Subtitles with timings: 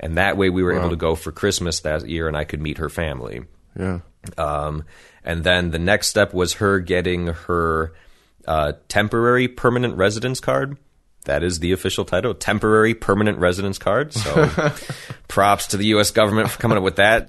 [0.00, 0.80] and that way we were Wow.
[0.80, 3.42] able to go for Christmas that year, and I could meet her family.
[3.78, 4.00] Yeah.
[4.36, 4.84] Um,
[5.24, 7.92] and then the next step was her getting her
[8.48, 10.76] uh, temporary permanent residence card.
[11.26, 14.14] That is the official title, temporary permanent residence card.
[14.14, 14.50] So,
[15.28, 16.10] props to the U.S.
[16.10, 17.26] government for coming up with that.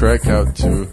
[0.00, 0.86] Trek out to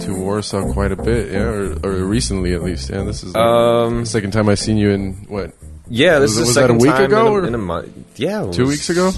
[0.00, 2.90] to Warsaw quite a bit, yeah, or, or recently at least.
[2.90, 5.52] Yeah, this is like Um, the second time I've seen you in what
[5.88, 7.58] Yeah, this Was- is was that a week time ago, in or- a, in a
[7.58, 7.90] month.
[8.16, 9.12] Yeah, two weeks ago.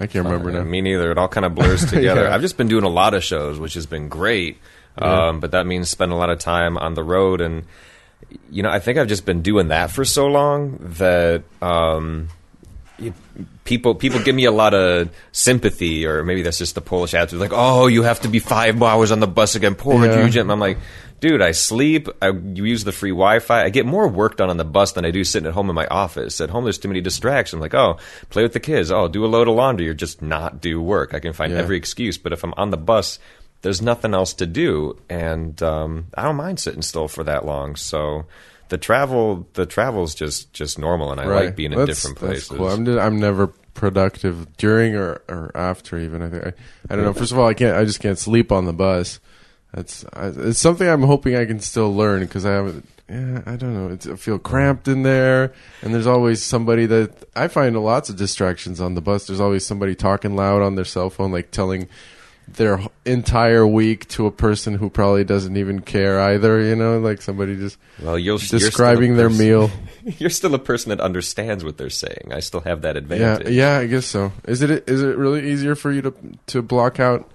[0.00, 0.64] I can't remember Uh, now.
[0.64, 1.12] Me neither.
[1.12, 2.22] It all kind of blurs together.
[2.24, 2.34] Yeah.
[2.34, 4.58] I've just been doing a lot of shows, which has been great.
[4.98, 7.64] Um, but that means spend a lot of time on the road, and
[8.50, 12.28] you know, I think I've just been doing that for so long that um,
[13.64, 17.40] people people give me a lot of sympathy, or maybe that's just the Polish attitude,
[17.40, 20.24] like, "Oh, you have to be five hours on the bus again, poor Yeah.
[20.24, 20.78] Eugene." I'm like.
[21.18, 22.08] Dude, I sleep.
[22.20, 23.62] I use the free Wi-Fi.
[23.64, 25.74] I get more work done on the bus than I do sitting at home in
[25.74, 26.42] my office.
[26.42, 27.58] At home, there's too many distractions.
[27.62, 27.96] Like, oh,
[28.28, 28.92] play with the kids.
[28.92, 31.14] Oh, do a load of laundry, or just not do work.
[31.14, 31.60] I can find Yeah.
[31.60, 32.18] every excuse.
[32.18, 33.18] But if I'm on the bus,
[33.62, 37.76] there's nothing else to do, and um, I don't mind sitting still for that long.
[37.76, 38.26] So
[38.68, 42.48] the travel, the travel's just just normal, and I like being in different that's places.
[42.48, 42.68] Cool.
[42.68, 46.22] I'm I'm never productive during or, or after even.
[46.22, 46.52] I think I,
[46.90, 47.12] I don't know.
[47.12, 47.76] First of all, I can't.
[47.76, 49.20] I just can't sleep on the bus.
[49.72, 52.88] That's I, it's something I'm hoping I can still learn because I haven't.
[53.08, 53.92] Yeah, I don't know.
[53.92, 58.16] It's, I feel cramped in there, and there's always somebody that I find lots of
[58.16, 59.28] distractions on the bus.
[59.28, 61.88] There's always somebody talking loud on their cell phone, like telling
[62.48, 66.60] their entire week to a person who probably doesn't even care either.
[66.62, 69.70] You know, like somebody just well, you're describing their person- meal.
[70.18, 72.30] You're still a person that understands what they're saying.
[72.30, 73.48] I still have that advantage.
[73.48, 74.30] yeah, I guess so.
[74.46, 76.14] Is it is it really easier for you to
[76.46, 77.28] to block out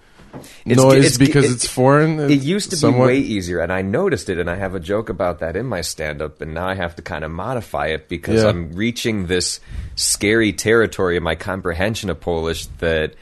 [0.65, 2.17] It's- noise it's- because it- it's foreign?
[2.21, 3.07] It used to somewhat?
[3.07, 5.65] be way easier, and I noticed it, and I have a joke about that in
[5.65, 8.47] my stand up, and now I have to kind of modify it because Yeah.
[8.49, 9.59] I'm reaching this
[9.97, 13.15] scary territory in my comprehension of Polish that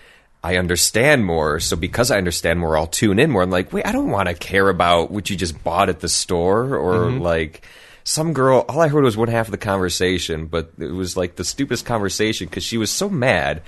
[0.44, 1.60] I understand more.
[1.60, 3.42] So because I understand more, I'll tune in more.
[3.42, 6.10] I'm like, wait, I don't want to care about what you just bought at the
[6.10, 7.22] store or Mm-hmm.
[7.22, 7.66] like.
[8.06, 11.36] Some girl, all I heard was one half of the conversation, but it was like
[11.36, 13.62] the stupidest conversation because she was so mad.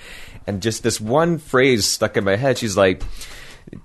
[0.48, 2.58] And just this one phrase stuck in my head.
[2.58, 3.04] She's like,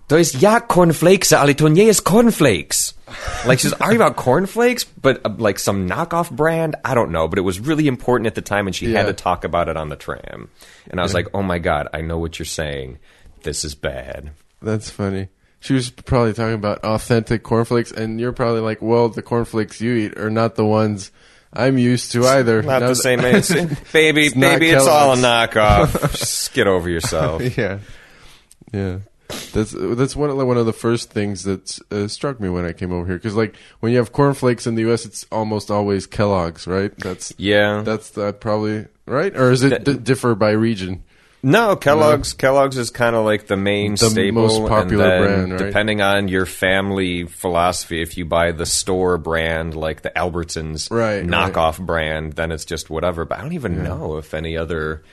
[0.09, 2.95] to jest jak cornflakes, ale to nie jest cornflakes.
[3.47, 6.75] Like she's arguing about cornflakes, but uh, like some knockoff brand.
[6.85, 9.03] I don't know, but it was really important at the time, and she Yeah.
[9.03, 10.49] had to talk about it on the tram.
[10.91, 12.99] And I was like, "Oh my god, I know what you're saying.
[13.43, 15.29] This is bad." That's funny.
[15.61, 19.95] She was probably talking about authentic cornflakes, and you're probably like, "Well, the cornflakes you
[19.95, 21.11] eat are not the ones
[21.53, 23.53] I'm used to either." Not Now the same, it's,
[23.93, 24.27] baby.
[24.27, 26.11] It's baby, it's all a knockoff.
[26.19, 27.43] Just get over yourself.
[27.57, 27.79] yeah,
[28.73, 28.99] yeah.
[29.53, 32.65] That's that's one of the, one of the first things that uh, struck me when
[32.65, 35.71] I came over here because like when you have cornflakes in the U.S., it's almost
[35.71, 36.97] always Kellogg's, right?
[36.99, 37.83] That's Yeah.
[37.83, 41.03] that's that probably right, or is it d- differ by region?
[41.43, 42.33] No, Kellogg's.
[42.33, 45.67] Kellogg's is kind of like the main The staple, most popular then brand, right?
[45.67, 51.25] Depending on your family philosophy, if you buy the store brand, like the Albertsons Right,
[51.25, 53.25] knockoff brand, then it's just whatever.
[53.25, 55.05] But I don't even know if any other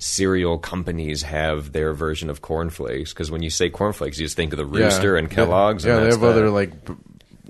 [0.00, 3.12] cereal companies have their version of cornflakes.
[3.12, 5.84] Because when you say cornflakes, you just think of the Rooster and Kellogg's.
[5.84, 6.94] Yeah, and they have other like b-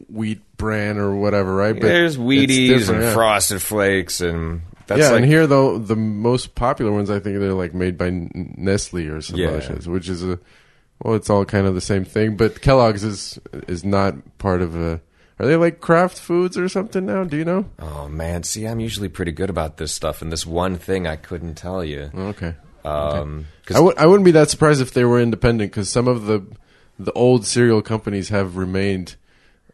[0.08, 1.74] wheat bran or whatever, right?
[1.74, 3.14] But There's Wheaties and yeah.
[3.14, 7.38] Frosted Flakes and that's yeah, like and here though the most popular ones I think
[7.38, 9.50] they're like made by Nestle or something, Yeah.
[9.52, 10.38] like which is a
[11.02, 12.36] well, it's all kind of the same thing.
[12.36, 15.00] But Kellogg's is is not part of a.
[15.40, 17.24] Are they like Kraft Foods or something now?
[17.24, 17.64] Do you know?
[17.78, 21.16] Oh man, see, I'm usually pretty good about this stuff, and this one thing I
[21.16, 22.10] couldn't tell you.
[22.14, 22.54] Okay.
[22.84, 26.06] Um, 'cause- I w- I wouldn't be that surprised if they were independent because some
[26.08, 26.42] of the
[26.98, 29.16] the old cereal companies have remained.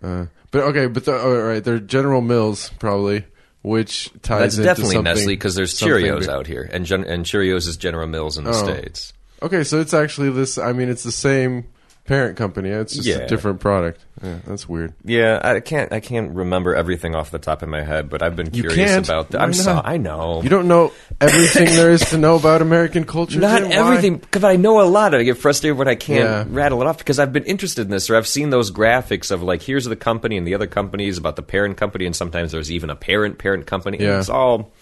[0.00, 3.24] Uh, but okay, but the, all right, they're General Mills probably,
[3.62, 6.28] which ties That's definitely Nestle because there's Cheerios big.
[6.28, 8.64] out here, and Gen- and Cheerios is General Mills in the Oh.
[8.64, 9.12] states.
[9.42, 10.58] Okay, so it's actually this.
[10.58, 11.64] I mean, it's the same
[12.06, 12.70] parent company.
[12.70, 13.16] It's just Yeah.
[13.16, 14.00] a different product.
[14.22, 14.94] Yeah, that's weird.
[15.04, 18.34] Yeah, I can't I can't remember everything off the top of my head, but I've
[18.36, 19.06] been You curious can't?
[19.08, 19.40] about that.
[19.42, 19.80] I'm so?
[19.84, 20.40] I know.
[20.42, 23.38] You don't know everything there is to know about American culture.
[23.40, 23.72] not Jim?
[23.72, 25.14] Everything because I know a lot.
[25.14, 26.44] I get frustrated when I can't Yeah.
[26.48, 29.42] rattle it off because I've been interested in this or I've seen those graphics of
[29.42, 32.70] like here's the company and the other companies about the parent company, and sometimes there's
[32.72, 33.98] even a parent parent company.
[34.00, 34.18] Yeah.
[34.18, 34.72] it's all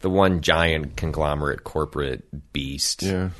[0.00, 2.22] the one giant conglomerate corporate
[2.52, 3.02] beast.
[3.02, 3.30] Yeah,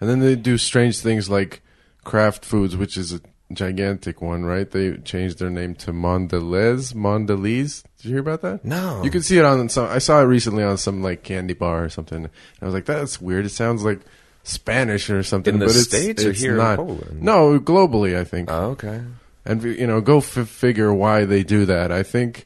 [0.00, 1.62] and then they do strange things like
[2.04, 3.20] Kraft Foods, which is a
[3.52, 4.70] gigantic one, right?
[4.70, 6.94] They changed their name to Mondelez.
[6.94, 7.82] Mondelez.
[7.98, 8.64] Did you hear about that?
[8.64, 9.02] No.
[9.02, 9.88] You can see it on some.
[9.88, 12.18] I saw it recently on some like candy bar or something.
[12.18, 12.30] And
[12.62, 13.44] I was like, that's weird.
[13.44, 14.00] It sounds like
[14.42, 15.54] Spanish or something.
[15.54, 16.76] In the but it's, States or it's here in not.
[16.76, 17.22] Poland?
[17.22, 18.50] No, globally, I think.
[18.50, 19.02] Oh, okay.
[19.44, 21.90] And you know, go f- figure why they do that.
[21.90, 22.44] I think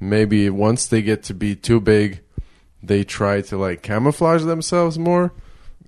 [0.00, 2.20] maybe once they get to be too big,
[2.82, 5.32] they try to like camouflage themselves more.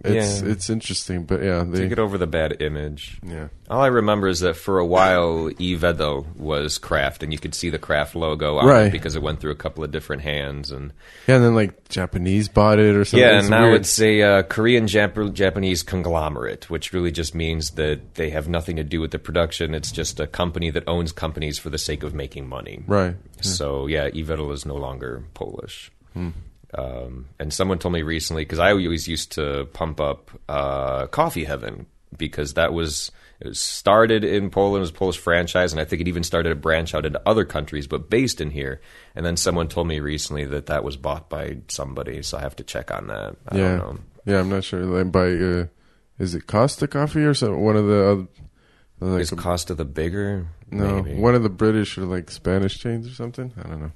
[0.04, 0.48] It's Yeah.
[0.50, 3.18] it's interesting, but yeah, they To get over the bad image.
[3.24, 3.48] yeah.
[3.70, 7.70] All I remember is that for a while, Evedo was Kraft, and you could see
[7.70, 8.86] the Kraft logo on Right.
[8.86, 10.70] it because it went through a couple of different hands.
[10.72, 10.92] And
[11.26, 13.26] Yeah, and then like Japanese bought it or something.
[13.26, 13.80] yeah, It's now weird.
[13.82, 18.76] it's a uh, Korean Jap- Japanese conglomerate, which really just means that they have nothing
[18.76, 19.74] to do with the production.
[19.74, 22.82] It's just a company that owns companies for the sake of making money.
[22.86, 23.14] right.
[23.40, 25.90] So yeah, Evedel is no longer Polish.
[26.14, 26.30] Hmm.
[26.76, 31.44] Um, and someone told me recently because I always used to pump up uh, Coffee
[31.44, 31.86] Heaven
[32.16, 33.10] because that was
[33.40, 36.22] it was started in Poland, it was a Polish franchise, and I think it even
[36.22, 38.80] started to branch out into other countries, but based in here.
[39.16, 42.56] And then someone told me recently that that was bought by somebody, so I have
[42.56, 43.36] to check on that.
[43.48, 43.98] I yeah, don't know.
[44.26, 44.40] yeah.
[44.40, 44.84] I'm not sure.
[44.84, 45.66] Like by uh,
[46.18, 47.60] is it Costa Coffee or something?
[47.60, 48.26] One of the other,
[49.00, 50.46] like Is Costa the bigger?
[50.70, 51.18] no, Maybe.
[51.18, 53.52] one of the British or like Spanish chains or something.
[53.58, 53.92] I don't know.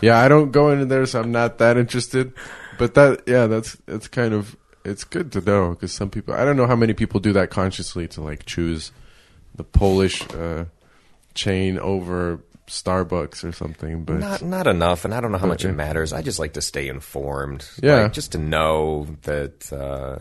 [0.00, 2.32] Yeah, I don't go into there, so I'm not that interested.
[2.78, 6.44] But that, yeah, that's it's kind of it's good to know because some people I
[6.44, 8.92] don't know how many people do that consciously to like choose
[9.54, 10.64] the Polish uh,
[11.34, 14.04] chain over Starbucks or something.
[14.04, 16.12] But Not not enough, and I don't know how much it matters.
[16.12, 17.68] I just like to stay informed.
[17.82, 18.02] Yeah.
[18.02, 20.18] Like, just to know that uh,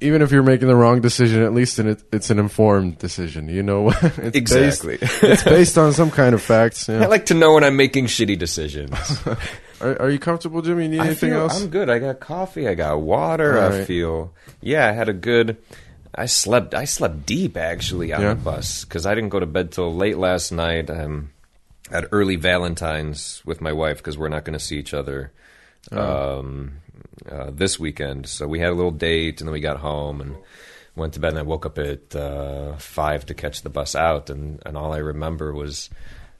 [0.00, 3.48] even if you're making the wrong decision, at least it, it's an informed decision.
[3.48, 4.98] You know, it's Exactly.
[4.98, 6.88] Based, it's based on some kind of facts.
[6.88, 8.94] I like to know when I'm making shitty decisions.
[9.80, 10.86] Are, are you comfortable, Jimmy?
[10.86, 11.60] Need I anything else?
[11.60, 11.90] I'm good.
[11.90, 12.68] I got coffee.
[12.68, 13.58] I got water.
[13.60, 14.86] I feel yeah.
[14.86, 15.56] I had a good.
[16.14, 16.72] I slept.
[16.72, 18.28] I slept deep actually on Yeah.
[18.34, 20.88] the bus because I didn't go to bed till late last night.
[20.88, 21.30] Um,
[21.92, 25.32] had early Valentine's with my wife because we're not going to see each other
[25.90, 26.78] um,
[27.30, 28.26] uh, this weekend.
[28.28, 30.36] So we had a little date, and then we got home and
[30.96, 31.30] went to bed.
[31.30, 34.92] And I woke up at uh, five to catch the bus out, and, and all
[34.92, 35.90] I remember was.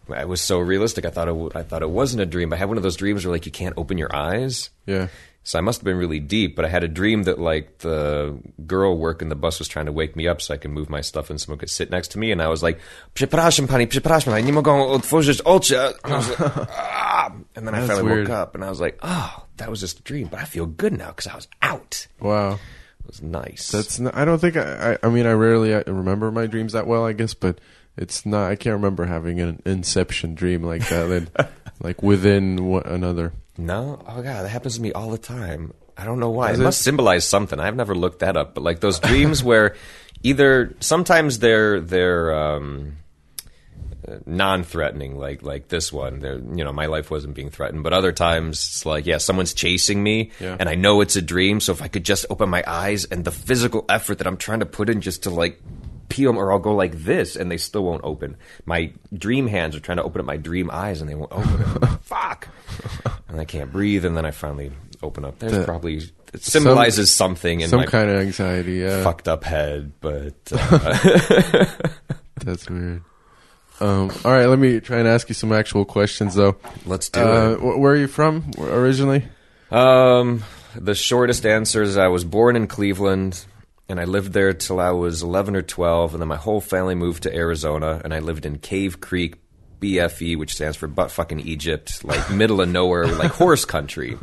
[0.08, 1.06] It was so realistic.
[1.06, 1.30] I thought it.
[1.30, 2.52] W- I thought it wasn't a dream.
[2.52, 4.68] I had one of those dreams where like you can't open your eyes.
[4.84, 5.06] yeah.
[5.44, 8.38] So I must have been really deep, but I had a dream that like the
[8.64, 11.00] girl working the bus was trying to wake me up so I could move my
[11.00, 12.78] stuff and someone could sit next to me, and I was like,
[13.14, 16.40] "Przepraszam pani, przepraszam, nie mogę otworzyć oczy." And, I was like,
[16.70, 17.32] ah!
[17.56, 18.28] and then I That's finally weird.
[18.28, 20.66] woke up, and I was like, "Oh, that was just a dream," but I feel
[20.66, 22.06] good now because I was out.
[22.20, 22.58] Wow.
[23.00, 23.70] It was nice.
[23.72, 23.98] That's.
[23.98, 24.56] Not, I don't think.
[24.56, 24.98] I, I.
[25.02, 27.04] I mean, I rarely uh, remember my dreams that well.
[27.04, 27.60] I guess, but
[27.96, 28.48] it's not.
[28.48, 31.32] I can't remember having an inception dream like that.
[31.34, 31.50] that
[31.80, 33.32] like within one, another.
[33.58, 35.74] No, oh god, that happens to me all the time.
[35.96, 36.48] I don't know why.
[36.50, 36.64] Does it it?
[36.64, 37.60] must symbolize something.
[37.60, 39.76] I've never looked that up, but like those dreams where
[40.22, 42.96] either sometimes they're they're um,
[44.08, 46.20] uh, non-threatening, like like this one.
[46.20, 49.52] They're, you know, my life wasn't being threatened, but other times it's like, yeah, someone's
[49.52, 50.56] chasing me, Yeah.
[50.58, 51.60] and I know it's a dream.
[51.60, 54.60] So if I could just open my eyes and the physical effort that I'm trying
[54.60, 55.60] to put in just to like
[56.08, 58.36] pee them, or I'll go like this, and they still won't open.
[58.64, 61.98] My dream hands are trying to open up my dream eyes, and they won't open.
[62.02, 62.48] Fuck
[63.32, 65.38] and I can't breathe, and then I finally open up.
[65.38, 66.02] There's The- probably
[66.34, 68.74] it symbolizes something in Some my kind of anxiety.
[68.76, 69.02] Yeah.
[69.02, 71.66] fucked up head, but uh,
[72.44, 73.02] That's weird.
[73.80, 76.56] Um, all right, let me try and ask you some actual questions, though.
[76.86, 79.24] let's do Uh, wh- where are you from originally?
[79.70, 79.76] it.
[79.76, 80.44] Um,
[80.76, 83.44] the shortest answer is I was born in Cleveland,
[83.88, 86.94] and I lived there till I was 11 or 12, and then my whole family
[86.94, 89.36] moved to Arizona, and I lived in Cave Creek.
[89.82, 94.16] BFE, which stands for butt fucking Egypt, like middle of nowhere, like horse country.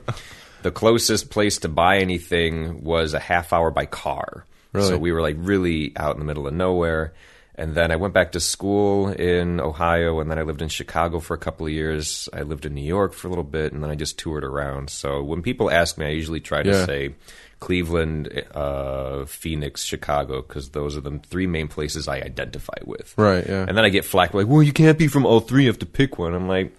[0.63, 4.45] The closest place to buy anything was a half hour by car.
[4.73, 4.87] Really?
[4.87, 7.13] So we were like really out in the middle of nowhere.
[7.55, 11.19] And then I went back to school in Ohio, and then I lived in Chicago
[11.19, 12.29] for a couple of years.
[12.31, 14.89] I lived in New York for a little bit, and then I just toured around.
[14.89, 16.85] So when people ask me, I usually try to Yeah.
[16.85, 17.15] say
[17.59, 23.13] Cleveland, uh, Phoenix, Chicago, because those are the three main places I identify with.
[23.17, 23.65] Right, yeah.
[23.67, 25.63] And then I get flack like, well, you can't be from all three.
[25.63, 26.33] You have to pick one.
[26.33, 26.73] I'm like,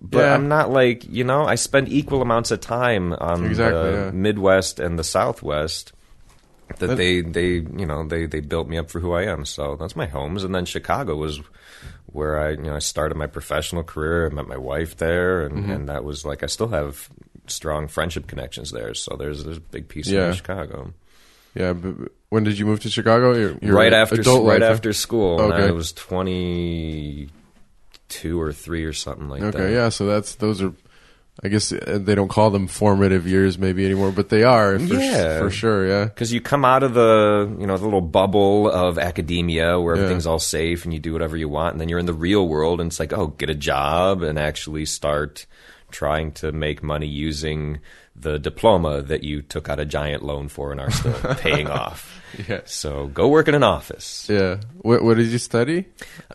[0.00, 0.34] but Yeah.
[0.34, 1.44] I'm not like you know.
[1.44, 4.10] I spend equal amounts of time on Exactly, the yeah.
[4.12, 5.92] Midwest and the Southwest.
[6.78, 9.44] That That- they they you know they they built me up for who I am.
[9.44, 10.44] So that's my homes.
[10.44, 11.40] And then Chicago was
[12.12, 14.26] where I you know I started my professional career.
[14.26, 15.70] I met my wife there, and, Mm-hmm.
[15.70, 17.08] and that was like I still have
[17.46, 18.94] strong friendship connections there.
[18.94, 20.28] So there's there's a big piece of Yeah.
[20.28, 20.92] in Chicago.
[21.54, 21.72] Yeah,
[22.28, 23.34] when did you move to Chicago?
[23.34, 25.40] Your, your right after adult right life, after school.
[25.40, 25.66] Okay.
[25.66, 27.28] I was twenty
[28.08, 29.54] two or three or something like that.
[29.56, 29.88] Okay, yeah.
[29.88, 30.72] So that's those are.
[31.42, 34.84] I guess uh, they don't call them formative years maybe anymore, but they are for,
[34.94, 35.38] Yeah.
[35.38, 35.86] for sure.
[35.88, 36.04] Yeah.
[36.04, 40.02] because you come out of the you know the little bubble of academia where Yeah.
[40.02, 42.46] everything's all safe and you do whatever you want, and then you're in the real
[42.46, 45.46] world and it's like, oh, get a job and actually start
[45.90, 47.80] trying to make money using
[48.14, 52.20] the diploma that you took out a giant loan for and are still paying off.
[52.48, 52.60] Yeah.
[52.66, 54.26] So go work in an office.
[54.28, 54.58] Yeah.
[54.82, 55.86] What, what did you study?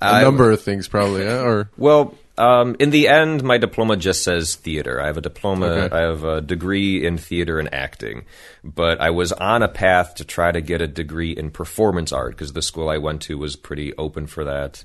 [0.01, 1.23] A I- number of things, probably.
[1.23, 1.41] Yeah.
[1.43, 5.01] Or Well, um, in the end, my diploma just says theater.
[5.01, 5.67] I have a diploma.
[5.67, 5.95] Okay.
[5.95, 8.25] I have a degree in theater and acting,
[8.63, 12.31] but I was on a path to try to get a degree in performance art
[12.31, 14.83] because the school I went to was pretty open for that.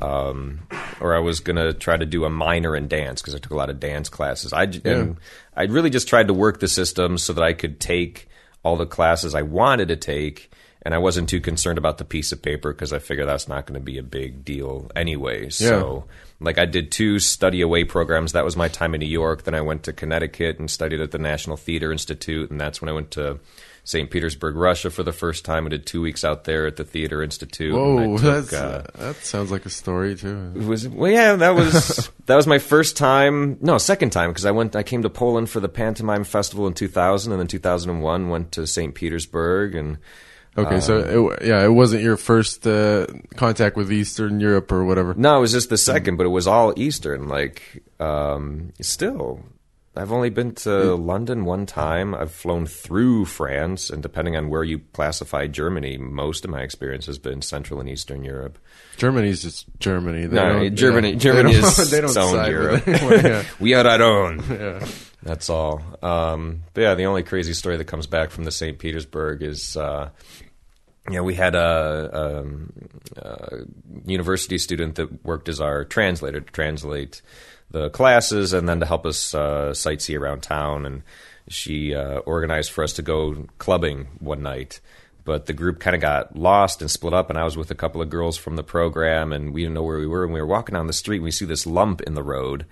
[0.00, 0.60] Um,
[1.00, 3.56] or I was gonna try to do a minor in dance because I took a
[3.56, 4.52] lot of dance classes.
[4.52, 5.16] I and
[5.56, 8.28] I really just tried to work the system so that I could take
[8.62, 10.50] all the classes I wanted to take.
[10.84, 13.66] And I wasn't too concerned about the piece of paper because I figure that's not
[13.66, 15.48] going to be a big deal anyway.
[15.48, 16.04] So,
[16.40, 18.32] like, I did two study away programs.
[18.32, 19.44] That was my time in New York.
[19.44, 22.50] Then I went to Connecticut and studied at the National Theater Institute.
[22.50, 23.38] And that's when I went to
[23.84, 24.10] St.
[24.10, 25.66] Petersburg, Russia for the first time.
[25.66, 27.74] I did two weeks out there at the Theater Institute.
[27.74, 30.52] whoa, took, uh, that sounds like a story too.
[30.54, 31.34] it was well, yeah.
[31.34, 33.58] That was that was my first time.
[33.60, 34.76] No, second time because I went.
[34.76, 38.66] I came to Poland for the pantomime festival in 2000, and then 2001 went to
[38.68, 38.94] St.
[38.94, 39.98] Petersburg, and
[40.56, 40.98] Okay, so
[41.30, 43.06] it, yeah, it wasn't your first uh,
[43.36, 45.14] contact with Eastern Europe or whatever.
[45.14, 47.26] no, it was just the second, but it was all Eastern.
[47.26, 49.40] Like, um, still,
[49.96, 52.14] I've only been to London one time.
[52.14, 57.06] I've flown through France, and depending on where you classify Germany, most of my experience
[57.06, 58.58] has been Central and Eastern Europe.
[58.98, 60.26] Germany's just Germany.
[60.26, 61.16] They No, Germany- yeah.
[61.18, 62.86] Germany They don't- is they don't own Europe.
[62.88, 63.44] anyone, yeah.
[63.58, 64.42] we are our own.
[64.50, 64.86] Yeah.
[65.22, 65.82] That's all.
[66.02, 68.78] Um, but yeah, the only crazy story that comes back from the St.
[68.78, 70.10] Petersburg is, uh,
[71.08, 72.72] you know, we had a, um,
[73.16, 73.58] a
[74.04, 77.22] university student that worked as our translator to translate
[77.70, 80.84] the classes and then to help us uh, sightsee around town.
[80.86, 81.02] And
[81.48, 84.80] she uh, organized for us to go clubbing one night.
[85.24, 87.76] But the group kind of got lost and split up, and I was with a
[87.76, 90.24] couple of girls from the program, and we didn't know where we were.
[90.24, 92.66] And we were walking down the street, and we see this lump in the road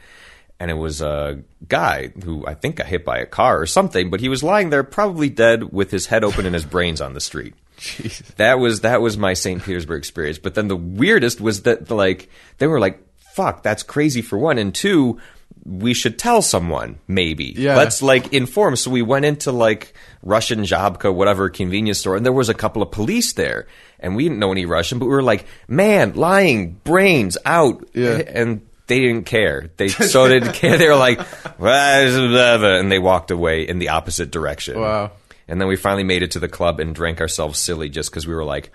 [0.61, 4.11] and it was a guy who I think got hit by a car or something,
[4.11, 7.15] but he was lying there probably dead with his head open and his brains on
[7.15, 7.55] the street.
[7.79, 8.29] Jesus.
[8.37, 9.63] That was that was my St.
[9.65, 10.39] Petersburg experience.
[10.39, 13.01] But then the weirdest was that like they were like,
[13.35, 15.19] "Fuck, that's crazy." For one, and two,
[15.65, 17.55] we should tell someone maybe.
[17.57, 17.77] Yeah.
[17.77, 18.77] Let's like inform.
[18.77, 22.83] So we went into like Russian Żabka, whatever convenience store, and there was a couple
[22.83, 23.67] of police there,
[23.99, 28.21] and we didn't know any Russian, but we were like, "Man, lying, brains out," Yeah.
[28.27, 29.71] and they didn't care.
[29.77, 30.77] They so didn't care.
[30.77, 31.21] They were like,
[31.61, 34.79] and they walked away in the opposite direction.
[34.79, 35.13] Wow.
[35.47, 38.27] And then we finally made it to the club and drank ourselves silly just because
[38.27, 38.71] we were like,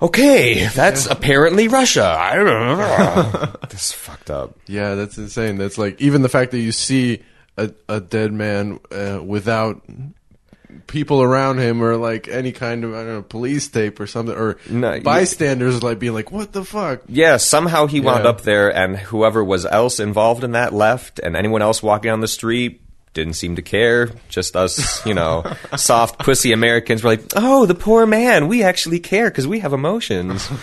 [0.00, 2.04] okay, that's apparently Russia.
[2.04, 3.52] I don't know.
[3.68, 4.56] this is fucked up.
[4.66, 5.58] Yeah, that's insane.
[5.58, 7.22] That's like even the fact that you see
[7.56, 9.82] a, a dead man uh, without
[10.86, 14.34] people around him or like any kind of I don't know police tape or something
[14.34, 18.30] or No, bystanders like being like what the fuck Yeah, somehow he wound Yeah.
[18.30, 22.20] up there, and whoever was else involved in that left, and anyone else walking down
[22.20, 22.82] the street
[23.18, 24.10] didn't seem to care.
[24.28, 25.44] Just us, you know,
[25.76, 28.48] soft pussy Americans were like, "Oh, the poor man.
[28.48, 30.48] We actually care because we have emotions."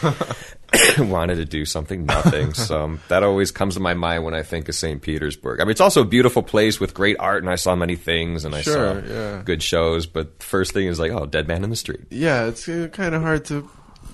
[0.97, 2.53] Wanted to do something, nothing.
[2.65, 5.01] So that always comes to my mind when I think of St.
[5.01, 5.61] Petersburg.
[5.61, 8.43] I mean, it's also a beautiful place with great art, and I saw many things,
[8.45, 9.41] and I Sure, saw yeah.
[9.45, 10.05] good shows.
[10.05, 12.01] But first thing is like, oh, dead man in the street.
[12.09, 13.69] yeah it's uh, kind of hard to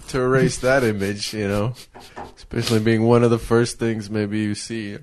[0.09, 1.73] to erase that image you know
[2.35, 4.97] especially being one of the first things maybe you see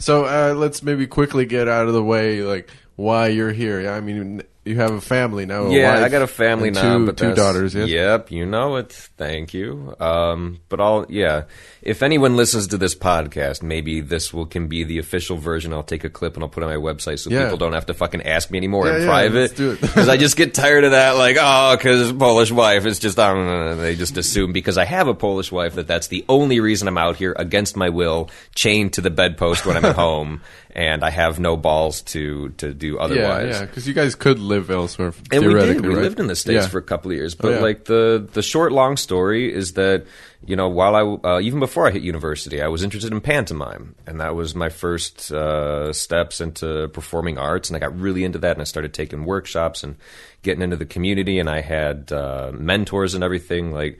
[0.00, 4.00] so uh, let's maybe quickly get out of the way like why you're here I
[4.00, 7.16] mean you have a family now a yeah, I got a family now, two, but
[7.16, 7.88] two daughters yes?
[7.88, 8.92] Yep, you know it.
[8.92, 9.94] Thank you.
[9.98, 11.44] Um, but I'll yeah.
[11.82, 15.72] If anyone listens to this podcast, maybe this will can be the official version.
[15.72, 17.44] I'll take a clip and I'll put it on my website so Yeah.
[17.44, 19.40] people don't have to fucking ask me anymore Yeah, in yeah, private.
[19.40, 19.80] let's do it.
[19.80, 21.12] Because I just get tired of that.
[21.16, 22.84] Like, oh, because Polish wife.
[22.84, 23.74] It's just I.
[23.76, 26.98] They just assume because I have a Polish wife that that's the only reason I'm
[26.98, 30.42] out here against my will, chained to the bedpost when I'm at home,
[30.74, 33.48] and I have no balls to to do otherwise.
[33.54, 35.60] yeah yeah because you guys could live elsewhere And we did.
[35.60, 36.02] theoretically, We right?
[36.02, 36.68] lived in the states Yeah.
[36.68, 37.34] for a couple of years.
[37.34, 37.60] Oh, but yeah.
[37.60, 40.04] like the the short long story is that
[40.44, 43.94] you know while I uh, even before I hit university, I was interested in pantomime,
[44.06, 47.68] and that was my first uh, steps into performing arts.
[47.68, 49.96] And I got really into that, and I started taking workshops and
[50.42, 51.38] getting into the community.
[51.38, 53.98] And I had uh, mentors and everything like.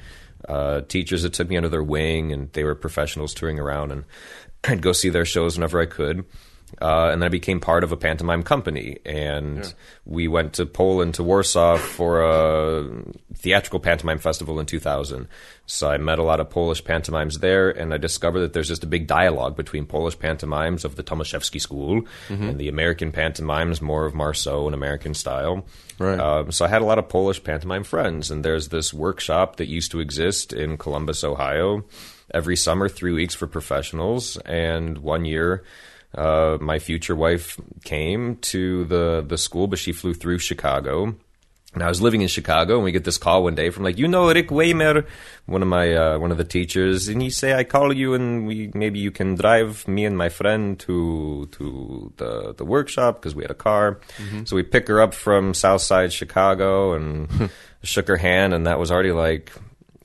[0.48, 4.04] Uh, teachers that took me under their wing, and they were professionals touring around, and
[4.64, 6.24] I'd go see their shows whenever I could.
[6.80, 9.74] Uh, and then I became part of a pantomime company, and
[10.04, 12.88] we went to Poland to Warsaw for a
[13.34, 15.28] theatrical pantomime festival in 2000.
[15.66, 18.82] So I met a lot of Polish pantomimes there, and I discovered that there's just
[18.82, 24.04] a big dialogue between Polish pantomimes of the Tomaszewski school and the American pantomimes, more
[24.04, 25.64] of Marceau and American style.
[25.98, 26.18] Right.
[26.18, 29.68] Um, so I had a lot of Polish pantomime friends, and there's this workshop that
[29.68, 31.84] used to exist in Columbus, Ohio,
[32.32, 34.36] every summer, three weeks for professionals.
[34.38, 35.62] And one year,
[36.14, 41.14] uh, my future wife came to the the school, but she flew through Chicago.
[41.72, 43.96] And I was living in Chicago, and we get this call one day from like,
[43.96, 45.06] you know, Rick Weimer,
[45.46, 48.44] one of my uh, one of the teachers, and he say, I call you, and
[48.44, 53.36] we maybe you can drive me and my friend to to the the workshop because
[53.36, 54.00] we had a car.
[54.46, 57.50] So we pick her up from South Side Chicago, and
[57.84, 59.52] shook her hand, and that was already like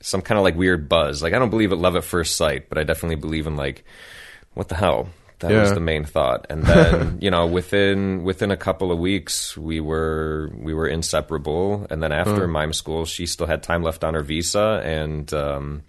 [0.00, 1.20] some kind of like weird buzz.
[1.20, 3.84] Like I don't believe at love at first sight, but I definitely believe in like,
[4.54, 5.08] what the hell.
[5.40, 9.56] That was the main thought, and then you know within within a couple of weeks
[9.56, 14.02] we were we were inseparable, and then after mime school she still had time left
[14.02, 14.80] on her visa.
[14.84, 15.82] And um,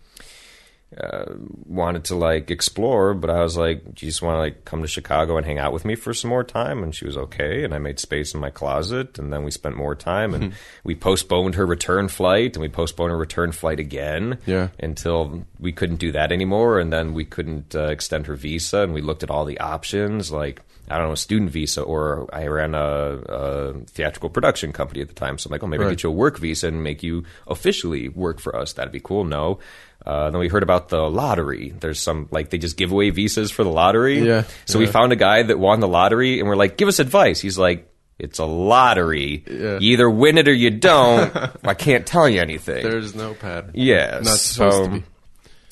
[0.95, 1.25] uh,
[1.65, 4.81] wanted to like explore, but I was like, "Do you just want to like come
[4.81, 7.63] to Chicago and hang out with me for some more time?" And she was okay,
[7.65, 10.53] and I made space in my closet, and then we spent more time, and
[10.85, 14.69] we postponed her return flight, and we postponed her return flight again, Yeah.
[14.79, 18.93] until we couldn't do that anymore, and then we couldn't uh, extend her visa, and
[18.93, 22.47] we looked at all the options, like I don't know, a student visa, or I
[22.47, 25.89] ran a, a theatrical production company at the time, so I'm like, oh, maybe Right.
[25.89, 28.71] get you a work visa and make you officially work for us.
[28.71, 29.25] That'd be cool.
[29.25, 29.59] No.
[30.07, 31.73] Uh, then we heard about the lottery.
[31.77, 34.25] There's some like they just give away visas for the lottery.
[34.25, 36.99] Yeah, So we found a guy that won the lottery, and we're like, give us
[36.99, 37.41] advice.
[37.41, 37.91] He's like.
[38.19, 39.43] It's a lottery.
[39.47, 39.77] Yeah.
[39.77, 41.31] You either win it or you don't.
[41.63, 42.81] I can't tell you anything.
[42.81, 43.73] There's no pattern.
[43.75, 45.03] Yeah, Not supposed so, to be.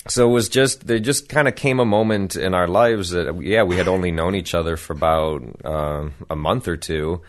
[0.08, 3.36] So it was just there just kind of came a moment in our lives that
[3.42, 7.22] yeah we had only known each other for about um, a month or two,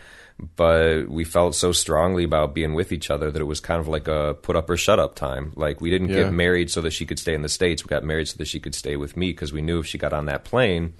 [0.56, 3.88] but we felt so strongly about being with each other that it was kind of
[3.88, 5.52] like a put up or shut up time.
[5.56, 6.24] Like we didn't Yeah.
[6.24, 7.84] get married so that she could stay in the states.
[7.84, 9.98] We got married so that she could stay with me because we knew if she
[9.98, 10.94] got on that plane.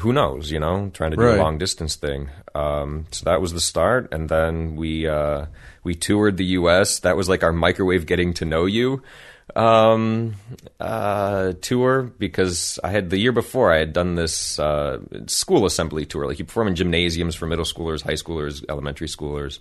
[0.00, 1.38] Who knows, you know, trying to do Right.
[1.38, 2.28] a long distance thing.
[2.54, 5.46] Um, so that was the start, and then we uh,
[5.82, 6.98] we toured the U.S.
[7.00, 9.02] That was like our microwave getting to know you
[9.56, 10.34] um,
[10.78, 16.06] uh, tour because I had the year before I had done this uh, school assembly
[16.06, 16.26] tour.
[16.26, 19.58] Like you perform in gymnasiums for middle schoolers, high schoolers, elementary schoolers,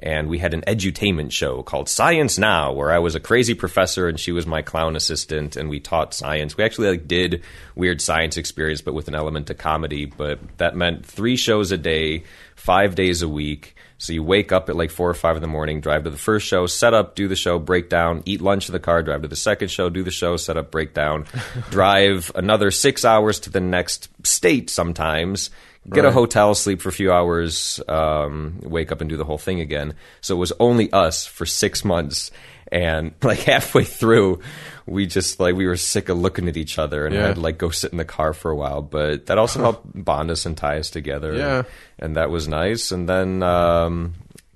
[0.00, 4.08] and we had an edutainment show called Science Now, where I was a crazy professor
[4.08, 6.56] and she was my clown assistant, and we taught science.
[6.56, 7.42] We actually like did
[7.74, 10.06] weird science experience, but with an element of comedy.
[10.06, 12.24] But that meant three shows a day,
[12.54, 13.74] five days a week.
[13.98, 16.16] So you wake up at like four or five in the morning, drive to the
[16.16, 19.22] first show, set up, do the show, break down, eat lunch in the car, drive
[19.22, 21.26] to the second show, do the show, set up, break down,
[21.70, 25.50] drive another six hours to the next state sometimes,
[25.90, 29.38] get a hotel, sleep for a few hours, um, wake up and do the whole
[29.38, 29.94] thing again.
[30.20, 32.30] So it was only us for six months.
[32.70, 34.40] And like halfway through,
[34.88, 37.28] we just like we were sick of looking at each other and Yeah.
[37.28, 38.82] had like go sit in the car for a while.
[38.82, 41.34] But that also helped bond us and tie us together.
[41.34, 41.62] Yeah.
[41.98, 42.90] and that was nice.
[42.92, 44.14] And then um,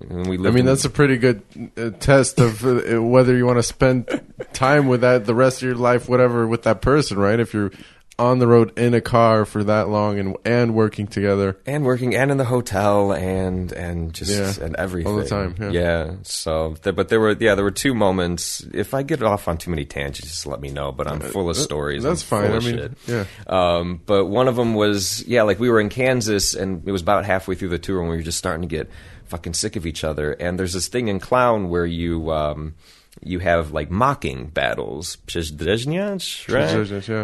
[0.09, 0.53] and we lived.
[0.53, 1.41] I mean, that's a pretty good
[1.77, 4.07] uh, test of uh, whether you want to spend
[4.51, 7.39] time with that the rest of your life, whatever, with that person, right?
[7.39, 7.71] If you're
[8.19, 11.57] on the road in a car for that long and and working together.
[11.65, 14.65] and working and in the hotel and and just Yeah.
[14.65, 16.11] and everything All the time, yeah.
[16.21, 18.63] So, th- but there were yeah there were two moments.
[18.71, 20.91] If I get off on too many tangents, just let me know.
[20.91, 22.05] But I'm full of stories.
[22.05, 22.51] Uh, That's I'm fine.
[22.51, 22.91] I mean, shit.
[23.07, 23.25] yeah.
[23.47, 27.01] Um, but one of them was yeah, like we were in Kansas, and it was
[27.01, 28.89] about halfway through the tour, and we were just starting to get
[29.25, 30.33] fucking sick of each other.
[30.33, 32.75] And there's this thing in clown where you um,
[33.25, 36.71] you have like mocking battles, Przyjaźniać, right?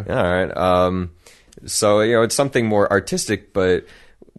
[0.08, 0.18] Yeah.
[0.18, 0.58] All right.
[0.58, 1.10] Um,
[1.66, 3.86] so you know, it's something more artistic, but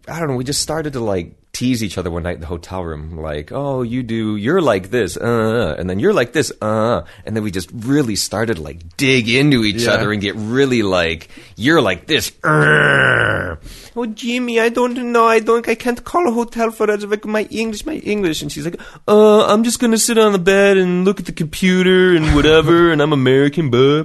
[0.08, 0.36] I don't know.
[0.36, 3.52] We just started to like tease each other one night in the hotel room, like,
[3.52, 7.42] "Oh, you do, you're like this, uh," and then you're like this, uh, and then
[7.44, 9.92] we just really started to like dig into each Yeah.
[9.94, 13.56] other and get really like, "You're like this." Uh.
[13.96, 15.26] Oh, Jimmy, I don't know.
[15.26, 15.68] I don't.
[15.68, 17.02] I can't call a hotel for that.
[17.14, 20.38] Like my English, my English, and she's like, "Uh, I'm just gonna sit on the
[20.38, 24.04] bed and look at the computer and whatever, and I'm American, but."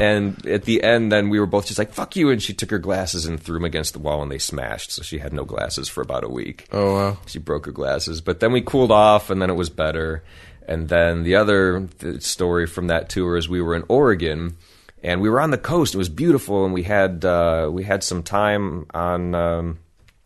[0.00, 2.70] and at the end, then we were both just like, "Fuck you!" And she took
[2.70, 4.90] her glasses and threw them against the wall, and they smashed.
[4.92, 6.64] So she had no glasses for about a week.
[6.72, 7.18] Oh wow.
[7.26, 10.22] She broke her glasses, but then we cooled off, and then it was better.
[10.66, 14.56] And then the other th- story from that tour is we were in Oregon,
[15.02, 15.94] and we were on the coast.
[15.94, 19.34] It was beautiful, and we had uh, we had some time on.
[19.34, 19.78] Um,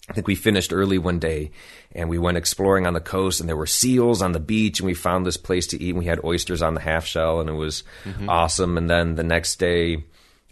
[0.09, 1.53] I think we finished early one day,
[1.93, 4.87] and we went exploring on the coast, and there were seals on the beach, and
[4.87, 7.49] we found this place to eat, and we had oysters on the half shell, and
[7.49, 7.85] it was
[8.29, 8.77] awesome.
[8.77, 10.05] And then the next day,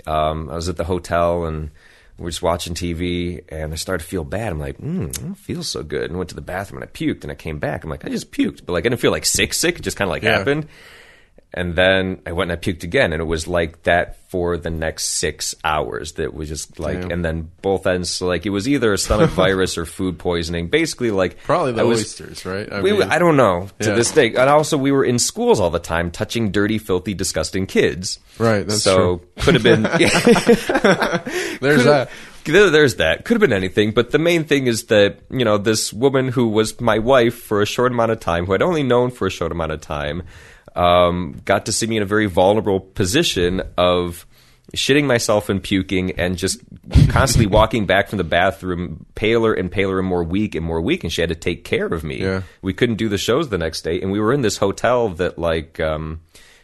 [0.07, 1.71] um, I was at the hotel, and
[2.21, 4.53] we're just watching TV, and I started to feel bad.
[4.53, 6.11] I'm like, mm, I don't feel so good.
[6.11, 7.83] And went to the bathroom and I puked, and I came back.
[7.83, 9.79] I'm like, I just puked, but like I didn't feel like sick, sick.
[9.79, 10.39] It just kind of like Yeah.
[10.39, 10.67] happened.
[11.53, 14.71] And then I went and I puked again, and it was like that for the
[14.71, 16.13] next six hours.
[16.13, 17.11] That was just like, Damn.
[17.11, 18.09] and then both ends.
[18.09, 20.69] So like, it was either a stomach virus or food poisoning.
[20.69, 22.71] Basically, like Probably the I was- oysters, right?
[22.73, 23.95] I we, mean, I don't know to Yeah.
[23.97, 24.29] this day.
[24.29, 28.21] And also, we were in schools all the time, touching dirty, filthy, disgusting kids.
[28.39, 29.27] Right, that's so true.
[29.41, 29.83] could have been.
[31.61, 32.11] there's that.
[32.45, 33.25] There's that.
[33.25, 36.49] Could have been anything, but the main thing is that you know this woman who
[36.49, 39.31] was my wife for a short amount of time, who I'd only known for a
[39.31, 40.23] short amount of time,
[40.77, 44.27] um, got to see me in a very vulnerable position of
[44.75, 46.61] shitting myself and puking, and just
[47.09, 51.03] constantly walking back from the bathroom, paler and paler and more weak and more weak,
[51.03, 52.21] and she had to take care of me.
[52.21, 52.43] Yeah.
[52.63, 55.39] We couldn't do the shows the next day, and we were in this hotel that
[55.39, 55.81] like.
[55.81, 56.21] Um,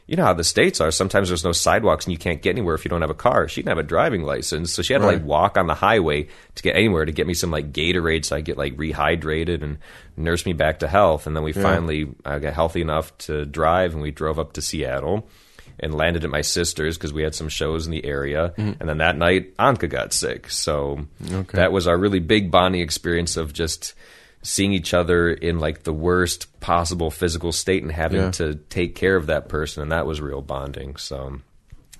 [0.07, 0.91] you know how the states are.
[0.91, 3.49] Sometimes there's no sidewalks and you can't get anywhere if you don't have a car.
[3.49, 5.17] She didn't have a driving license, so she had to Right.
[5.19, 8.37] like walk on the highway to get anywhere to get me some like Gatorade so
[8.37, 9.79] I get like rehydrated and
[10.17, 11.27] nurse me back to health.
[11.27, 14.63] And then we finally I got healthy enough to drive, and we drove up to
[14.63, 15.29] Seattle
[15.81, 18.55] and landed at my sister's because we had some shows in the area.
[18.57, 18.81] Mm-hmm.
[18.81, 21.07] And then that night, Anka got sick, so
[21.53, 23.95] that was our really big bonding experience of just
[24.47, 28.31] seeing each other in like the worst possible physical state and having Yeah.
[28.33, 31.41] to take care of that person and that was real bonding so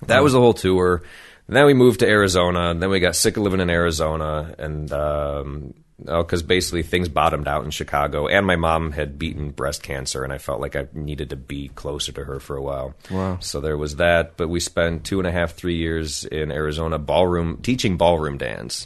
[0.07, 1.03] that was the whole tour
[1.47, 4.91] then we moved to arizona and then we got sick of living in arizona and
[4.91, 5.73] um
[6.05, 10.31] because basically things bottomed out in Chicago, and my mom had beaten breast cancer, and
[10.31, 12.93] I felt like I needed to be closer to her for a while.
[13.09, 13.39] Wow.
[13.41, 14.37] So there was that.
[14.37, 18.85] But we spent two and a half, three years in Arizona ballroom teaching ballroom dance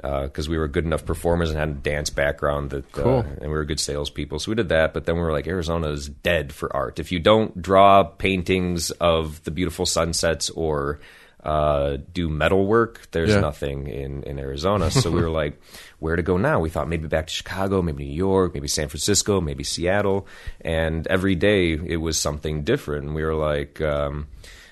[0.00, 3.18] because we were good enough performers and had a dance background that, uh, Cool.
[3.20, 4.38] and we were good salespeople.
[4.38, 4.94] So we did that.
[4.94, 6.98] But then we were like, Arizona is dead for art.
[7.00, 11.00] If you don't draw paintings of the beautiful sunsets or
[11.42, 13.40] uh, do metal work, there's Yeah.
[13.40, 14.90] nothing in, in Arizona.
[14.90, 15.60] So we were like,
[16.00, 16.60] where to go now?
[16.60, 20.26] We thought maybe back to Chicago, maybe New York, maybe San Francisco, maybe Seattle.
[20.60, 23.06] And every day it was something different.
[23.06, 24.26] And we were like, um,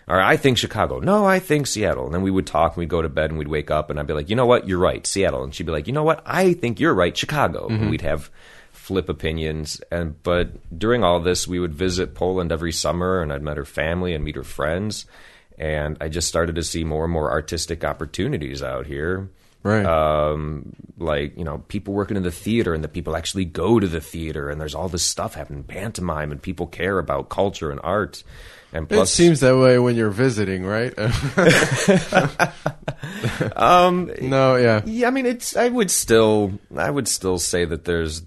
[0.08, 1.00] or I think Chicago.
[1.00, 2.04] No, I think Seattle.
[2.06, 3.98] And then we would talk and we'd go to bed and we'd wake up and
[3.98, 4.68] I'd be like, you know what?
[4.68, 5.42] You're right, Seattle.
[5.44, 6.22] And she'd be like, you know what?
[6.24, 7.66] I think you're right, Chicago.
[7.68, 8.30] And we'd have
[8.72, 9.80] flip opinions.
[9.90, 13.64] And but during all this, we would visit Poland every summer and I'd met her
[13.64, 15.06] family and meet her friends.
[15.58, 19.28] And I just started to see more and more artistic opportunities out here
[19.62, 19.84] Right.
[19.84, 23.88] um, like you know people working in the theater and the people actually go to
[23.88, 27.80] the theater and there's all this stuff happening pantomime and people care about culture and
[27.82, 28.22] art
[28.72, 30.92] and it seems that way when you're visiting, right?
[33.56, 34.82] um no, yeah.
[34.84, 38.22] yeah i mean it's i would still i would still say that there's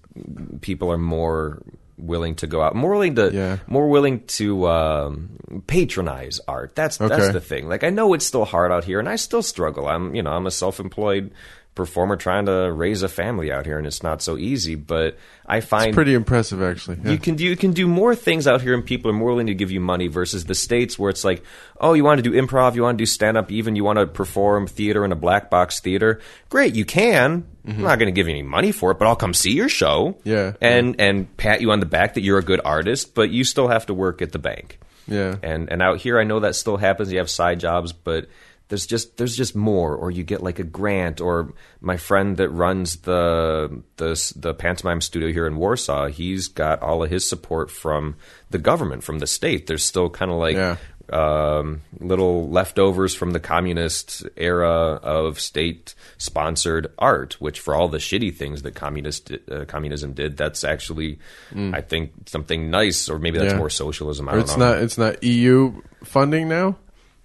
[0.62, 1.62] people are more
[1.98, 3.58] willing to go out more willing to Yeah.
[3.68, 5.30] more willing to um,
[5.68, 9.10] patronize art that's that's the thing like i know it's still hard out here and
[9.10, 11.32] i still struggle i'm you know i'm a self-employed
[11.76, 15.62] performer trying to raise a family out here and it's not so easy but i
[15.62, 16.98] find Pretty impressive, actually.
[17.04, 17.12] Yeah.
[17.12, 19.48] You can do you can do more things out here, and people are more willing
[19.48, 21.42] to give you money versus the states where it's like,
[21.80, 23.98] oh, you want to do improv, you want to do stand up, even you want
[23.98, 26.20] to perform theater in a black box theater.
[26.50, 27.46] Great, you can.
[27.68, 29.70] I'm not going to give you any money for it, but I'll come see your
[29.70, 30.18] show.
[30.20, 30.30] Mm-hmm.
[30.30, 30.54] Yeah.
[30.62, 33.68] and and pat you on the back that you're a good artist, but you still
[33.70, 34.80] have to work at the bank.
[35.08, 35.36] yeah.
[35.42, 37.12] And and out here, I know that still happens.
[37.12, 38.28] You have side jobs, but
[38.70, 41.20] there's just there's just more, or you get like a grant.
[41.22, 46.82] Or my friend that runs the the the pantomime studio here in Warsaw, he's got
[46.82, 48.16] all of his support from
[48.50, 49.68] the government, from the state.
[49.68, 50.56] There's still kind of like.
[50.56, 50.78] Yeah.
[51.12, 58.36] Um, little leftovers from the communist era of state-sponsored art, which for all the shitty
[58.36, 61.18] things that communist uh, communism did, that's actually,
[61.56, 63.56] I think, something nice, or maybe that's Mm.
[63.56, 63.58] Yeah.
[63.58, 64.30] more socialism.
[64.30, 64.72] I Or don't it's know.
[64.74, 64.84] not.
[64.84, 66.78] It's not EU funding now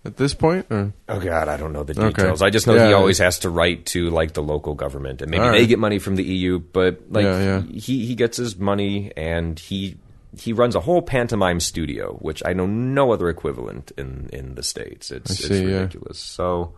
[0.04, 0.66] at this point.
[0.70, 2.08] Or Oh God, I don't know the Okay.
[2.22, 2.42] details.
[2.42, 2.88] I just know Yeah.
[2.88, 5.78] he always has to write to like the local government, and maybe All they get
[5.78, 6.58] money from the EU.
[6.58, 7.62] But like Yeah, yeah.
[7.72, 9.96] he he gets his money, and he
[10.36, 14.62] he runs a whole pantomime studio, which I know no other equivalent in in the
[14.62, 15.10] states.
[15.10, 15.80] It's it's see, yeah.
[15.80, 16.18] ridiculous.
[16.18, 16.74] So.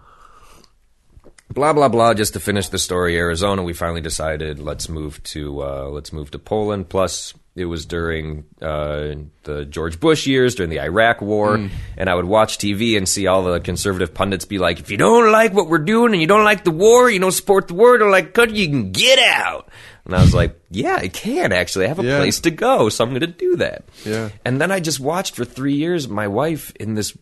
[1.54, 2.12] Blah blah blah.
[2.12, 3.62] Just to finish the story, Arizona.
[3.62, 6.88] We finally decided let's move to uh, let's move to Poland.
[6.88, 9.14] Plus, it was during uh,
[9.44, 11.70] the George Bush years, during the Iraq War, Mm.
[11.96, 14.96] and I would watch TV and see all the conservative pundits be like, "If you
[14.98, 17.74] don't like what we're doing and you don't like the war, you don't support the
[17.74, 19.68] war, or like country, you can get out."
[20.04, 21.86] And I was like, "Yeah, I can actually.
[21.86, 22.18] I have a Yeah.
[22.18, 24.28] place to go, so I'm going to do that." Yeah.
[24.44, 27.16] And then I just watched for three years my wife in this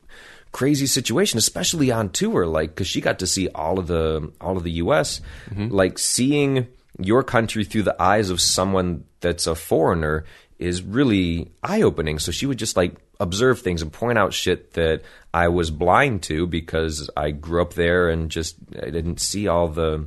[0.52, 4.56] crazy situation, especially on tour, like because she got to see all of the all
[4.56, 5.20] of the U.S.
[5.50, 5.68] Mm-hmm.
[5.74, 6.66] Like seeing
[6.98, 10.24] your country through the eyes of someone that's a foreigner
[10.58, 12.18] is really eye opening.
[12.18, 15.02] So she would just like observe things and point out shit that
[15.32, 19.68] I was blind to because I grew up there and just I didn't see all
[19.68, 20.06] the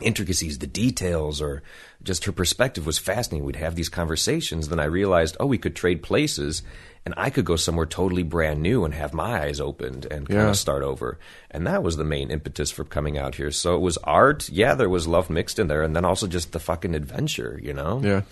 [0.00, 1.62] intricacies, the details, or
[2.02, 3.44] just her perspective was fascinating.
[3.44, 4.68] We'd have these conversations.
[4.68, 6.62] Then I realized, oh, we could trade places
[7.04, 10.40] and I could go somewhere totally brand new and have my eyes opened and kind
[10.40, 10.50] Yeah.
[10.50, 11.18] of start over.
[11.50, 13.50] And that was the main impetus for coming out here.
[13.50, 14.48] So it was art.
[14.48, 15.82] Yeah, there was love mixed in there.
[15.82, 18.00] And then also just the fucking adventure, you know?
[18.04, 18.22] Yeah.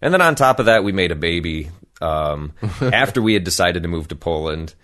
[0.00, 3.82] And then on top of that, we made a baby um, after we had decided
[3.82, 4.74] to move to Poland.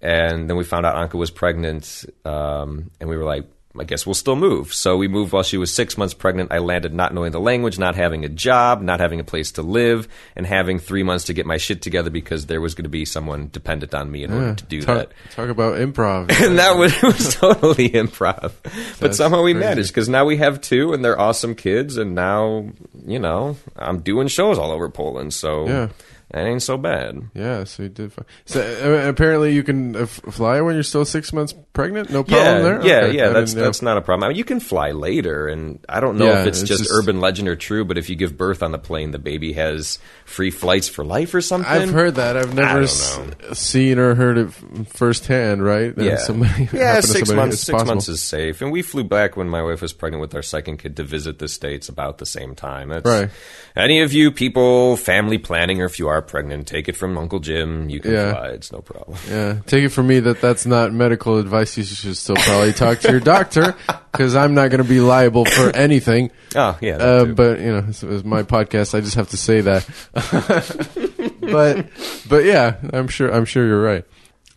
[0.00, 2.04] And then we found out Anka was pregnant.
[2.24, 3.46] Um, and we were like,
[3.78, 4.74] I guess we'll still move.
[4.74, 6.52] So we moved while she was six months pregnant.
[6.52, 9.62] I landed not knowing the language, not having a job, not having a place to
[9.62, 12.90] live, and having three months to get my shit together because there was going to
[12.90, 15.12] be someone dependent on me in order to do talk, that.
[15.30, 16.30] talk about improv.
[16.42, 18.52] And that was, was totally improv.
[19.00, 19.66] But somehow we crazy.
[19.66, 21.96] managed because now we have two and they're awesome kids.
[21.96, 22.66] And now,
[23.06, 25.32] you know, I'm doing shows all over Poland.
[25.32, 25.88] So Yeah.
[26.32, 27.20] That ain't so bad.
[27.34, 28.12] yeah, so you did.
[28.12, 28.24] Fine.
[28.46, 32.10] So uh, apparently you can uh, fly when you're still six months pregnant.
[32.10, 32.86] No problem Yeah, there.
[32.86, 33.28] yeah, Okay, yeah.
[33.30, 34.24] I That's that's not a problem.
[34.24, 36.82] I mean, you can fly later, and I don't know Yeah, if it's, it's just,
[36.84, 37.84] just- urban legend or true.
[37.84, 39.98] But if you give birth on the plane, the baby has
[40.32, 41.70] free flights for life or something.
[41.70, 42.36] I've heard that.
[42.36, 43.18] I've never s-
[43.52, 44.50] seen or heard it
[44.88, 45.64] firsthand.
[45.64, 45.92] Right?
[45.96, 47.00] Yeah, Somebody, yeah.
[47.00, 47.60] Six somebody, months.
[47.60, 47.86] Six possible.
[47.94, 50.78] months is safe, and we flew back when my wife was pregnant with our second
[50.78, 52.88] kid to visit the states about the same time.
[52.88, 53.30] That's, Right.
[53.76, 57.38] Any of you people, family planning, or if you are pregnant, take it from Uncle
[57.40, 57.88] Jim.
[57.88, 58.32] You can Yeah.
[58.32, 58.48] fly.
[58.48, 59.16] It's no problem.
[59.30, 61.76] Yeah, take it from me that that's not medical advice.
[61.78, 63.74] You should still probably talk to your doctor
[64.12, 66.30] because I'm not going to be liable for anything.
[66.54, 66.98] Oh yeah.
[66.98, 67.34] that Uh, too.
[67.34, 68.94] but you know, it's, it's my podcast.
[68.94, 69.88] I just have to say that.
[71.40, 71.86] but
[72.28, 74.04] but yeah, I'm sure I'm sure you're right.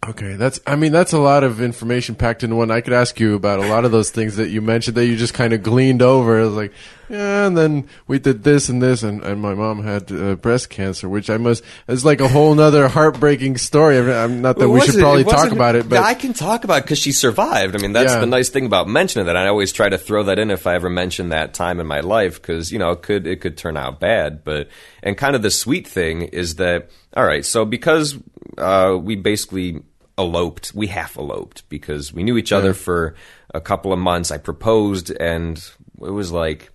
[0.09, 2.69] Okay, that's I mean that's a lot of information packed into one.
[2.69, 5.15] I could ask you about a lot of those things that you mentioned that you
[5.15, 6.39] just kind of gleaned over.
[6.39, 6.73] It was like,
[7.09, 10.69] yeah, and then we did this and this, and, and my mom had uh, breast
[10.69, 11.63] cancer, which I must.
[11.87, 13.97] It's like a whole nother heartbreaking story.
[13.97, 16.65] I mean, not that Well, we should probably talk about it, but I can talk
[16.65, 17.75] about because she survived.
[17.75, 18.19] I mean, that's Yeah.
[18.19, 19.37] the nice thing about mentioning that.
[19.37, 22.01] I always try to throw that in if I ever mention that time in my
[22.01, 24.43] life because you know it could it could turn out bad.
[24.43, 24.67] But
[25.01, 27.43] and kind of the sweet thing is that all right.
[27.45, 28.17] So because
[28.59, 29.81] uh, we basically
[30.17, 33.15] eloped, we half eloped because we knew each other for
[33.53, 34.31] a couple of months.
[34.31, 35.57] I proposed, and
[36.01, 36.71] it was like.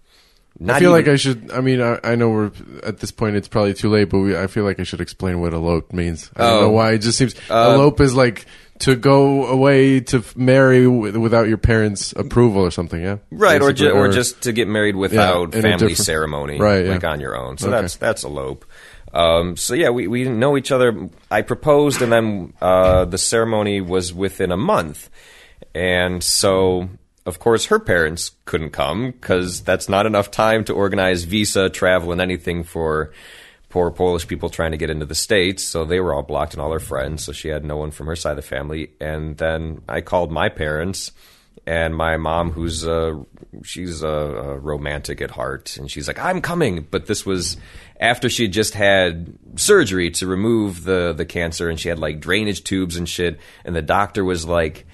[0.63, 1.51] Not I feel even- like I should.
[1.53, 2.51] I mean, I, I know we're
[2.85, 3.37] at this point.
[3.37, 6.31] It's probably too late, but we, I feel like I should explain what elope means.
[6.37, 6.61] I don't Oh.
[6.63, 6.93] know why.
[6.93, 8.45] It just seems Uh, elope is like
[8.81, 13.01] to go away to f- marry w- without your parents' approval or something.
[13.01, 16.85] Yeah, right or, ju- Basically, or just to get married without a family ceremony Right,
[16.85, 16.93] yeah.
[16.93, 17.81] like on your own so Okay.
[17.81, 18.65] that's that's elope
[19.13, 23.19] um, so yeah we, we didn't know each other i proposed and then uh, the
[23.19, 25.11] ceremony was within a month
[25.75, 26.89] and so
[27.27, 32.13] of course her parents couldn't come because that's not enough time to organize visa travel
[32.13, 33.13] and anything for
[33.71, 35.63] poor Polish people trying to get into the States.
[35.63, 37.25] So they were all blocked and all her friends.
[37.25, 38.91] So she had no one from her side of the family.
[39.01, 41.13] And then I called my parents
[41.67, 43.19] and my mom, who's uh,
[43.63, 47.57] she's a, a romantic at heart, and she's like, "I'm coming." But this was
[48.01, 52.21] after she had just had surgery to remove the the cancer, and she had like
[52.21, 53.39] drainage tubes and shit.
[53.65, 54.87] And the doctor was like,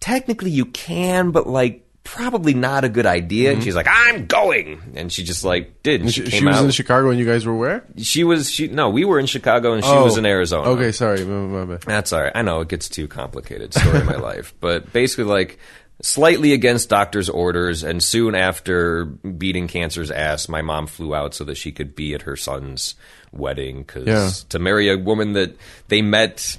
[0.00, 3.50] "Technically, you can, but like." Probably not a good idea.
[3.52, 6.02] And she's like, "I'm going," and she just like did.
[6.02, 6.64] And she, She, she was out.
[6.64, 7.82] in Chicago and you guys were where?
[7.96, 10.68] She was she no, we were in Chicago and she Oh, was in Arizona.
[10.70, 11.80] Okay, sorry, my, my bad.
[11.82, 12.30] That's all right.
[12.32, 15.58] I know it gets too complicated story of my life, but basically like
[16.02, 21.44] slightly against doctor's orders and soon after beating cancer's ass, my mom flew out so
[21.44, 22.94] that she could be at her son's
[23.32, 24.30] wedding cuz Yeah.
[24.50, 25.56] to marry a woman that
[25.88, 26.58] they met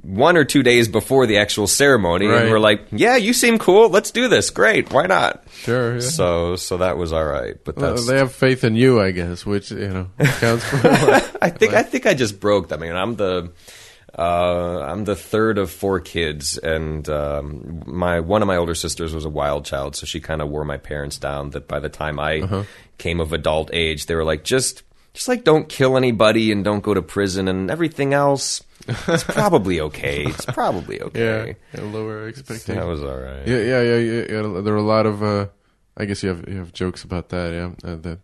[0.00, 2.42] one or two days before the actual ceremony Right.
[2.42, 3.90] and we're like, "Yeah, you seem cool.
[3.90, 4.48] Let's do this.
[4.48, 4.90] Great.
[4.90, 5.94] Why not?" Sure.
[5.96, 6.00] Yeah.
[6.00, 7.56] So so that was all right.
[7.64, 10.06] But Well, that's they have faith in you, I guess, which you know
[10.40, 10.78] counts for.
[11.42, 12.82] I think I think I just broke them.
[12.82, 13.50] I mean, I'm the
[14.18, 19.14] uh, I'm the third of four kids, and um, my one of my older sisters
[19.14, 21.50] was a wild child, so she kind of wore my parents down.
[21.50, 22.64] That by the time I Uh-huh.
[22.98, 24.82] came of adult age, they were like, just
[25.14, 28.62] just like don't kill anybody and don't go to prison and everything else.
[28.88, 30.24] It's probably okay.
[30.26, 31.56] It's probably okay.
[31.74, 32.66] yeah, lower expectations.
[32.78, 33.46] That was all right.
[33.46, 34.60] Yeah, yeah, yeah, yeah, yeah.
[34.60, 35.22] There are a lot of.
[35.22, 35.46] Uh,
[35.96, 37.52] I guess you have you have jokes about that.
[37.52, 38.18] Yeah, uh, that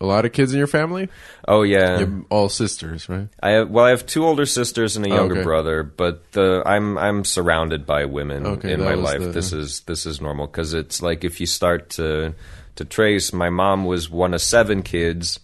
[0.00, 1.08] a lot of kids in your family.
[1.46, 1.98] Oh yeah.
[2.00, 3.28] You're all sisters, right?
[3.42, 5.42] I have, well, I have two older sisters and a younger okay.
[5.44, 9.20] brother, but the I'm I'm surrounded by women Okay, in my life.
[9.20, 12.34] the- this is this is normal because it's like if you start to
[12.76, 15.40] to trace, my mom was one of seven kids,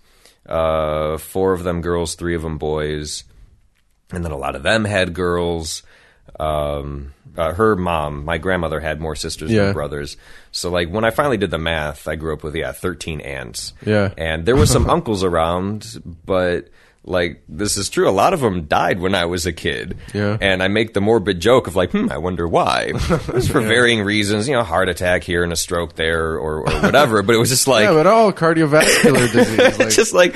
[0.49, 3.25] uh, four of them girls, three of them boys,
[4.11, 5.83] and then a lot of them had girls.
[6.41, 9.67] Um, uh, her mom, my grandmother, had more sisters Yeah.
[9.67, 10.17] than brothers.
[10.57, 13.75] So, like, when I finally did the math, I grew up with yeah, thirteen aunts.
[13.85, 14.15] Yeah.
[14.17, 16.71] and there were some uncles around, but
[17.07, 18.09] like this is true.
[18.09, 19.97] A lot of them died when I was a kid.
[20.13, 20.37] Yeah.
[20.41, 22.93] and I make the morbid joke of like, hmm, I wonder why.
[23.37, 26.63] It's for varying reasons, you know, heart attack here and a stroke there, or, or
[26.83, 27.23] whatever.
[27.23, 27.85] But it was just like.
[27.85, 30.35] yeah, but all cardiovascular disease, like, just like,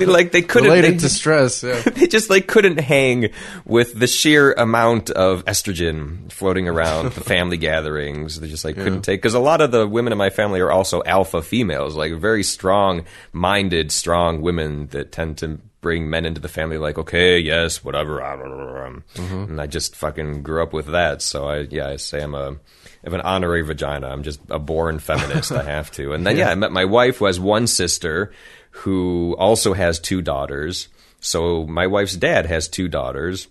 [0.00, 0.68] like they couldn't.
[0.70, 1.62] related they- to stress.
[1.62, 1.80] Yeah.
[1.82, 3.30] they just like couldn't hang
[3.64, 8.40] with the sheer amount of estrogen floating around the family gatherings.
[8.40, 10.70] They just like couldn't take because a lot of the women in my family are
[10.72, 16.48] also alpha females, like very strong-minded, strong women that tend to bring men into the
[16.48, 16.78] family.
[16.78, 19.04] Like, okay, yes, whatever, um,
[19.50, 21.20] and I just fucking grew up with that.
[21.20, 22.52] So I, yeah, I say I'm a.
[22.52, 24.06] I have an honorary vagina.
[24.08, 25.50] I'm just a born feminist.
[25.50, 26.12] I have to.
[26.12, 28.32] And then, yeah, I met my wife who has one sister
[28.70, 30.86] who also has two daughters.
[31.18, 33.48] So my wife's dad has two daughters.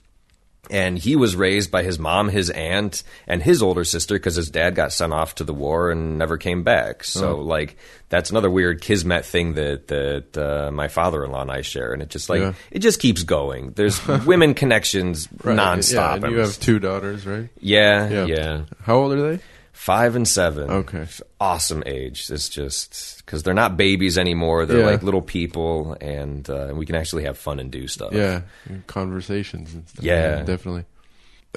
[0.71, 4.49] And he was raised by his mom, his aunt, and his older sister because his
[4.49, 7.03] dad got sent off to the war and never came back.
[7.03, 7.41] So, Oh.
[7.41, 7.75] like,
[8.07, 12.09] that's another weird kismet thing that that uh, my father-in-law and I share, and it
[12.09, 12.53] just like Yeah.
[12.71, 13.73] it just keeps going.
[13.75, 15.57] There's women connections Right.
[15.57, 15.93] nonstop.
[16.21, 17.49] Yeah, and you have two daughters, right?
[17.59, 18.25] yeah, Yeah.
[18.25, 19.43] yeah, How old are they?
[19.81, 20.69] Five and seven.
[20.69, 21.07] Okay.
[21.39, 22.29] Awesome age.
[22.29, 24.67] It's just because they're not babies anymore.
[24.67, 24.85] They're Yeah.
[24.85, 28.13] like little people, and uh, we can actually have fun and do stuff.
[28.13, 30.05] Yeah, and conversations and stuff.
[30.05, 30.43] Yeah.
[30.43, 30.85] definitely.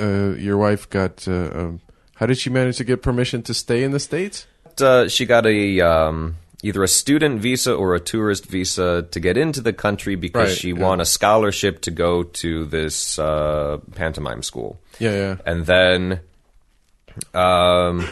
[0.01, 1.29] Uh, your wife got.
[1.29, 1.81] Uh, um,
[2.15, 4.47] how did she manage to get permission to stay in the states?
[4.81, 9.37] Uh, she got a um, either a student visa or a tourist visa to get
[9.37, 10.81] into the country because Right, she yeah.
[10.83, 14.81] won a scholarship to go to this uh, pantomime school.
[14.99, 15.37] Yeah, yeah.
[15.45, 16.21] And then
[17.33, 18.09] um,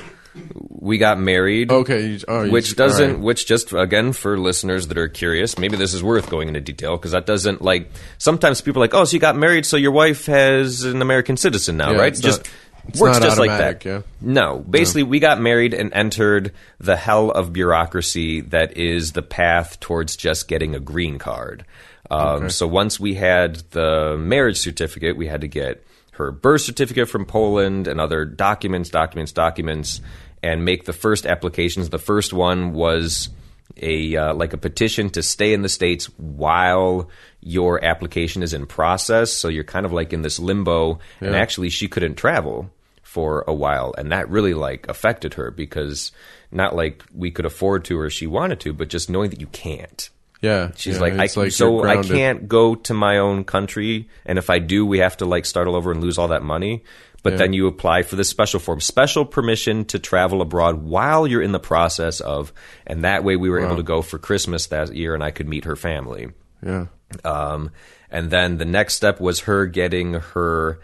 [0.71, 1.71] we got married.
[1.71, 3.23] Okay, oh, which doesn't all right.
[3.23, 6.97] which just again for listeners that are curious maybe this is worth going into detail
[6.97, 9.93] because that doesn't like sometimes people are like oh so you got married so your
[9.93, 12.53] wife has an american citizen now Yeah, right it's just not-
[12.89, 14.03] it's works just like that yeah.
[14.21, 19.79] no basically we got married and entered the hell of bureaucracy that is the path
[19.81, 21.65] towards just getting a green card
[22.11, 27.09] um, so once we had the marriage certificate we had to get her birth certificate
[27.09, 30.01] from Poland and other documents, documents, documents,
[30.43, 31.91] and make the first applications.
[31.91, 33.31] The first one was
[33.79, 37.09] a uh, like a petition to stay in the states while
[37.41, 39.33] your application is in process.
[39.33, 42.71] So you're kind of like in this limbo, and actually she couldn't travel
[43.03, 46.13] for a while, and that really like affected her because
[46.51, 49.47] not like we could afford to or she wanted to, but just knowing that you
[49.49, 50.11] can't.
[50.43, 54.39] Yeah, She's yeah, like, I, like so I can't go to my own country, and
[54.39, 56.83] if I do, we have to like start all over and lose all that money.
[57.23, 57.39] But Yeah.
[57.39, 61.53] then you apply for this special form, special permission to travel abroad while you're in
[61.53, 62.53] the process of,
[62.85, 65.49] and that way we were able to go for Christmas that year, and I could
[65.49, 66.33] meet her family.
[66.67, 66.87] Yeah,
[67.25, 67.71] Um,
[68.11, 70.81] and then the next step was her getting her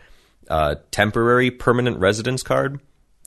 [0.49, 2.79] uh, temporary permanent residence card.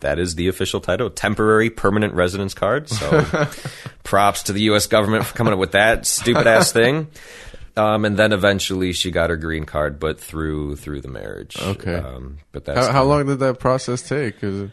[0.01, 2.89] That is the official title, temporary permanent residence card.
[2.89, 3.25] So,
[4.03, 4.87] props to the U.S.
[4.87, 7.07] government for coming up with that stupid ass thing.
[7.77, 11.55] Um, and then eventually she got her green card, but through through the marriage.
[11.59, 11.95] Okay.
[11.95, 14.43] Um, but that's how, how long did that process take?
[14.43, 14.71] it-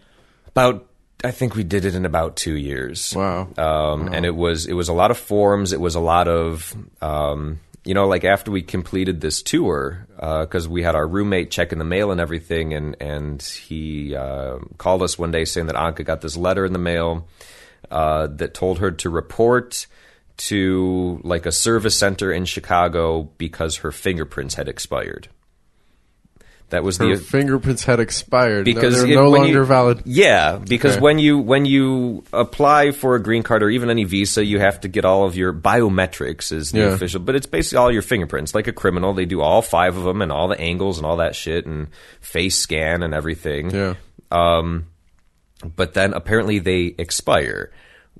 [0.48, 0.84] about.
[1.24, 3.12] I think we did it in about two years.
[3.14, 5.72] wow, um, and it was it was a lot of forms.
[5.72, 10.68] It was a lot of um, you know, like after we completed this tour, because
[10.68, 15.18] we had our roommate checking the mail and everything, and and he uh, called us
[15.18, 17.26] one day saying that Anka got this letter in the mail
[17.90, 19.86] uh, that told her to report
[20.36, 25.28] to like a service center in Chicago because her fingerprints had expired.
[26.70, 30.02] That was her the fingerprints had expired because they're it- no longer you- valid.
[30.04, 31.00] Yeah, because Okay.
[31.00, 34.80] when you when you apply for a green card or even any visa, you have
[34.82, 36.84] to get all of your biometrics is the Yeah.
[36.92, 38.54] official, but it's basically all your fingerprints.
[38.54, 41.16] Like a criminal, they do all five of them and all the angles and all
[41.16, 41.88] that shit and
[42.20, 43.70] face scan and everything.
[43.70, 43.94] Yeah,
[44.30, 44.84] Um,
[45.74, 47.70] But then apparently they expire.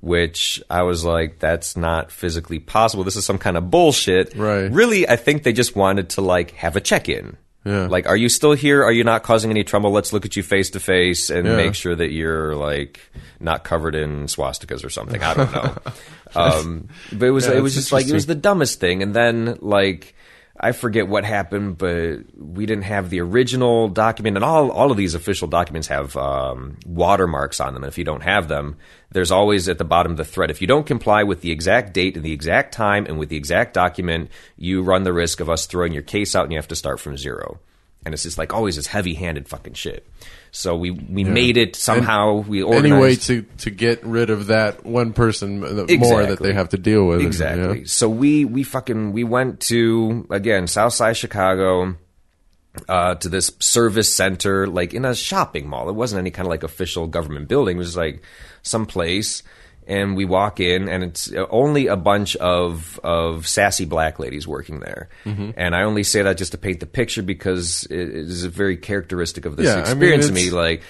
[0.01, 3.03] Which I was like, that's not physically possible.
[3.03, 4.33] This is some kind of bullshit.
[4.35, 4.71] Right.
[4.71, 7.35] Really, I think they just wanted to like have a check in.
[7.69, 7.87] Yeah.
[7.87, 8.83] Like, are you still here?
[8.83, 9.91] Are you not causing any trouble?
[9.91, 11.55] Let's look at you face to face and Yeah.
[11.55, 12.99] make sure that you're like
[13.39, 15.21] not covered in swastikas or something.
[15.21, 15.77] I don't know.
[16.35, 19.03] um, but it was Yeah, it was just like it was the dumbest thing.
[19.03, 20.15] And then like
[20.61, 24.97] I forget what happened, but we didn't have the original document, and all all of
[24.97, 27.83] these official documents have um, watermarks on them.
[27.83, 28.75] And if you don't have them,
[29.11, 30.51] there's always at the bottom of the thread.
[30.51, 33.37] If you don't comply with the exact date and the exact time and with the
[33.37, 36.67] exact document, you run the risk of us throwing your case out, and you have
[36.67, 37.59] to start from zero.
[38.05, 40.05] And it's just like always this heavy-handed fucking shit.
[40.51, 42.37] So we we made it somehow.
[42.47, 46.39] we organized any way to to get rid of that one person uh, more that
[46.39, 47.21] they have to deal with.
[47.21, 47.79] Exactly.
[47.79, 47.85] Yeah.
[47.85, 51.95] So we we fucking we went to again South Side Chicago,
[52.87, 55.89] uh, to this service center, like in a shopping mall.
[55.89, 57.77] It wasn't any kind of like official government building.
[57.77, 58.23] It was like
[58.61, 59.43] some place.
[59.89, 64.79] And we walk in, and it's only a bunch of of sassy black ladies working
[64.81, 65.09] there.
[65.25, 65.51] Mm-hmm.
[65.57, 69.45] And I only say that just to paint the picture because it is very characteristic
[69.45, 70.51] of this Yeah, I mean, experience to me.
[70.51, 70.83] Like,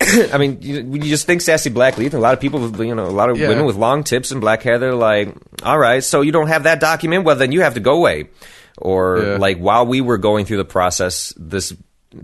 [0.32, 3.06] I mean, you, you just think sassy black lady, a lot of people, you know,
[3.06, 3.48] a lot of Yeah.
[3.48, 5.34] women with long tips and black hair, they're like,
[5.64, 7.24] all right, so you don't have that document?
[7.24, 8.28] Well, then you have to go away.
[8.78, 9.36] Or Yeah.
[9.38, 11.74] like while we were going through the process, this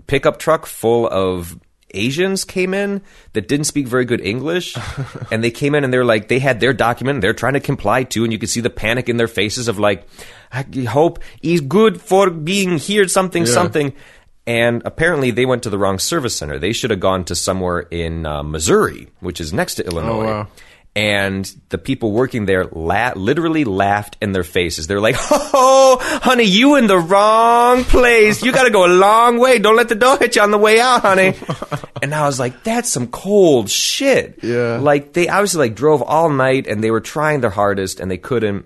[0.07, 1.59] pickup truck full of
[1.93, 3.01] Asians came in
[3.33, 4.75] that didn't speak very good English,
[5.31, 8.03] and they came in and they're like they had their document they're trying to comply
[8.03, 10.07] too, and you could see the panic in their faces of like,
[10.51, 13.51] I hope he's good for being here, something, Yeah.
[13.53, 13.93] something.
[14.47, 16.57] And apparently, they went to the wrong service center.
[16.57, 20.25] They should have gone to somewhere in uh, Missouri, which is next to Illinois.
[20.25, 20.47] wow.
[20.93, 24.87] And the people working there la- literally laughed in their faces.
[24.87, 28.43] They're like, "Oh, honey, you in the wrong place.
[28.43, 29.57] You got to go a long way.
[29.57, 31.33] Don't let the door hit you on the way out, honey."
[32.01, 34.79] and I was like, "That's some cold shit." Yeah.
[34.81, 38.17] Like they obviously like drove all night and they were trying their hardest and they
[38.17, 38.65] couldn't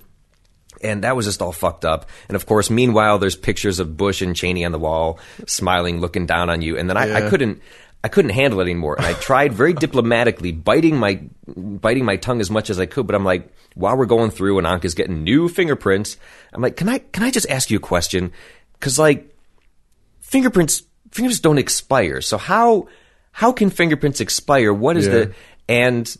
[0.85, 2.09] and that was just all fucked up.
[2.29, 6.25] And of course, meanwhile, there's pictures of Bush and Cheney on the wall, smiling, looking
[6.25, 6.77] down on you.
[6.77, 7.61] And then I, I couldn't,
[8.05, 8.95] I couldn't handle it anymore.
[8.97, 13.07] And I tried very diplomatically, biting my, biting my tongue as much as I could.
[13.07, 16.17] But I'm like, while we're going through and Anka's getting new fingerprints,
[16.53, 18.31] I'm like, can I, can I just ask you a question?
[18.73, 19.35] Because like,
[20.21, 22.21] fingerprints, fingerprints don't expire.
[22.21, 22.87] So how,
[23.31, 24.71] how can fingerprints expire?
[24.71, 25.13] What is Yeah.
[25.13, 25.33] the,
[25.67, 26.17] and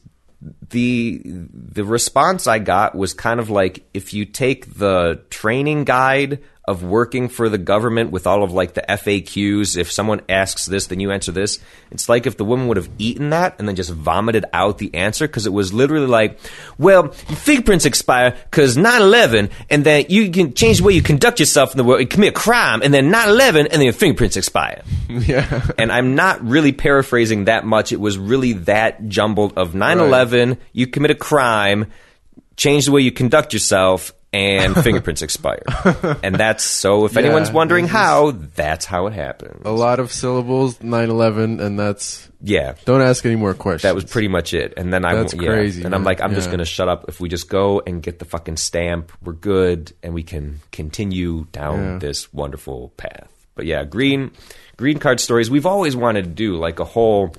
[0.69, 6.41] the the response I got was kind of like if you take the training guide
[6.67, 10.87] of working for the government with all of like the FAQs, if someone asks this,
[10.87, 11.59] then you answer this.
[11.91, 14.93] It's like if the woman would have eaten that and then just vomited out the
[14.95, 16.39] answer because it was literally like,
[16.77, 21.39] well, your fingerprints expire because 9-11 and then you can change the way you conduct
[21.39, 24.37] yourself in the world, you commit a crime and then 9-11 and then your fingerprints
[24.37, 25.67] expire yeah.
[25.77, 27.91] and I'm not really paraphrasing that much.
[27.91, 31.91] It was really that jumbled of 9 11, you commit a crime,
[32.57, 35.63] change the way you conduct yourself, and fingerprints expire.
[36.23, 39.61] And that's so, if Yeah, anyone's wondering how, that's how it happened.
[39.65, 42.29] A lot of syllables, 9/11, and that's.
[42.41, 42.75] Yeah.
[42.85, 43.83] Don't ask any more questions.
[43.83, 44.73] That was pretty much it.
[44.77, 45.47] And then I That's yeah.
[45.47, 47.05] crazy, And I'm like, I'm just going to shut up.
[47.07, 51.45] If we just go and get the fucking stamp, we're good and we can continue
[51.51, 51.97] down Yeah.
[51.99, 53.31] this wonderful path.
[53.55, 54.31] But yeah, green
[54.77, 57.33] green card stories we've always wanted to do like a whole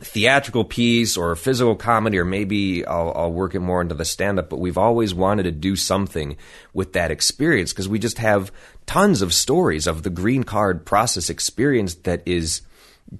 [0.00, 4.04] theatrical piece or a physical comedy or maybe I'll, I'll work it more into the
[4.04, 6.36] stand up but we've always wanted to do something
[6.72, 8.52] with that experience because we just have
[8.86, 12.62] tons of stories of the green card process experience that is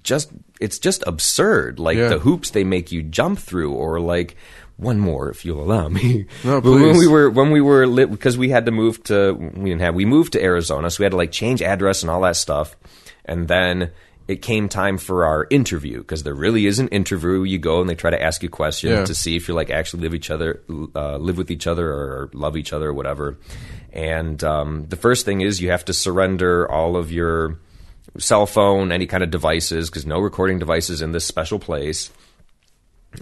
[0.03, 1.79] just it's just absurd.
[1.79, 2.09] Like Yeah.
[2.09, 4.35] the hoops they make you jump through or like
[4.77, 6.25] one more if you'll allow me.
[6.43, 9.33] No, But when we were when we were lit because we had to move to
[9.33, 12.09] we didn't have we moved to Arizona so we had to like change address and
[12.11, 12.75] all that stuff
[13.25, 13.91] and then
[14.29, 17.41] it came time for our interview because there really is an interview.
[17.41, 19.05] You go and they try to ask you questions Yeah.
[19.05, 20.61] to see if you like actually live each other
[20.95, 23.39] uh, live with each other or love each other or whatever.
[23.91, 27.59] And um, the first thing is you have to surrender all of your
[28.19, 32.11] cell phone any kind of devices because no recording devices in this special place.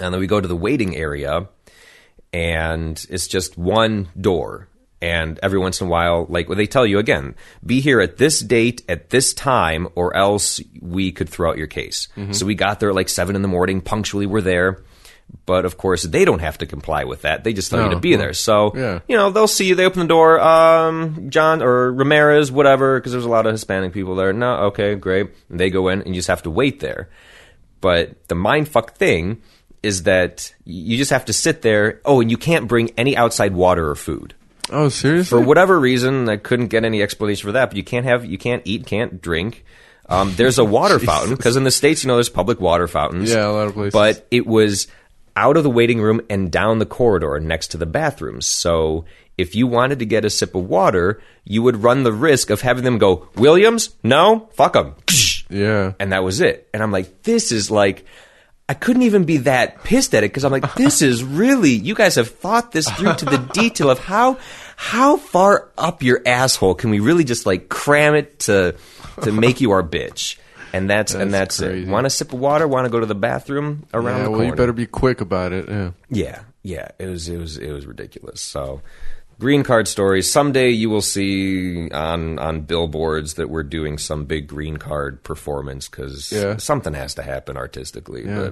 [0.02, 1.48] And then we go to the waiting area
[2.34, 4.68] and it's just one door
[5.02, 7.36] and every once in a while like they tell you again
[7.66, 11.68] be here at this date at this time or else we could throw out your
[11.68, 12.08] case.
[12.34, 14.84] So we got there at like seven in the morning punctually we're there.
[15.46, 17.44] But of course they don't have to comply with that.
[17.44, 18.34] They just tell you to be well, there.
[18.34, 19.00] So yeah.
[19.08, 23.12] you know they'll see you they open the door um john or ramirez whatever because
[23.12, 24.34] there's a lot of hispanic people there.
[24.34, 25.32] No okay great.
[25.50, 27.10] And they go in and you just have to wait there.
[27.82, 29.42] But the mind fuck thing
[29.84, 32.02] is that you just have to sit there.
[32.04, 34.34] Oh, and you can't bring any outside water or food.
[34.70, 35.30] Oh, seriously?
[35.30, 37.68] For whatever reason, I couldn't get any explanation for that.
[37.70, 39.64] But you can't have, you can't eat, can't drink.
[40.10, 43.32] Um, there's a water fountain because in the states, you know, there's public water fountains.
[43.32, 43.94] Yeah, a lot of places.
[43.94, 44.88] But it was
[45.36, 48.46] out of the waiting room and down the corridor next to the bathrooms.
[48.46, 49.06] So
[49.38, 52.62] if you wanted to get a sip of water, you would run the risk of
[52.62, 54.96] having them go, Williams, no, fuck them.
[55.50, 55.94] yeah.
[56.00, 56.68] and that was it.
[56.74, 58.06] And I'm like, this is like,
[58.70, 61.96] I couldn't even be that pissed at it because I'm like, this is really, you
[61.96, 64.38] guys have thought this through to the detail of how,
[64.76, 68.76] how far up your asshole can we really just like cram it to,
[69.24, 70.38] to make you our bitch.
[70.74, 71.70] And that's, and That's that's it.
[71.70, 71.90] crazy.
[71.90, 72.68] Want a sip of water?
[72.68, 74.50] Want to go to the bathroom around Yeah, the well, corner?
[74.52, 75.70] you better be quick about it.
[75.70, 75.92] Yeah.
[76.10, 78.42] Yeah, yeah, it was it was it was ridiculous.
[78.42, 78.82] So,
[79.40, 80.32] green card stories.
[80.32, 85.88] Someday you will see on on billboards that we're doing some big green card performance
[85.90, 86.58] because Yeah.
[86.58, 88.26] something has to happen artistically.
[88.26, 88.52] Yeah.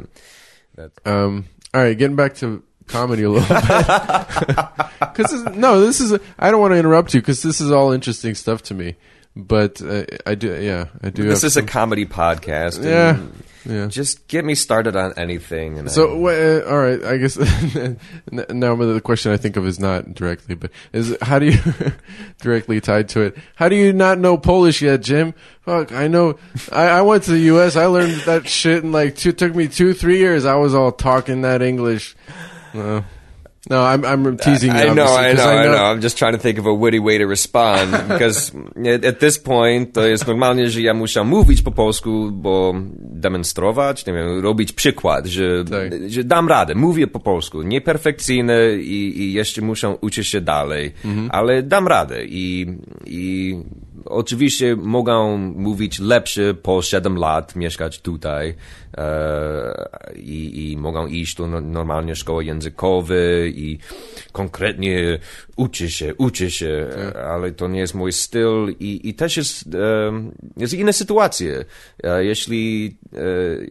[1.05, 4.65] Um, all right, getting back to comedy a little bit.
[5.15, 8.36] Because no, this is I don't want to interrupt you because this is all interesting
[8.36, 8.95] stuff to me.
[9.36, 10.55] But uh, I do.
[10.61, 11.23] Yeah, I do.
[11.23, 12.77] This is a comedy podcast.
[12.77, 13.19] and Yeah,
[13.65, 13.88] yeah.
[13.88, 15.77] Just get me started on anything.
[15.79, 17.03] And So, I- uh, all right.
[17.03, 17.36] I guess
[18.31, 21.57] now the question I think of is not directly, but is how do you
[22.41, 23.38] directly tied to it?
[23.55, 25.33] How do you not know Polish yet, Jim?
[25.61, 26.38] Fuck, I know.
[26.71, 27.75] I, I went to the U.S.
[27.75, 29.31] I learned that shit in like two.
[29.31, 30.45] Took me two, three years.
[30.45, 32.15] I was all talking that English.
[33.70, 34.80] No, I'm I'm teasing you.
[34.91, 35.91] I know, I 'cause know, I know.
[35.95, 38.51] I'm just trying to think of a witty way to respond because
[39.09, 44.13] at, this point to jest normalnie, że ja muszę mówić po polsku, bo demonstrować, nie
[44.13, 46.09] wiem, robić przykład, że, Tak.
[46.09, 50.93] że dam radę, mówię po polsku, nieperfekcyjny i, i jeszcze muszę uczyć się dalej,
[51.30, 52.66] ale dam radę i,
[53.05, 53.55] i
[54.06, 58.56] oczywiście mogę mówić lepsze po 7 lat, mieszkać tutaj
[58.97, 63.80] e, i, i mogą iść do no- normalnie szkoły językowe i
[64.32, 65.20] konkretnie
[65.56, 66.88] uczy się, uczy się,
[67.30, 70.12] ale to nie jest mój styl i, i też jest, e,
[70.58, 71.66] jest inne sytuacje.
[72.03, 73.18] E, jeśli e,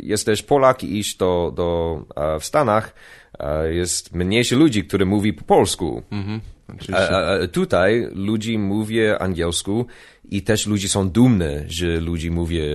[0.01, 2.95] jesteś Polak i iść do, do e, w Stanach,
[3.39, 6.03] e, jest mniejszy ludzi, którzy mówi po polsku.
[6.93, 9.87] A, a, a tutaj ludzi mówię angielsku
[10.31, 12.66] i też ludzie są dumni, że ludzi mówię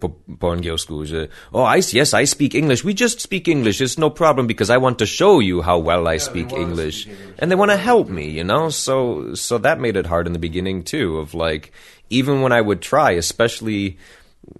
[0.00, 2.84] po, po angielsku, że oh, I, yes, I speak English.
[2.84, 3.80] We just speak English.
[3.80, 7.08] It's no problem because I want to show you how well I speak English.
[7.38, 8.70] And they want to help me, you know?
[8.70, 11.72] So, so that made it hard in the beginning too, of like,
[12.10, 13.98] even when I would try, especially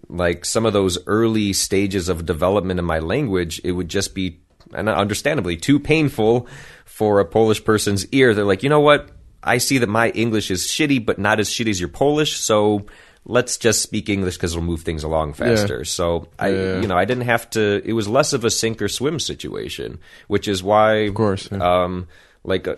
[0.08, 4.40] like some of those early stages of development in my language, it would just be,
[4.72, 6.46] and understandably, too painful
[6.84, 8.34] for a Polish person's ear.
[8.34, 9.10] They're like, you know what?
[9.42, 12.86] I see that my English is shitty, but not as shitty as your Polish, so
[13.24, 15.84] let's just speak English because it'll move things along faster.
[15.84, 16.80] So I, Yeah.
[16.80, 17.82] you know, I didn't have to.
[17.84, 21.58] It was less of a sink or swim situation, which is why, of course, yeah.
[21.84, 22.08] um,
[22.44, 22.74] like, uh,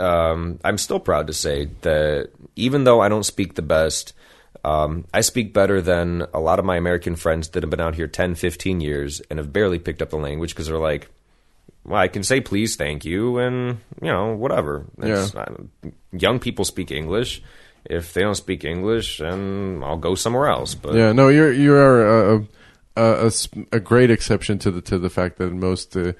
[0.00, 4.12] um, I'm still proud to say that even though I don't speak the best,
[4.64, 7.94] um, I speak better than a lot of my American friends that have been out
[7.94, 11.08] here 10, 15 years and have barely picked up the language because they're like,
[11.88, 14.84] well, I can say please, thank you, and, you know, whatever.
[14.98, 15.46] It's, I,
[16.12, 17.42] young people speak English.
[17.84, 20.74] If they don't speak English, then I'll go somewhere else.
[20.74, 22.46] But Yeah, no, you're you are a,
[22.96, 23.32] a, a,
[23.72, 26.12] a great exception to the to the fact that most uh,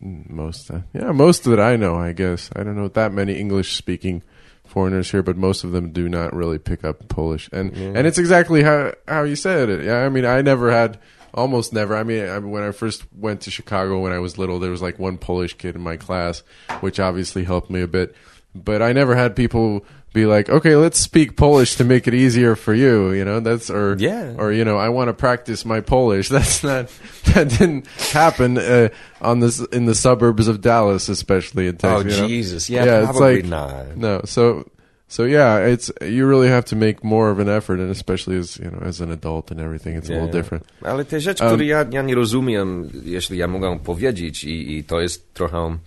[0.00, 3.76] most uh, yeah most that I know, I guess I don't know that many English
[3.76, 4.22] speaking
[4.64, 8.18] foreigners here, but most of them do not really pick up Polish, and and it's
[8.18, 9.84] exactly how how you said it.
[9.84, 10.98] Yeah, I mean, I never had.
[11.34, 11.96] Almost never.
[11.96, 14.82] I mean, I, when I first went to Chicago when I was little, there was
[14.82, 16.42] like one Polish kid in my class,
[16.80, 18.14] which obviously helped me a bit.
[18.54, 22.54] But I never had people be like, "Okay, let's speak Polish to make it easier
[22.54, 24.34] for you." You know, that's or Yeah.
[24.36, 26.28] or you know, I want to practice my Polish.
[26.36, 26.90] That's not
[27.32, 28.90] that didn't happen uh,
[29.22, 32.14] on this in the suburbs of Dallas, especially in Oh, Texas.
[32.16, 32.28] you know?
[32.28, 32.68] Jesus.
[32.68, 33.96] Yeah, probably not.
[33.96, 34.68] No, so
[35.12, 38.56] so yeah, it's you really have to make more of an effort, and especially as
[38.58, 40.64] you know, as an adult and everything, it's a little different.
[40.82, 45.00] Ale te rzeczy, które ja, ja nie rozumiem, jeśli ja mogę powiedzieć, i, i to
[45.00, 45.78] jest trochę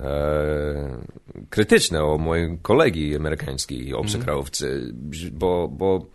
[0.00, 0.96] e,
[1.50, 4.92] krytyczne o moi kolegi amerykański, obcokrajowcy,
[5.32, 6.06] bo, bo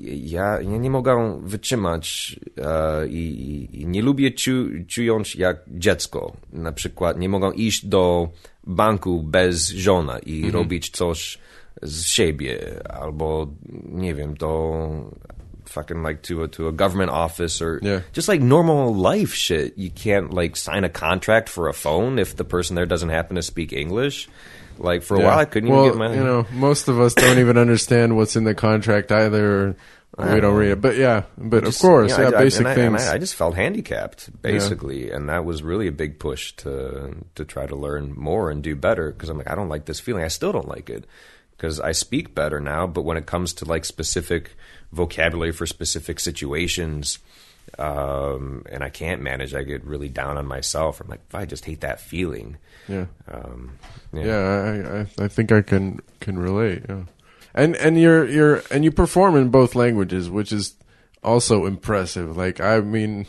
[0.00, 3.16] ja, ja nie mogę wytrzymać e, i,
[3.72, 4.50] i- i nie lubię czu,
[4.88, 6.32] czując jak dziecko.
[6.52, 8.28] Na przykład nie mogę iść do
[8.70, 10.52] banku bez żona i mhm.
[10.52, 11.38] robić coś
[11.82, 13.46] z siebie, albo
[13.84, 15.10] nie wiem, do
[15.70, 18.00] fucking like to a, to a government office or Yeah.
[18.12, 19.78] just like normal life shit.
[19.78, 23.36] You can't like sign a contract for a phone if the person there doesn't happen
[23.36, 24.28] to speak English.
[24.78, 27.14] Like for a while, I couldn't well, even get my you know, most of us
[27.14, 29.76] don't even understand what's in the contract either.
[30.34, 32.66] We don't read it, but yeah, but Just, of course, you know, yeah, I- basic
[32.66, 33.02] I, things.
[33.06, 37.44] I, I just felt handicapped basically, and that was really a big push to to
[37.44, 39.12] try to learn more and do better.
[39.12, 40.24] Because I'm like, I don't like this feeling.
[40.24, 41.04] I still don't like it
[41.56, 44.52] because I speak better now, but when it comes to like specific
[44.92, 47.18] vocabulary for specific situations.
[47.78, 49.54] Um, and I can't manage.
[49.54, 51.00] I get really down on myself.
[51.00, 52.56] I'm like, I just hate that feeling.
[52.88, 53.06] yeah.
[53.30, 53.78] Um,
[54.12, 56.82] yeah, I, I I think I can can relate.
[56.88, 57.04] Yeah,
[57.54, 60.74] and and you're you're and you perform in both languages, which is
[61.22, 62.36] also impressive.
[62.36, 63.26] Like I mean,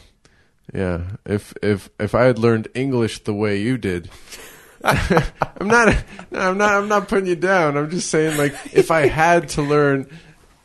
[0.74, 4.10] yeah, if if if I had learned English the way you did.
[4.84, 5.96] I'm not.
[6.32, 6.74] No, I'm not.
[6.74, 7.78] I'm not putting you down.
[7.78, 10.08] I'm just saying, like, if I had to learn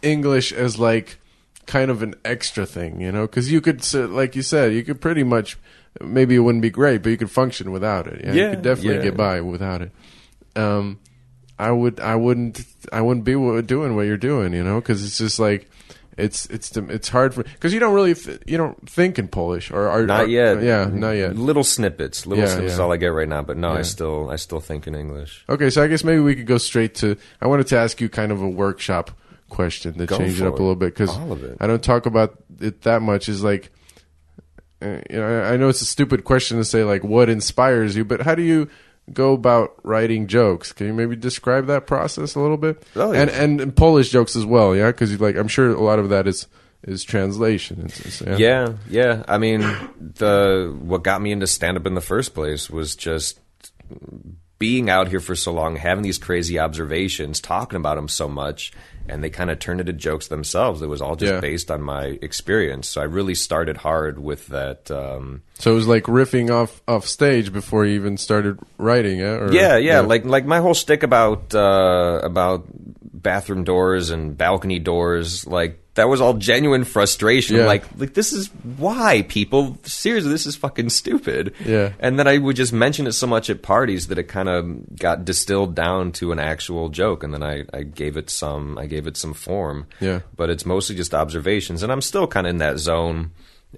[0.00, 1.18] English as like
[1.66, 5.00] kind of an extra thing, you know, because you could, like you said, you could
[5.00, 5.58] pretty much.
[6.00, 8.22] Maybe it wouldn't be great, but you could function without it.
[8.22, 9.02] Yeah, you could definitely yeah.
[9.02, 9.92] get by without it.
[10.54, 10.98] Um,
[11.58, 12.00] I would.
[12.00, 12.64] I wouldn't.
[12.92, 13.32] I wouldn't be
[13.62, 15.70] doing what you're doing, you know, because it's just like.
[16.18, 18.14] It's it's it's hard for because you don't really
[18.46, 20.62] you don't think in Polish or are Not yet.
[20.62, 22.26] yeah not yet Little snippets.
[22.26, 22.84] Little Yeah, snippets is yeah.
[22.84, 23.42] all I get right now.
[23.42, 25.44] But no, I still I still think in English.
[25.46, 27.18] Okay, so I guess maybe we could go straight to.
[27.42, 29.10] I wanted to ask you kind of a workshop
[29.50, 30.58] question to Go change it up it.
[30.58, 31.58] a little bit because All of it.
[31.60, 33.28] I don't talk about it that much.
[33.28, 33.70] Is like,
[34.80, 38.06] uh, you know, I know it's a stupid question to say like what inspires you,
[38.06, 38.70] but how do you
[39.12, 40.72] go about writing jokes?
[40.72, 42.82] Can you maybe describe that process a little bit?
[42.96, 43.20] Oh, yeah.
[43.22, 46.08] and, and and Polish jokes as well, yeah, because like I'm sure a lot of
[46.10, 46.46] that is
[46.82, 47.82] is translation.
[47.86, 49.24] It's, it's- Yeah, yeah.
[49.26, 49.60] I mean,
[50.00, 53.40] the what got me into stand up in the first place was just
[54.58, 58.72] being out here for so long, having these crazy observations, talking about them so much,
[59.08, 60.82] and they kind of turned into jokes themselves.
[60.82, 61.40] It was all just Yeah.
[61.40, 62.88] based on my experience.
[62.88, 64.90] So I really started hard with that.
[64.90, 69.34] Um, So it was like riffing off off stage before you even started writing, yeah?
[69.36, 72.64] Or, yeah, yeah, like like my whole stick about uh, about
[73.26, 77.56] bathroom doors and balcony doors, like that was all genuine frustration.
[77.56, 77.66] Yeah.
[77.66, 78.46] Like like this is
[78.76, 81.54] why people seriously this is fucking stupid.
[81.64, 81.92] Yeah.
[81.98, 84.96] and then I would just mention it so much at parties that it kind of
[84.96, 88.86] got distilled down to an actual joke, and then I I gave it some I
[88.86, 89.88] gave it some form.
[90.00, 90.20] Yeah.
[90.36, 93.32] but it's mostly just observations, and I'm still kind of in that zone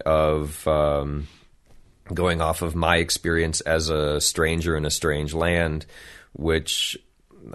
[0.05, 0.69] of.
[0.69, 1.27] Um,
[2.15, 5.85] going off of my experience as a stranger in a strange land,
[6.33, 6.97] which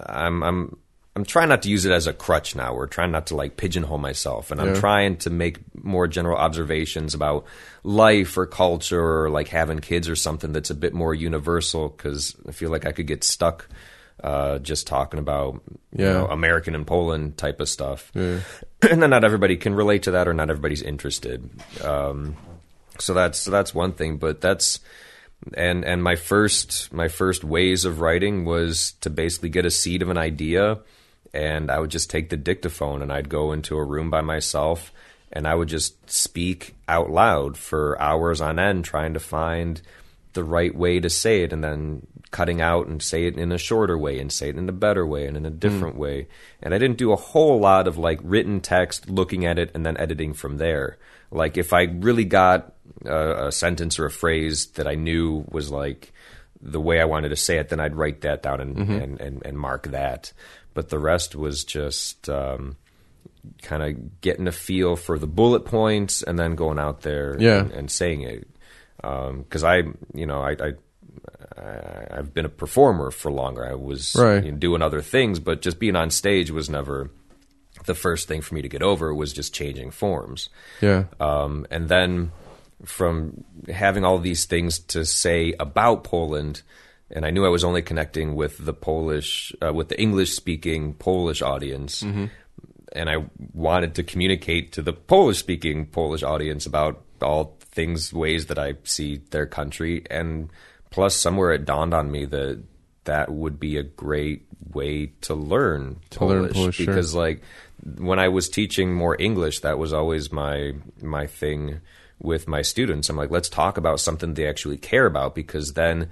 [0.05, 0.77] I'm I'm
[1.15, 2.73] I'm trying not to use it as a crutch now.
[2.73, 4.79] We're trying not to like pigeonhole myself, and I'm Yeah.
[4.79, 7.45] trying to make more general observations about
[7.83, 11.89] life or culture or like having kids or something that's a bit more universal.
[11.89, 13.67] Because I feel like I could get stuck
[14.23, 15.61] uh, just talking about
[15.95, 18.39] you know, American and Poland type of stuff, Yeah.
[18.89, 21.47] and then not everybody can relate to that or not everybody's interested.
[21.83, 22.35] Um,
[22.99, 24.79] so that's so that's one thing but that's
[25.55, 30.01] and and my first my first ways of writing was to basically get a seed
[30.03, 30.77] of an idea
[31.33, 34.91] and I would just take the dictaphone and I'd go into a room by myself
[35.31, 39.81] and I would just speak out loud for hours on end trying to find
[40.33, 43.57] the right way to say it and then cutting out and say it in a
[43.57, 45.57] shorter way and say it in a better way and in a hmm.
[45.57, 46.27] different way.
[46.61, 49.85] And I didn't do a whole lot of like written text, looking at it and
[49.85, 50.97] then editing from there.
[51.31, 52.73] Like if I really got
[53.05, 56.11] a, a sentence or a phrase that I knew was like
[56.61, 58.91] the way I wanted to say it, then I'd write that down and, mm-hmm.
[58.91, 60.31] and, and, and mark that.
[60.73, 62.77] But the rest was just um,
[63.61, 67.59] kind of getting a feel for the bullet points and then going out there Yeah.
[67.59, 68.47] and, and saying it.
[68.97, 70.73] Because I, you know, I, I
[71.55, 73.65] I- I've been a performer for longer.
[73.65, 74.43] I was Right.
[74.43, 77.11] you know, doing other things, but just being on stage was never
[77.85, 79.13] the first thing for me to get over.
[79.13, 80.49] Was just changing forms.
[80.81, 81.05] Yeah.
[81.19, 82.31] Um, and then
[82.85, 86.63] from having all these things to say about Poland,
[87.09, 90.93] and I knew I was only connecting with the Polish, uh, with the English speaking
[90.93, 92.01] Polish audience.
[92.95, 98.47] And I wanted to communicate to the Polish speaking Polish audience about all things, ways
[98.47, 100.03] that I see their country.
[100.11, 100.49] And
[100.91, 102.61] plus, somewhere it dawned on me that
[103.05, 106.85] that would be a great way to learn To learn Polish, sure.
[106.85, 107.41] because like
[107.97, 111.81] when I was teaching more English, that was always my my thing
[112.19, 113.09] with my students.
[113.09, 116.09] I'm like, let's talk about something they actually care about because then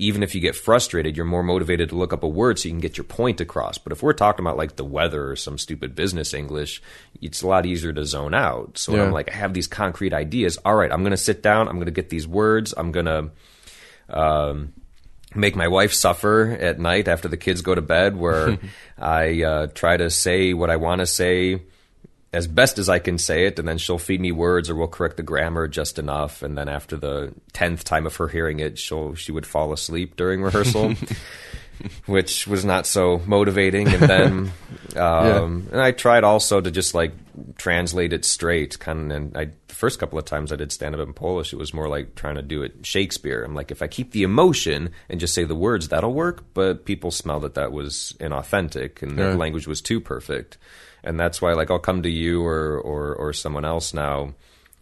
[0.00, 2.72] even if you get frustrated, you're more motivated to look up a word so you
[2.72, 3.76] can get your point across.
[3.76, 6.82] But if we're talking about like the weather or some stupid business English,
[7.20, 8.78] it's a lot easier to zone out.
[8.78, 9.04] So Yeah.
[9.04, 10.56] I'm like, I have these concrete ideas.
[10.64, 11.68] All right, I'm going to sit down.
[11.68, 12.72] I'm going to get these words.
[12.74, 13.30] I'm going to
[14.08, 14.72] um,
[15.34, 18.58] make my wife suffer at night after the kids go to bed, where
[18.98, 21.62] I uh, try to say what I want to say
[22.32, 24.86] as best as I can say it, and then she'll feed me words or we'll
[24.88, 26.42] correct the grammar just enough.
[26.42, 30.16] And then after the tenth time of her hearing it, she'll she would fall asleep
[30.16, 30.94] during rehearsal.
[32.04, 34.52] Which was not so motivating, and then,
[34.96, 37.12] um, and I tried also to just like
[37.56, 38.78] translate it straight.
[38.78, 41.54] Kind of, and I the first couple of times I did stand up in Polish,
[41.54, 43.42] it was more like trying to do it Shakespeare.
[43.42, 46.44] I'm like, if I keep the emotion and just say the words, that'll work.
[46.52, 49.30] But people smelled that that was inauthentic, and Yeah.
[49.30, 50.58] the language was too perfect
[51.04, 54.34] and that's why like I'll come to you or or or someone else now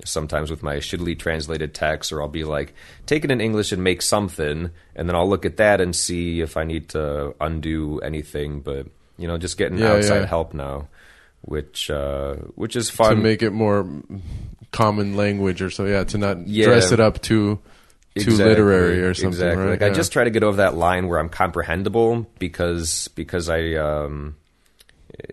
[0.04, 2.72] sometimes with my shittily translated text or I'll be like
[3.06, 6.40] take it in English and make something and then I'll look at that and see
[6.40, 10.26] if I need to undo anything but you know just getting Yeah, outside yeah.
[10.26, 10.86] help now
[11.42, 13.86] which uh which is fun to make it more
[14.70, 15.84] common language or so.
[15.86, 16.66] Yeah, to not Yeah.
[16.66, 17.58] dress it up too
[18.14, 19.28] too Exactly, literary or something.
[19.30, 19.64] Exactly.
[19.64, 19.80] Right?
[19.80, 23.74] Like I just try to get over that line where I'm comprehensible because because I
[23.74, 24.36] um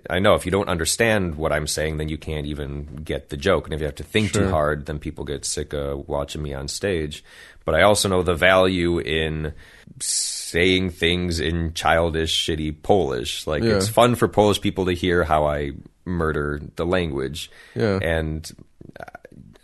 [0.10, 3.38] I know if you don't understand what I'm saying, then you can't even get the
[3.38, 3.66] joke.
[3.66, 6.54] And if you have to think too hard, then people get sick of watching me
[6.54, 7.24] on stage.
[7.66, 9.54] But I also know the value in
[10.00, 13.46] saying things in childish, shitty Polish.
[13.48, 13.76] Like Yeah.
[13.78, 15.72] it's fun for Polish people to hear how I
[16.06, 17.50] murder the language.
[17.76, 18.00] Yeah.
[18.02, 18.50] And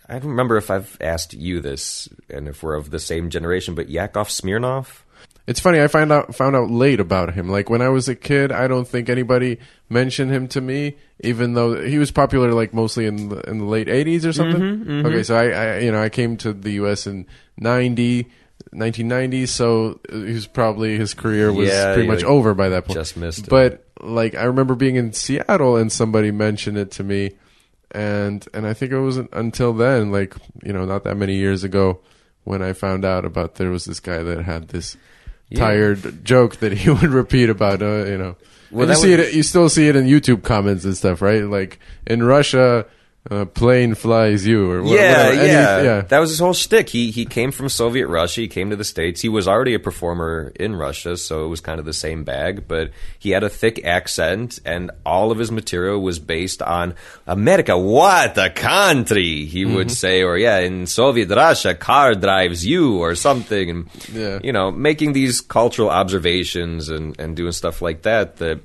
[0.09, 3.75] I don't remember if I've asked you this and if we're of the same generation,
[3.75, 5.03] but Yakov Smirnoff.
[5.47, 5.81] It's funny.
[5.81, 7.49] I found out found out late about him.
[7.49, 9.57] Like when I was a kid, I don't think anybody
[9.91, 13.65] mentioned him to me, even though he was popular like mostly in the, in the
[13.65, 14.61] late '80s or something.
[14.61, 17.05] Mm-hmm, Okay, so I, I you know I came to the U.S.
[17.05, 17.25] in
[17.57, 18.23] 90,
[18.71, 22.85] 1990, so he was probably his career was Yeah, pretty much like, over by that
[22.85, 22.97] point.
[22.97, 23.49] just missed it.
[23.49, 27.31] But like I remember being in Seattle and somebody mentioned it to me,
[27.91, 30.33] and and I think it wasn't until then, like
[30.63, 31.99] you know, not that many years ago,
[32.43, 34.95] when I found out about there was this guy that had this
[35.49, 35.59] Yeah.
[35.59, 38.35] tired joke that he would repeat about, uh, you know.
[38.71, 39.33] Well, you see it.
[39.33, 41.43] You still see it in YouTube comments and stuff, right?
[41.43, 42.85] Like in Russia,
[43.29, 44.83] uh, plane flies you, or yeah,
[45.27, 45.31] whatever.
[45.41, 46.01] He- yeah, yeah.
[46.01, 46.89] That was his whole shtick.
[46.89, 48.41] He he came from Soviet Russia.
[48.41, 49.21] He came to the states.
[49.21, 52.67] He was already a performer in Russia, so it was kind of the same bag.
[52.67, 56.95] But he had a thick accent, and all of his material was based on
[57.27, 57.77] America.
[57.77, 59.45] What a country!
[59.45, 59.75] He Mm-hmm.
[59.75, 64.39] would say, or yeah, in Soviet Russia, car drives you, or something, and Yeah.
[64.43, 68.37] you know, making these cultural observations and and doing stuff like that.
[68.37, 68.59] That.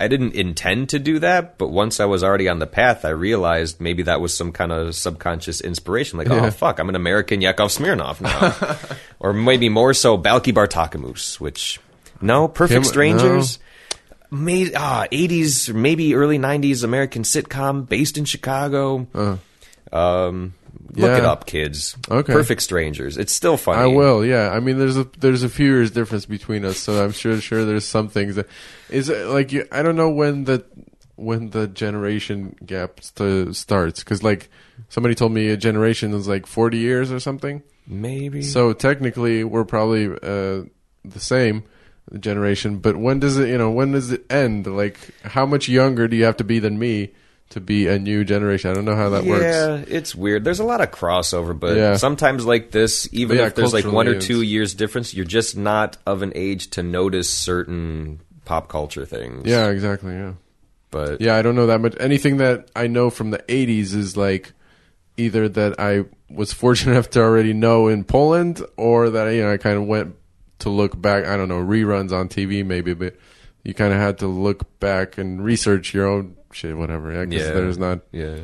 [0.00, 3.10] I didn't intend to do that, but once I was already on the path, I
[3.10, 6.18] realized maybe that was some kind of subconscious inspiration.
[6.18, 6.46] Like, Yeah.
[6.46, 8.78] oh fuck, I'm an American Yakov Smirnoff now,
[9.20, 11.78] or maybe more so Balki Bartokomous, which
[12.20, 13.58] no, Perfect Him- Strangers,
[14.30, 19.06] made ah 80s, maybe early 90s American sitcom based in Chicago.
[19.92, 20.54] Um,
[20.94, 21.08] look.
[21.08, 21.18] Yeah.
[21.18, 21.96] it up, kids.
[22.10, 22.32] Okay.
[22.32, 23.16] Perfect Strangers.
[23.16, 23.82] It's still funny.
[23.82, 24.24] I will.
[24.24, 27.40] Yeah, I mean, there's a there's a few years difference between us, so I'm sure
[27.40, 28.46] sure there's some things that
[28.88, 30.64] is it like you, I don't know when the
[31.16, 34.48] when the generation gap st- starts because like
[34.88, 37.62] somebody told me a generation is like 40 years or something.
[37.86, 38.42] Maybe.
[38.42, 40.64] So technically, we're probably uh,
[41.04, 41.64] the same
[42.18, 42.78] generation.
[42.78, 43.48] But when does it?
[43.48, 44.66] You know, when does it end?
[44.66, 47.12] Like, how much younger do you have to be than me
[47.50, 48.70] to be a new generation?
[48.70, 49.42] I don't know how that yeah, works.
[49.88, 50.44] Yeah, it's weird.
[50.44, 51.96] There's a lot of crossover, but Yeah.
[51.96, 55.56] sometimes like this, even Yeah, if there's like one or two years difference, you're just
[55.56, 59.46] not of an age to notice certain pop culture things.
[59.46, 60.12] Yeah, exactly.
[60.14, 60.32] Yeah.
[60.90, 61.94] but Yeah, I don't know that much.
[62.00, 64.52] Anything that I know from the 80s is like
[65.16, 69.52] either that I was fortunate enough to already know in Poland or that you know
[69.52, 70.14] I kind of went
[70.60, 73.16] to look back, I don't know, reruns on TV maybe, but
[73.64, 77.12] you kind of had to look back and research your own shit whatever.
[77.12, 77.52] Yeah, Yeah.
[77.52, 78.38] there's not yeah.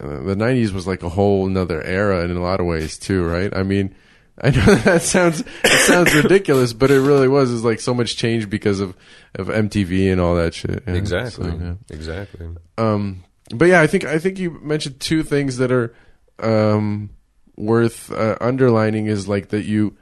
[0.00, 3.24] uh, the 90s was like a whole another era in a lot of ways too,
[3.24, 3.54] right?
[3.56, 3.94] I mean,
[4.42, 7.52] I know that sounds it sounds ridiculous, but it really was.
[7.52, 8.96] It's like so much change because of
[9.34, 10.82] of MTV and all that shit.
[10.86, 10.94] yeah.
[10.94, 11.50] Exactly.
[11.50, 11.74] So, yeah.
[11.90, 12.46] Exactly.
[12.78, 13.24] Um,
[13.54, 15.94] but yeah, I think I think you mentioned two things that are
[16.38, 17.10] um,
[17.56, 19.06] worth uh, underlining.
[19.06, 19.96] Is like that you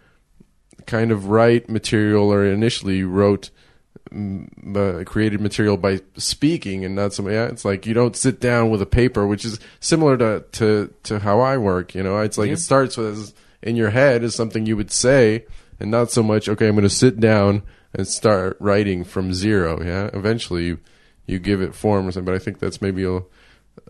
[0.87, 3.51] kind of write material, or initially you wrote
[4.15, 7.37] uh, created material by speaking and not somebody.
[7.37, 10.93] Yeah, it's like you don't sit down with a paper, which is similar to to
[11.05, 11.95] to how I work.
[11.95, 12.55] You know, it's like Yeah.
[12.55, 13.33] it starts with
[13.63, 15.45] in your head is something you would say,
[15.79, 16.49] and not so much.
[16.49, 17.63] Okay, I'm going to sit down
[17.95, 19.83] and start writing from zero.
[19.83, 20.79] Yeah, eventually you
[21.27, 22.25] you give it form or something.
[22.25, 23.21] But I think that's maybe a,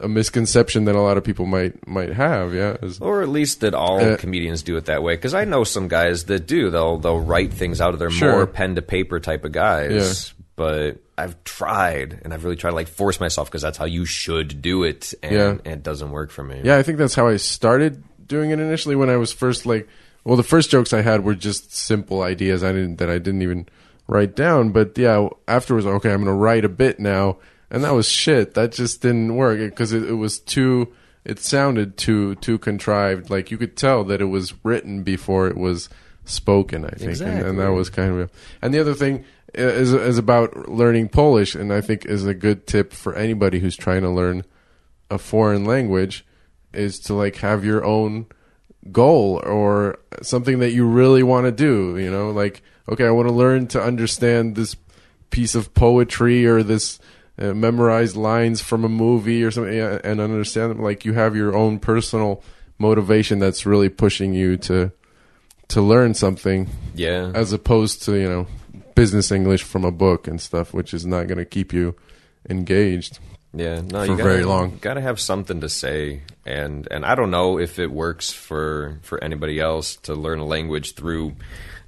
[0.01, 2.55] a misconception that a lot of people might might have.
[2.55, 5.15] Yeah, is- Or at least that all Uh, comedians do it that way.
[5.17, 6.71] Because I know some guys that do.
[6.71, 8.33] They'll they'll write things out of their Sure.
[8.33, 10.33] more pen to paper type of guys.
[10.35, 10.43] Yeah.
[10.57, 14.05] But I've tried, and I've really tried to like force myself because that's how you
[14.05, 15.49] should do it, and, Yeah.
[15.65, 16.61] and it doesn't work for me.
[16.65, 19.89] Yeah, I think that's how I started doing it initially when I was first like
[20.25, 23.43] well the first jokes I had were just simple ideas I didn't that I didn't
[23.43, 23.67] even
[24.07, 27.39] write down but yeah afterwards okay I'm going to write a bit now
[27.71, 28.55] and that was shit.
[28.55, 29.59] That just didn't work.
[29.59, 30.93] Because it, it was too
[31.25, 33.31] it sounded too too contrived.
[33.31, 35.89] Like you could tell that it was written before it was
[36.25, 37.21] spoken I think.
[37.21, 38.31] And, and that was kind of
[38.63, 41.55] and the other thing is is about learning Polish.
[41.55, 44.45] And I think is a good tip for anybody who's trying to learn
[45.11, 46.25] a foreign language
[46.73, 48.27] is to like have your own
[48.93, 52.31] goal or something that you really want to do you know?
[52.31, 54.77] Like okay i want to learn to understand this
[55.31, 56.99] piece of poetry or this
[57.41, 61.57] uh, memorized lines from a movie or something and understand them like you have your
[61.57, 62.43] own personal
[62.79, 64.91] motivation that's really pushing you to
[65.69, 67.31] to learn something Yeah.
[67.35, 68.47] as opposed to you know
[68.95, 71.95] business english from a book and stuff which is not going to keep you
[72.49, 73.19] engaged
[73.53, 74.79] Yeah, no, for you gotta, very long.
[74.81, 78.99] Got to have something to say, and and I don't know if it works for
[79.03, 81.35] for anybody else to learn a language through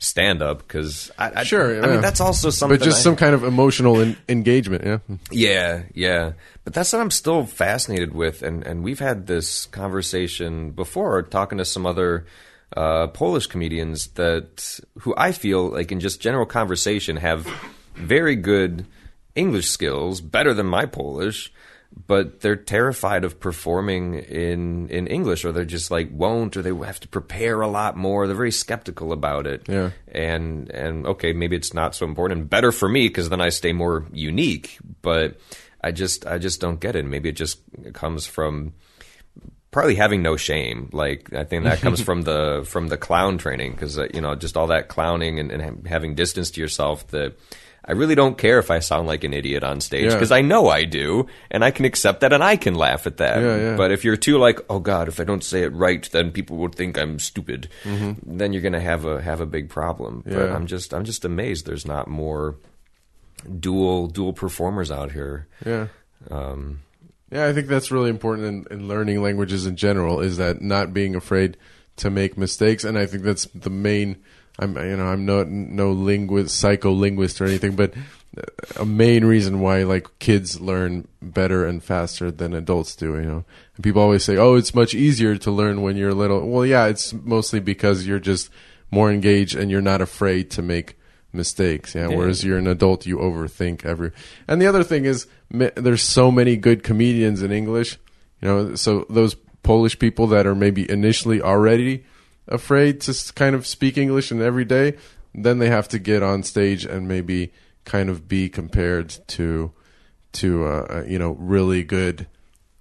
[0.03, 1.93] stand up because I, I Sure, I yeah.
[1.93, 2.79] mean that's also something.
[2.79, 6.33] but just I- some kind of emotional en- engagement yeah Yeah, yeah.
[6.65, 11.59] But that's what I'm still fascinated with, and and we've had this conversation before, talking
[11.59, 12.27] to some other
[12.77, 17.47] uh, Polish comedians that who I feel like in just general conversation have
[17.97, 18.87] very good
[19.35, 21.53] English skills, better than my Polish.
[22.07, 26.75] But they're terrified of performing in in English, or they're just like won't, or they
[26.87, 28.27] have to prepare a lot more.
[28.27, 29.69] They're very skeptical about it.
[29.69, 29.91] Yeah.
[30.09, 32.41] And and okay, maybe it's not so important.
[32.41, 34.79] And better for me because then I stay more unique.
[35.03, 35.39] But
[35.83, 37.05] I just I just don't get it.
[37.05, 37.61] Maybe it just
[37.93, 38.73] comes from
[39.71, 40.91] probably having no shame.
[40.93, 44.35] Like I think that comes from the from the clown training because uh, you know
[44.35, 47.37] just all that clowning and, and having distance to yourself that.
[47.85, 50.15] I really don't care if I sound like an idiot on stage Yeah.
[50.15, 53.17] because I know I do, and I can accept that and I can laugh at
[53.17, 53.41] that.
[53.43, 53.77] Yeah, yeah.
[53.77, 56.59] But if you're too like, oh God, if I don't say it right, then people
[56.59, 57.69] will think I'm stupid.
[57.85, 60.23] Then you're gonna have a have a big problem.
[60.25, 60.55] But Mm-hmm.
[60.57, 62.57] I'm just I'm just amazed there's not more
[63.59, 65.47] dual dual performers out here.
[65.67, 65.89] Yeah.
[66.31, 66.81] Um,
[67.31, 70.93] Yeah, I think that's really important in, in learning languages in general is that not
[70.93, 71.57] being afraid
[71.97, 74.17] to make mistakes, and I think that's the main.
[74.59, 77.95] I'm you know I'm no no linguist psycholinguist or anything, but
[78.79, 83.15] a main reason why like kids learn better and faster than adults do.
[83.17, 83.45] You know,
[83.77, 86.87] and people always say, "Oh, it's much easier to learn when you're little." Well, yeah,
[86.87, 88.51] it's mostly because you're just
[88.91, 90.97] more engaged and you're not afraid to make
[91.33, 91.95] mistakes.
[91.95, 92.17] Yeah, Yeah.
[92.17, 94.11] whereas you're an adult, you overthink every.
[94.47, 97.99] And the other thing is, there's so many good comedians in English.
[98.43, 102.05] You know, so those Polish people that are maybe initially already
[102.49, 104.97] afraid to kind of speak English in every day,
[105.35, 107.53] then they have to get on stage and maybe
[107.85, 109.73] kind of be compared to
[110.33, 112.27] to uh, uh, you know really good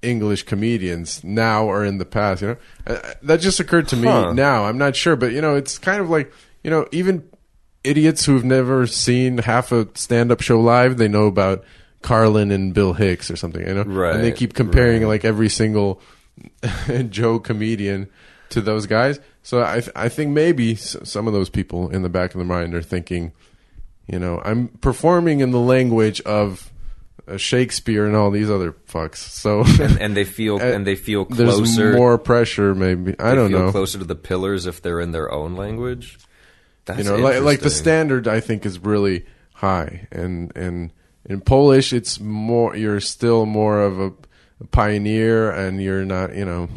[0.01, 2.41] English comedians now or in the past.
[2.41, 2.57] You know,
[2.87, 4.33] uh, uh, that just occurred to me Huh.
[4.33, 4.65] now.
[4.65, 6.31] I'm not sure, but you know, it's kind of like
[6.63, 7.27] you know even
[7.83, 11.63] idiots who've never seen half a stand-up show live, they know about
[12.03, 13.65] Carlin and Bill Hicks or something.
[13.67, 13.83] You know,
[14.15, 16.01] and they keep comparing like every single
[17.09, 18.07] Joe comedian
[18.49, 19.19] to those guys.
[19.43, 22.37] So I th- I think maybe s- some of those people in the back of
[22.37, 23.31] their mind are thinking,
[24.07, 26.71] you know, I'm performing in the language of
[27.27, 29.17] uh, Shakespeare and all these other fucks.
[29.17, 31.81] So and, and they feel Uh, and they feel closer.
[31.83, 32.75] there's more pressure.
[32.75, 33.71] Maybe I they don't feel know.
[33.71, 36.19] Closer to the pillars if they're in their own language.
[36.85, 40.91] That's you know, like like the standard I think is really high, and and
[41.25, 42.75] in Polish it's more.
[42.75, 44.11] You're still more of a,
[44.71, 46.35] pioneer, and you're not.
[46.35, 46.69] You know.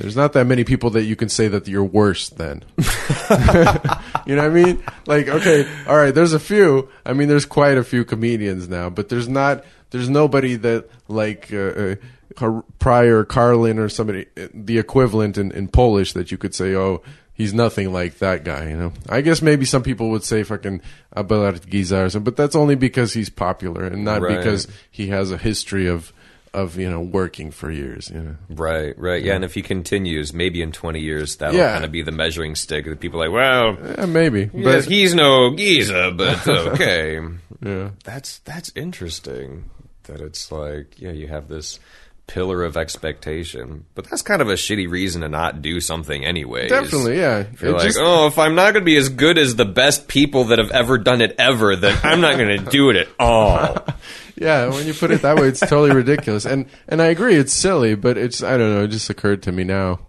[0.00, 2.64] There's not that many people that you can say that you're worse than.
[2.78, 4.82] you know what I mean?
[5.06, 6.88] Like, okay, all right, there's a few.
[7.04, 11.52] I mean, there's quite a few comedians now, but there's not, there's nobody that, like,
[11.52, 11.96] uh,
[12.38, 16.74] uh, Pryor, Carlin, or somebody, uh, the equivalent in, in Polish that you could say,
[16.74, 17.02] oh,
[17.34, 18.92] he's nothing like that guy, you know?
[19.08, 20.80] I guess maybe some people would say fucking
[21.14, 24.38] Abelard Giza or something, but that's only because he's popular and not Right.
[24.38, 26.12] because he has a history of,
[26.52, 28.36] of, you know, working for years, you know?
[28.48, 29.34] Right, right, yeah.
[29.34, 31.72] And if he continues, maybe in twenty years, that'll Yeah.
[31.72, 32.84] kind of be the measuring stick.
[32.86, 34.50] That people are like, well, Yeah, maybe.
[34.52, 37.20] yes, But, he's no Giza, but okay.
[37.64, 37.90] yeah.
[38.04, 39.70] That's that's interesting.
[40.04, 41.78] That it's like, yeah, you have this
[42.26, 46.68] pillar of expectation, but that's kind of a shitty reason to not do something anyway.
[46.68, 47.44] Definitely, yeah.
[47.60, 49.64] You're It like, just- oh, if I'm not going to be as good as the
[49.64, 52.96] best people that have ever done it ever, then I'm not going to do it
[52.96, 53.84] at all.
[54.40, 56.46] Yeah, when you put it that way, it's totally ridiculous.
[56.46, 58.84] And and I agree, it's silly, but it's I don't know.
[58.84, 60.00] It just occurred to me now.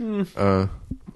[0.00, 0.68] Uh,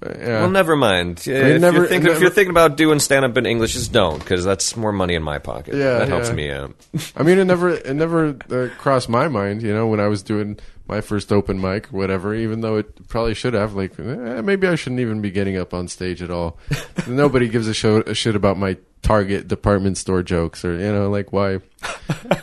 [0.04, 1.22] yeah, Well, never mind.
[1.26, 4.18] if, never- you're thinking, if you're thinking about doing stand up in English, just don't,
[4.18, 5.74] because that's more money in my pocket.
[5.74, 6.34] Yeah, that helps yeah.
[6.34, 6.74] me out.
[7.16, 9.62] I mean, it never it never uh, crossed my mind.
[9.62, 13.34] You know, when I was doing my first open mic whatever, even though it probably
[13.34, 13.74] should have.
[13.74, 16.58] Like, eh, maybe I shouldn't even be getting up on stage at all.
[17.06, 21.10] Nobody gives a, show, a shit about my Target department store jokes or you know,
[21.10, 21.60] like why.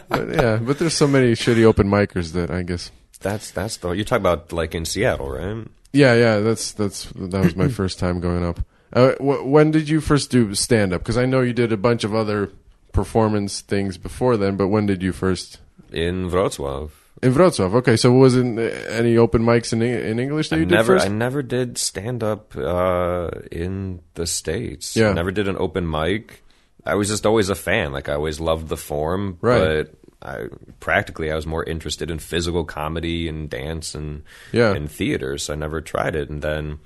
[0.08, 2.92] but, yeah, but there's so many shitty open micers that I guess.
[3.20, 5.68] That's that's the you're talking about like in Seattle, right?
[5.92, 8.62] Yeah, yeah, that's that's that was my first time going up.
[8.94, 11.02] Uh, wh- when did you first do stand up?
[11.02, 12.52] Because I know you did a bunch of other
[12.92, 15.60] performance things before then, but when did you first?
[15.92, 16.92] In Wrocław.
[17.22, 17.74] In Wrocław.
[17.76, 20.76] Okay, so was it uh, any open mics in in English that I you did
[20.76, 21.06] never, first?
[21.06, 24.96] I never did stand up uh, in the states.
[24.96, 25.14] Yeah.
[25.14, 26.44] never did an open mic.
[26.86, 27.92] I was just always a fan.
[27.92, 29.88] Like I always loved the form, Right.
[29.88, 30.48] but I
[30.80, 34.74] practically I was more interested in physical comedy and dance and Yeah.
[34.74, 35.38] and theater.
[35.38, 36.30] So I never tried it.
[36.30, 36.80] And then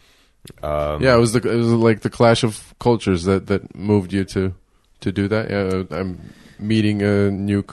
[0.63, 4.13] um, yeah, it was the it was like the clash of cultures that that moved
[4.13, 4.53] you to
[5.01, 5.49] to do that.
[5.49, 6.19] Yeah, I'm
[6.59, 7.63] meeting a new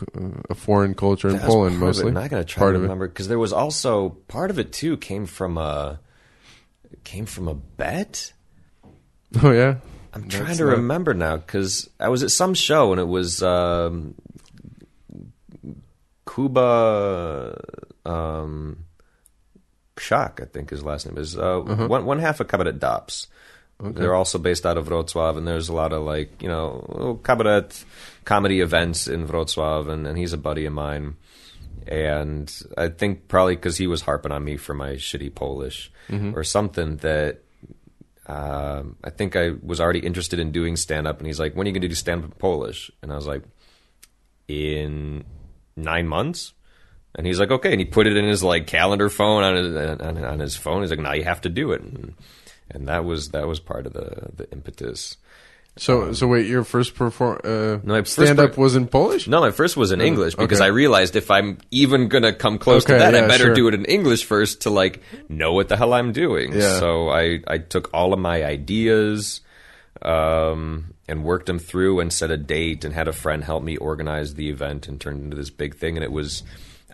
[0.51, 1.87] a foreign culture in Poland part of it.
[1.87, 2.09] mostly.
[2.09, 4.97] And I gotta try part to remember because there was also part of it too
[4.97, 6.01] came from a
[7.05, 8.33] came from a bet.
[9.43, 9.77] Oh yeah,
[10.15, 13.09] I'm That's trying to not- remember now because I was at some show and it
[13.09, 14.15] was um,
[16.29, 17.59] Kuba
[18.05, 18.85] um,
[19.97, 21.87] Kshak, I think his last name is uh, Uh-huh.
[21.89, 23.29] one one half of Cabaret Dops.
[23.85, 27.67] They're also based out of Wrocław, and there's a lot of like you know cabaret
[28.25, 31.17] comedy events in Wrocław, and, and he's a buddy of mine.
[31.89, 32.47] and
[32.79, 35.91] I think probably because he was harping on me for my shitty Polish
[36.35, 37.41] or something that
[38.27, 41.67] um, I think I was already interested in doing stand up, and he's like, "When
[41.67, 43.43] are you going to do stand up in Polish?" And I was like,
[44.49, 45.25] "In
[45.77, 46.53] nine months."
[47.15, 50.25] And he's like, "Okay," and he put it in his like calendar phone on his
[50.25, 50.83] on, his phone.
[50.83, 52.15] He's like, "Now you have to do it," and,
[52.71, 55.17] and that was that was part of the the impetus.
[55.77, 59.27] So so wait, your first perform uh, No, my stand up per- was in Polish?
[59.27, 60.67] No, my first was in English because okay.
[60.67, 63.55] I realized if I'm even gonna come close Okay, to that, yeah, I better sure.
[63.55, 65.01] do it in English first to like
[65.31, 66.53] know what the hell I'm doing.
[66.53, 66.79] Yeah.
[66.79, 69.41] So I I took all of my ideas
[70.03, 73.79] um, and worked them through and set a date and had a friend help me
[73.79, 75.97] organize the event and turned into this big thing.
[75.97, 76.43] And it was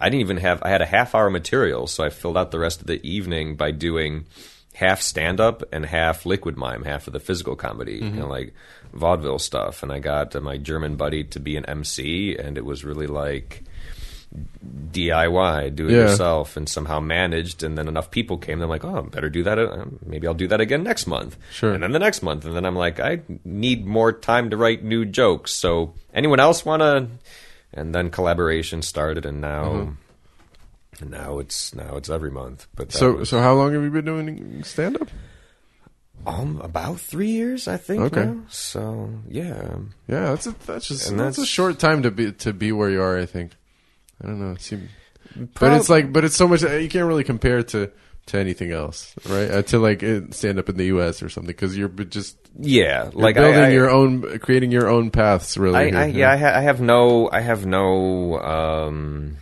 [0.00, 2.60] I didn't even have I had a half hour material, so I filled out the
[2.60, 4.26] rest of the evening by doing
[4.78, 8.18] half stand up and half liquid mime, half of the physical comedy, Mm-hmm.
[8.20, 8.54] know, like
[8.92, 9.82] vaudeville stuff.
[9.82, 13.64] And I got my German buddy to be an MC, and it was really like
[14.92, 15.98] DIY, do it Yeah.
[16.02, 17.62] yourself, and somehow managed.
[17.62, 18.60] And then enough people came.
[18.62, 19.58] I'm like, oh, better do that.
[19.58, 21.36] uh, Maybe I'll do that again next month.
[21.52, 21.72] Sure.
[21.72, 24.84] And then the next month, and then I'm like, I need more time to write
[24.84, 25.52] new jokes.
[25.52, 27.08] So anyone else want to?
[27.72, 29.72] And then collaboration started, and now.
[29.74, 29.96] And
[31.02, 34.04] now it's now it's every month, but So was- so how long have you been
[34.04, 35.08] doing stand up?
[36.26, 38.02] um, about three years, I think.
[38.02, 38.24] Okay.
[38.26, 38.42] now.
[38.48, 39.76] So yeah,
[40.08, 42.90] Yeah, that's a, that's just And that's, a short time to be to be where
[42.90, 43.18] you are.
[43.18, 43.52] I think.
[44.22, 44.52] I don't know.
[44.52, 44.88] It seem,
[45.60, 46.62] but it's like, but it's so much.
[46.62, 47.92] You can't really compare it to
[48.26, 49.50] to anything else, right?
[49.50, 51.22] Uh, to like uh, stand up in the U.S.
[51.22, 53.04] or something because you're just yeah.
[53.04, 55.56] you're like building I, I, your own, creating your own paths.
[55.56, 59.36] Really, I, here, I, yeah, I, ha- I have no, I have no um,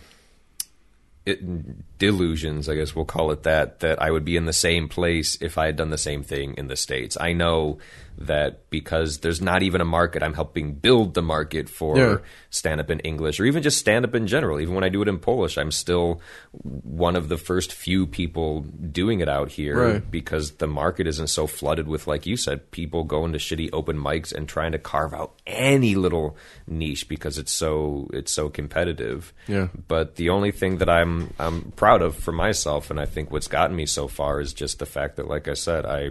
[1.27, 2.69] it, delusions.
[2.69, 3.79] I guess we'll call it that.
[3.81, 6.55] That I would be in the same place if I had done the same thing
[6.57, 7.17] in the states.
[7.19, 7.79] I know
[8.19, 12.17] that because there's not even a market, I'm helping build the market for Yeah.
[12.49, 14.59] stand up in English or even just stand up in general.
[14.59, 16.19] Even when I do it in Polish, I'm still
[16.51, 20.11] one of the first few people doing it out here Right.
[20.11, 23.97] because the market isn't so flooded with, like you said, people going to shitty open
[23.99, 26.35] mics and trying to carve out any little
[26.65, 29.31] niche because it's so it's so competitive.
[29.47, 29.67] Yeah.
[29.87, 33.47] But the only thing that I'm I'm proud of for myself, and I think what's
[33.47, 36.09] gotten me so far is just the fact that, like I said, I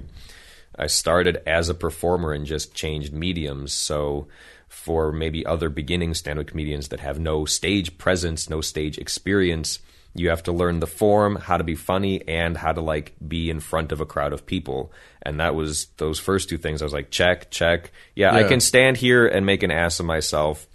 [0.74, 3.74] I started as a performer and just changed mediums.
[3.74, 4.27] So
[4.68, 9.81] for maybe other beginning stand-up comedians that have no stage presence, no stage experience,
[10.14, 13.51] you have to learn the form, how to be funny, and how to like be
[13.51, 14.91] in front of a crowd of people.
[15.20, 16.81] And that was those first two things.
[16.81, 17.93] I was like, check, check.
[18.14, 20.66] Yeah, I can stand here and make an ass of myself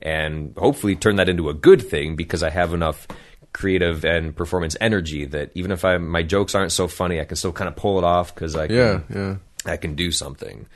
[0.00, 3.08] and hopefully turn that into a good thing because I have enough
[3.54, 7.36] creative and performance energy that even if I my jokes aren't so funny, I can
[7.36, 9.36] still kind of pull it off because I can, yeah, yeah.
[9.64, 10.66] I can do something.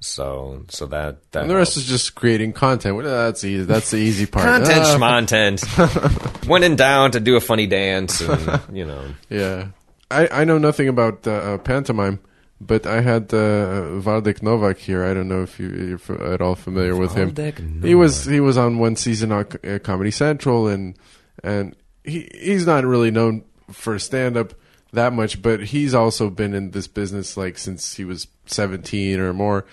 [0.00, 2.96] So so that that And the rest is just creating content.
[2.96, 3.62] Well, That's easy.
[3.64, 4.44] That's the easy part.
[4.46, 6.46] content Ah, schmontent.
[6.48, 9.68] Went in down to do a funny dance and you know Yeah,
[10.10, 12.18] I I know nothing about uh, uh, pantomime,
[12.60, 15.04] but I had uh, Valdek Novak here.
[15.04, 17.30] I don't know if you, you're f- at all familiar with him.
[17.30, 20.96] Valdek He was he was on one season on uh, Comedy Central, and
[21.44, 24.54] and he he's not really known for stand up
[24.92, 29.32] that much, but he's also been in this business like since he was seventeen or
[29.32, 29.64] more.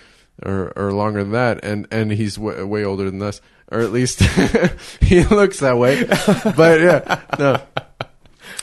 [0.42, 3.92] Or, or longer than that, and and he's w- way older than us, or at
[3.92, 4.22] least
[5.02, 6.02] he looks that way.
[6.56, 7.60] But yeah, no,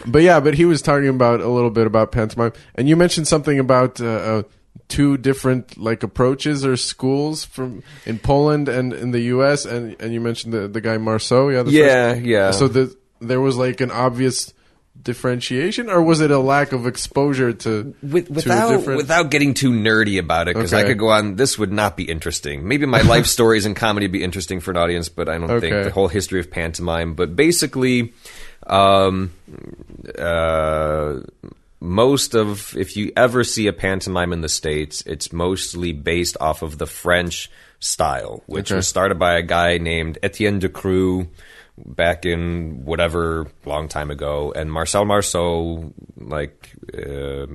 [0.07, 3.27] but yeah, but he was talking about a little bit about pantomime, and you mentioned
[3.27, 4.43] something about uh, uh,
[4.87, 9.63] two different like approaches or schools from in Poland and in the U.S.
[9.65, 12.51] and and you mentioned the the guy Marceau, yeah, the yeah first- yeah.
[12.51, 14.53] So the there was like an obvious
[15.01, 18.97] differentiation, or was it a lack of exposure to With, to without different?
[18.97, 21.35] without getting too nerdy about it, because I could go on.
[21.35, 22.67] This would not be interesting.
[22.67, 25.59] Maybe my life stories and comedy would be interesting for an audience, but I don't
[25.61, 27.13] think the whole history of pantomime.
[27.13, 28.13] But basically,
[28.65, 29.31] um,
[30.17, 31.19] uh,
[31.79, 36.63] most of if you ever see a pantomime in the states, it's mostly based off
[36.63, 38.77] of the French style, which Okay.
[38.77, 41.27] was started by a guy named Etienne Decroux
[41.77, 47.47] back in whatever long time ago, and Marcel Marceau, like uh,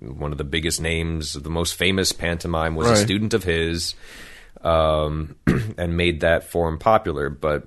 [0.00, 3.94] one of the biggest names, the most famous pantomime, was a student of his,
[4.62, 5.36] um,
[5.78, 7.28] and made that form popular.
[7.30, 7.64] But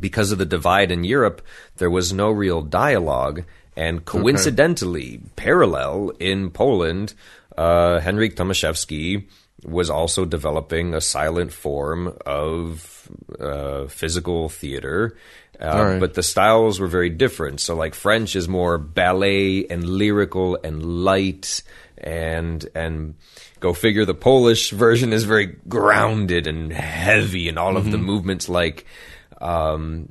[0.00, 1.42] because of the divide in Europe,
[1.76, 3.44] there was no real dialogue.
[3.76, 7.14] And coincidentally, parallel in Poland,
[7.58, 9.26] uh, Henryk Tomaszewski
[9.64, 13.08] was also developing a silent form of
[13.38, 15.16] uh, physical theater.
[15.60, 16.00] Uh, right.
[16.00, 17.60] But the styles were very different.
[17.60, 21.62] So, like French is more ballet and lyrical and light,
[21.96, 23.14] and and
[23.60, 24.04] go figure.
[24.04, 28.84] The Polish version is very grounded and heavy, and all of the movements like
[29.40, 30.08] um,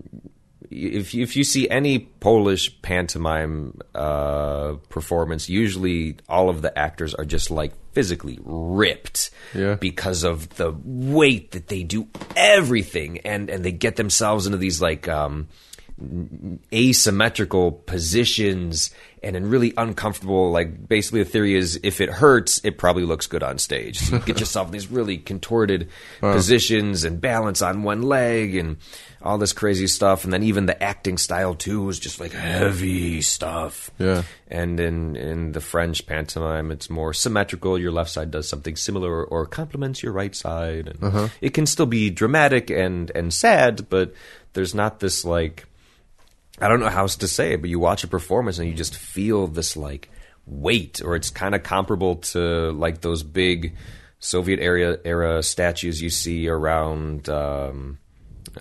[0.73, 7.25] if if you see any Polish pantomime uh, performance, usually all of the actors are
[7.25, 9.75] just like physically ripped Yeah.
[9.75, 14.81] because of the weight that they do everything, and and they get themselves into these
[14.81, 15.07] like.
[15.07, 15.47] Um,
[16.73, 18.89] asymmetrical positions
[19.21, 23.27] and in really uncomfortable like basically the theory is if it hurts it probably looks
[23.27, 23.99] good on stage.
[23.99, 25.89] So you get yourself in these really contorted
[26.19, 28.77] positions and balance on one leg and
[29.21, 30.23] all this crazy stuff.
[30.23, 33.91] And then even the acting style too is just like heavy stuff.
[33.99, 34.23] Yeah.
[34.47, 37.77] and in in the French pantomime, it's more symmetrical.
[37.77, 41.27] Your left side does something similar or complements your right side, and uh-huh.
[41.39, 44.13] it can still be dramatic and and sad, but
[44.53, 45.65] there's not this like
[46.63, 48.73] I don't know how else to say it, but you watch a performance and you
[48.73, 50.09] just feel this like
[50.45, 53.75] weight, or it's kind of comparable to like those big
[54.19, 57.27] Soviet era era statues you see around.
[57.29, 57.99] Um,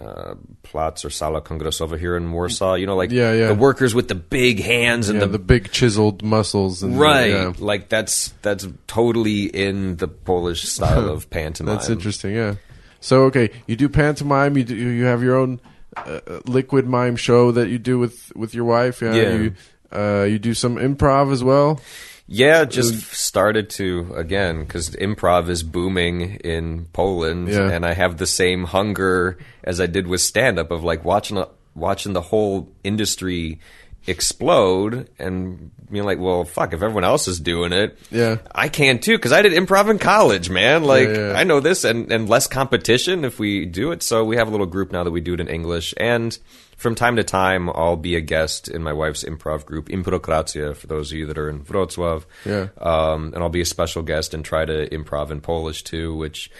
[0.00, 3.48] uh, Platz or Sala Kongresowa here in Warsaw, you know, like Yeah, yeah.
[3.48, 7.30] the workers with the big hands and Yeah, the the big chiseled muscles and right
[7.30, 7.52] yeah.
[7.58, 12.34] like that's that's totally in the polish style of pantomime That's interesting.
[12.34, 12.54] Yeah.
[13.00, 14.56] So okay, you do pantomime.
[14.56, 15.60] You do, you have your own
[15.96, 19.02] uh, liquid mime show that you do with with your wife.
[19.02, 19.14] Yeah.
[19.14, 19.32] Yeah.
[19.34, 19.54] You
[19.92, 21.80] uh, you do some improv as well.
[22.28, 27.68] yeah just started to again because improv is booming in poland Yeah.
[27.68, 31.44] and i have the same hunger as i did with stand up of like watching
[31.74, 33.58] watching the whole industry
[34.06, 38.38] explode and being like well fuck if everyone else is doing it Yeah.
[38.54, 41.34] i can too because i did improv in college man like yeah.
[41.36, 44.50] i know this and, and less competition if we do it so we have a
[44.50, 46.38] little group now that we do it in english and
[46.76, 50.86] from time to time i'll be a guest in my wife's improv group improkracja for
[50.88, 52.68] those of you that are in wrocław Yeah.
[52.80, 56.50] um, and i'll be a special guest and try to improv in polish too which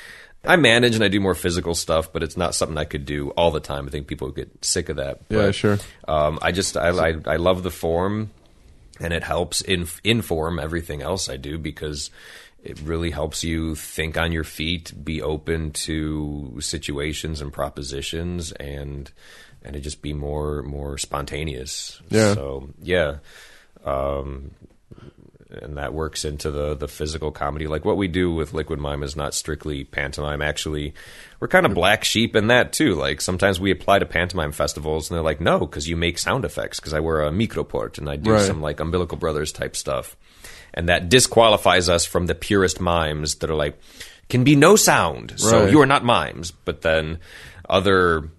[0.44, 3.30] I manage and I do more physical stuff, but it's not something I could do
[3.36, 3.86] all the time.
[3.86, 5.20] I think people get sick of that.
[5.28, 5.78] Yeah, sure.
[6.08, 8.30] Um, I just I, I I love the form,
[9.02, 12.10] and it helps in, inform everything else I do because
[12.62, 19.10] it really helps you think on your feet, be open to situations and propositions, and
[19.64, 22.00] and it just be more more spontaneous.
[22.08, 22.34] Yeah.
[22.34, 23.16] So yeah.
[23.84, 24.52] Um,
[25.60, 27.66] and that works into the the physical comedy.
[27.66, 30.40] Like what we do with Liquid Mime is not strictly pantomime.
[30.42, 30.94] Actually,
[31.40, 32.94] we're kind of black sheep in that too.
[32.94, 36.44] Like sometimes we apply to pantomime festivals, and they're like, "No, because you make sound
[36.44, 38.40] effects." Because I wear a microport and I do Right.
[38.46, 40.16] some like Umbilical Brothers type stuff,
[40.72, 43.78] and that disqualifies us from the purest mimes that are like,
[44.28, 45.70] can be no sound, so Right.
[45.70, 46.50] you are not mimes.
[46.52, 47.18] But then
[47.68, 48.30] other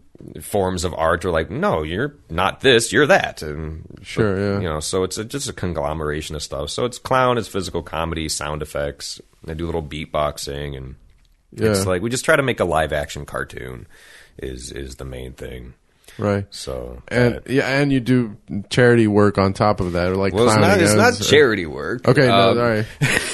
[0.42, 4.60] forms of art are like, no, you're not this, you're that, and Sure, yeah.
[4.60, 6.70] you know, so it's a, just a conglomeration of stuff.
[6.70, 9.22] So it's clown, it's physical comedy, sound effects.
[9.48, 10.96] I do a little beatboxing, and
[11.52, 13.88] it's like we just try to make a live action cartoon.
[14.38, 15.74] Is is the main thing.
[16.18, 16.46] Right.
[16.52, 18.38] So And that- yeah, and you do
[18.70, 21.66] charity work on top of that, or like well, it's not it's not as- charity
[21.66, 22.08] work.
[22.08, 22.86] Okay, no, Um, all right.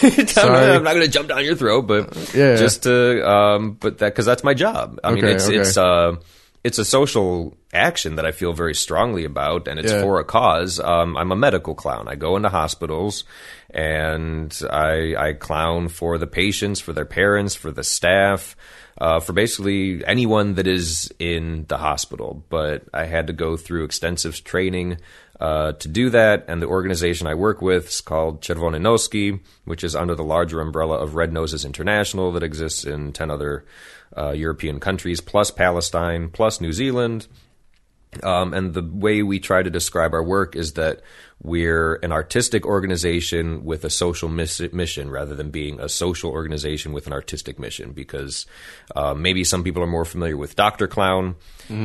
[0.02, 0.50] I'm, Sorry.
[0.68, 2.56] not, I'm not going to jump down your throat, but Yeah.
[2.58, 5.00] just to, um, but that because that's my job.
[5.04, 5.58] I mean, it's okay.
[5.58, 6.16] it's uh,
[6.64, 10.02] it's a social action that I feel very strongly about, and it's Yeah.
[10.02, 10.80] for a cause.
[10.80, 12.08] Um, I'm a medical clown.
[12.08, 13.24] I go into hospitals
[13.70, 18.56] and I I clown for the patients, for their parents, for the staff.
[19.00, 23.86] Uh, for basically anyone that is in the hospital, but I had to go through
[23.86, 24.98] extensive training
[25.40, 26.44] uh, to do that.
[26.50, 30.60] And the organization I work with is called Czerwone Noski, which is under the larger
[30.60, 33.64] umbrella of Red Noses International that exists in 10 other
[34.18, 37.28] uh, European countries, plus Palestine, plus New Zealand.
[38.24, 41.02] Um, and the way we try to describe our work is that
[41.44, 46.92] we're an artistic organization with a social miss- mission rather than being a social organization
[46.92, 48.48] with an artistic mission because
[48.96, 50.88] uh, maybe some people are more familiar with Dr.
[50.88, 51.36] Clown.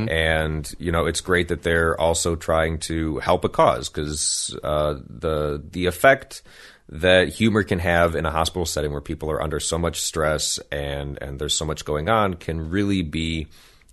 [0.09, 4.95] And, you know, it's great that they're also trying to help a cause because uh,
[5.07, 6.43] the, the effect
[6.89, 10.59] that humor can have in a hospital setting where people are under so much stress
[10.70, 13.47] and, and there's so much going on can really be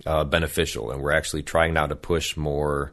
[0.05, 2.91] uh, beneficial, and we're actually trying now to push more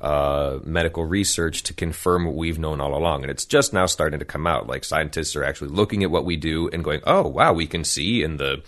[0.00, 3.22] uh, medical research to confirm what we've known all along.
[3.22, 4.66] And it's just now starting to come out.
[4.66, 7.84] Like scientists are actually looking at what we do and going, "Oh, wow, we can
[7.84, 8.62] see in the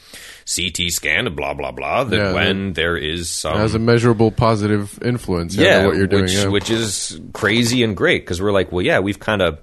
[0.46, 3.78] CT scan, and blah blah blah, that Yeah, when there is some It has a
[3.78, 6.22] measurable positive influence yeah, on what you're doing.
[6.22, 6.48] which, yeah.
[6.48, 9.58] which is crazy and great because we're like, well, yeah, we've kind of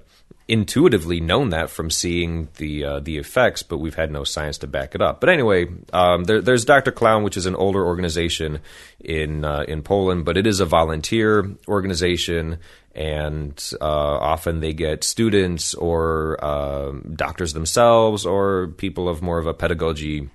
[0.48, 4.66] intuitively known that from seeing the uh, the effects, but we've had no science to
[4.66, 5.20] back it up.
[5.20, 6.92] But anyway, um, there, there's Dr.
[6.92, 8.60] Clown, which is an older organization
[9.00, 12.58] in uh, in Poland, but it is a volunteer organization,
[12.94, 19.46] and uh, often they get students or um doctors themselves or people of more of
[19.46, 20.28] a pedagogy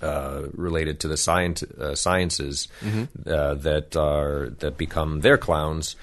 [0.00, 3.28] uh, related to the science, uh, sciences Mm-hmm.
[3.28, 5.96] uh, that are that become their clowns.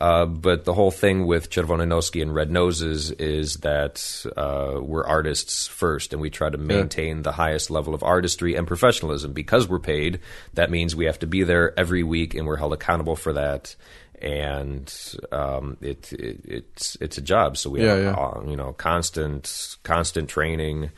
[0.00, 5.66] Uh, but the whole thing with Czerwone and Red Noses is that uh, we're artists
[5.66, 9.32] first, and we try to maintain the highest level of artistry and professionalism.
[9.32, 10.20] Because we're paid,
[10.54, 13.74] that means we have to be there every week, and we're held accountable for that.
[14.20, 14.92] And
[15.32, 18.12] um, it, it it's it's a job, so we Yeah, have yeah.
[18.14, 20.90] uh, you know constant constant training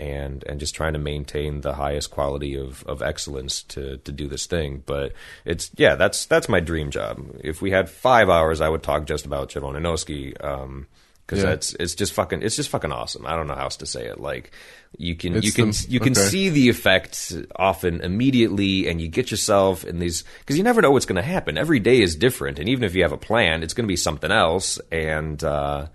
[0.00, 4.26] and and just trying to maintain the highest quality of, of excellence to, to do
[4.28, 4.82] this thing.
[4.86, 5.12] But
[5.44, 7.22] it's yeah, that's that's my dream job.
[7.44, 10.42] If we had five hours, I would talk just about Czerwone Noski.
[10.42, 10.86] Um,
[11.26, 11.50] because Yeah.
[11.50, 13.24] that's it's just fucking it's just fucking awesome.
[13.24, 14.18] I don't know how else to say it.
[14.18, 14.50] Like
[14.98, 16.26] you can It's you can the- you can okay.
[16.28, 20.90] see the effect often immediately, and you get yourself in these because you never know
[20.90, 21.56] what's going to happen.
[21.56, 23.94] Every day is different, and even if you have a plan, it's going to be
[23.94, 24.80] something else.
[24.90, 25.86] And uh,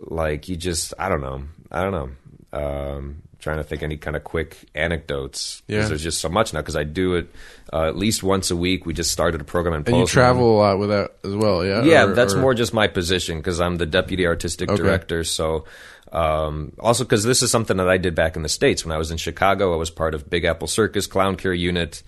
[0.00, 2.10] like you just I don't know I don't know.
[2.52, 5.88] Um, trying to think any kind of quick anecdotes because Yeah.
[5.88, 6.60] there's just so much now.
[6.60, 7.28] Because I do it
[7.72, 8.86] uh, at least once a week.
[8.86, 11.64] We just started a program in And you travel a lot with that as well,
[11.64, 11.82] yeah?
[11.82, 14.82] Yeah, Or- that's or- more just my position because I'm the deputy artistic Okay.
[14.82, 15.22] director.
[15.24, 15.64] So,
[16.12, 18.98] um, also because this is something that I did back in the states when I
[18.98, 19.72] was in Chicago.
[19.74, 22.02] I was part of Big Apple Circus Clown Care Unit,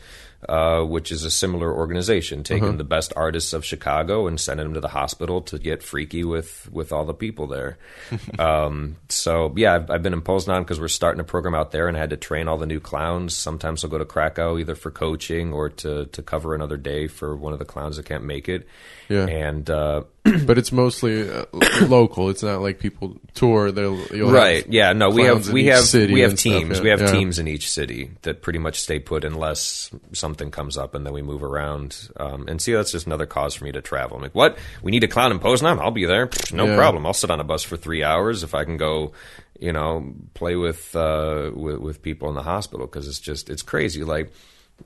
[0.49, 2.77] uh, which is a similar organization, taking Uh-huh.
[2.77, 6.69] the best artists of Chicago and sending them to the hospital to get freaky with
[6.71, 7.79] with all the people there.
[8.39, 11.89] um, so yeah, I've, I've been in Poznan because we're starting a program out there,
[11.89, 13.37] and I had to train all the new clowns.
[13.37, 17.35] Sometimes I'll go to Krakow either for coaching or to to cover another day for
[17.37, 18.69] one of the clowns that can't make it.
[19.09, 19.27] Yeah.
[19.27, 19.69] and.
[19.69, 20.03] Uh,
[20.45, 21.47] but it's mostly uh,
[21.87, 22.29] local.
[22.29, 23.73] It's not like people tour.
[23.73, 26.77] They'll you'll right yeah no we have we have city we have and stuff, teams
[26.79, 26.83] yeah.
[26.83, 27.13] we have Yeah.
[27.13, 31.15] teams in each city that pretty much stay put unless something comes up and then
[31.15, 34.23] we move around um, and see that's just another cause for me to travel I'm
[34.23, 36.77] like what we need a clown in Poznan I'll be there no Yeah.
[36.77, 39.13] problem I'll sit on a bus for three hours if I can go
[39.59, 43.63] you know play with uh, with, with people in the hospital because it's just it's
[43.63, 44.31] crazy like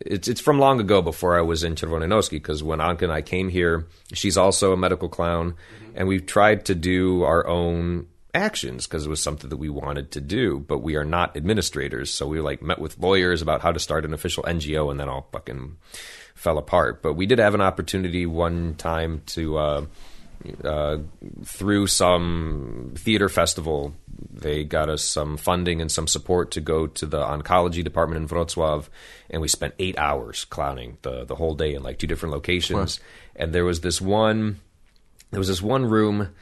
[0.01, 3.12] it's it's from long ago before I was in Czerwone Noski because when Anka and
[3.12, 5.55] I came here, she's also a medical clown,
[5.94, 10.10] and we've tried to do our own actions because it was something that we wanted
[10.12, 13.73] to do, but we are not administrators, so we like met with lawyers about how
[13.73, 15.77] to start an official NGO, and then all fucking
[16.35, 17.02] fell apart.
[17.02, 19.59] But we did have an opportunity one time to.
[19.59, 19.86] Uh,
[20.64, 20.98] uh,
[21.44, 23.94] through some theater festival,
[24.31, 28.28] they got us some funding and some support to go to the oncology department in
[28.28, 28.89] Wrocław,
[29.31, 33.01] and we spent eight hours clowning the the whole day in like two different locations.
[33.36, 34.61] And there was this one,
[35.31, 36.35] there was this one room.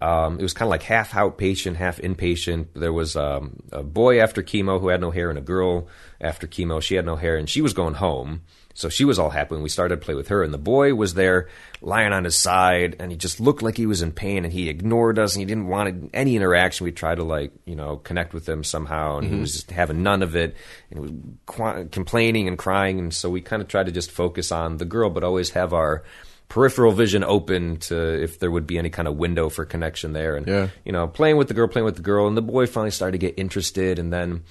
[0.00, 2.68] Um, it was kind of like half outpatient, half inpatient.
[2.74, 5.88] There was um, a boy after chemo who had no hair, and a girl
[6.20, 6.80] after chemo.
[6.80, 8.42] She had no hair, and she was going home.
[8.78, 10.44] So she was all happy when we started to play with her.
[10.44, 11.48] And the boy was there
[11.80, 14.68] lying on his side, and he just looked like he was in pain, and he
[14.68, 16.84] ignored us, and he didn't want any interaction.
[16.84, 20.04] We tried to, like, you know, connect with him somehow, and he was just having
[20.04, 20.54] none of it,
[20.92, 21.12] and he was
[21.46, 23.00] qu- complaining and crying.
[23.00, 25.72] And so we kind of tried to just focus on the girl, but always have
[25.72, 26.04] our
[26.48, 30.36] peripheral vision open to if there would be any kind of window for connection there.
[30.36, 30.68] And, Yeah.
[30.84, 33.18] you know, playing with the girl, playing with the girl, and the boy finally started
[33.20, 34.44] to get interested, and then.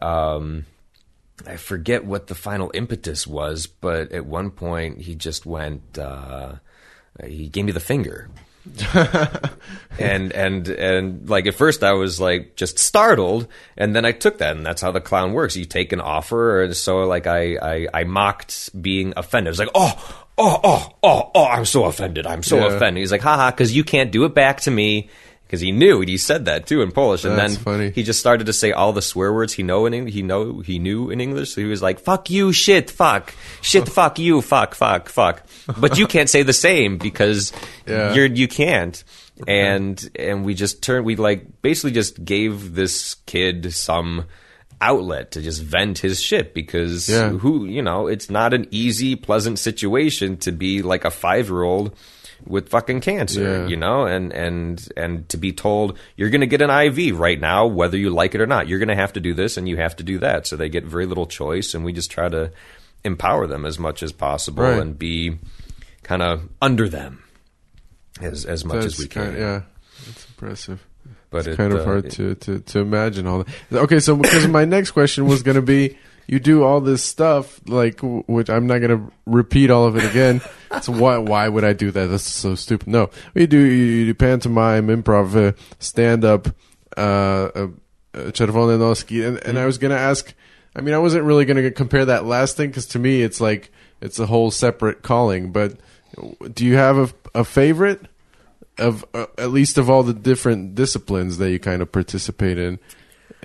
[0.00, 0.66] Um,
[1.46, 5.98] I forget what the final impetus was, but at one point he just went.
[5.98, 6.54] Uh,
[7.24, 8.28] he gave me the finger,
[9.98, 14.38] and and and like at first I was like just startled, and then I took
[14.38, 15.56] that, and that's how the clown works.
[15.56, 19.48] You take an offer, and so like I I, I mocked being offended.
[19.48, 20.22] I was like, oh.
[20.38, 22.26] Oh, oh, oh, oh, I'm so offended.
[22.26, 22.74] I'm so Yeah.
[22.76, 23.00] offended.
[23.00, 25.08] He's like, haha, because you can't do it back to me.
[25.46, 27.24] Because he knew, he said that too in Polish.
[27.24, 27.90] And That's then funny.
[27.90, 30.58] he just started to say all the swear words he know in Eng- he know
[30.60, 31.54] he knew in English.
[31.54, 33.32] So he was like, "Fuck you, shit, fuck,
[33.62, 35.46] shit, fuck you, fuck, fuck, fuck."
[35.78, 37.52] But you can't say the same because
[37.86, 38.12] Yeah.
[38.12, 39.02] you're you can't.
[39.46, 44.24] And and we just turned we like basically just gave this kid some
[44.80, 47.30] outlet to just vent his shit because Yeah.
[47.30, 51.62] who you know it's not an easy pleasant situation to be like a five year
[51.62, 51.94] old
[52.44, 53.66] with fucking cancer Yeah.
[53.68, 57.40] you know and and and to be told you're going to get an IV right
[57.40, 59.68] now whether you like it or not you're going to have to do this and
[59.68, 62.28] you have to do that so they get very little choice and we just try
[62.28, 62.50] to
[63.04, 64.80] empower them as much as possible Right.
[64.80, 65.38] and be
[66.02, 67.22] kind of under them
[68.20, 69.62] as as much That's as we can kind yeah,
[70.06, 70.84] that's impressive.
[71.30, 73.78] but It's it, kind of uh, hard it- to, to, to imagine all that.
[73.82, 77.60] Okay, so because my next question was going to be, you do all this stuff,
[77.66, 80.40] like, which I'm not going to repeat all of it again.
[80.82, 82.06] so why why would I do that?
[82.06, 82.88] That's so stupid.
[82.88, 86.48] No, you do you do pantomime, improv, uh, stand up,
[86.96, 87.68] uh, uh,
[88.14, 90.34] uh, and and I was going to ask.
[90.74, 93.40] I mean, I wasn't really going to compare that last thing because to me, it's
[93.40, 93.70] like
[94.00, 95.52] it's a whole separate calling.
[95.52, 95.78] But
[96.52, 98.06] do you have a, a favorite?
[98.78, 102.78] of uh, at least of all the different disciplines that you kind of participate in.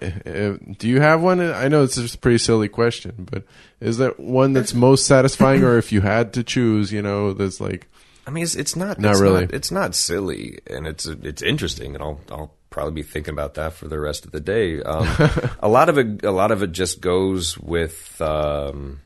[0.02, 1.40] Uh, do you have one?
[1.40, 3.44] I know it's just a pretty silly question, but
[3.80, 7.60] is that one that's most satisfying, or if you had to choose, you know, that's
[7.60, 7.88] like
[8.26, 9.00] I mean, it's, it's not.
[9.00, 9.42] Not it's really.
[9.42, 13.56] Not, it's not silly, and it's it's interesting, and I'll I'll probably be thinking about
[13.56, 14.82] that for the rest of the day.
[14.82, 15.08] Um,
[15.60, 19.02] a lot of it, a lot of it just goes with, um,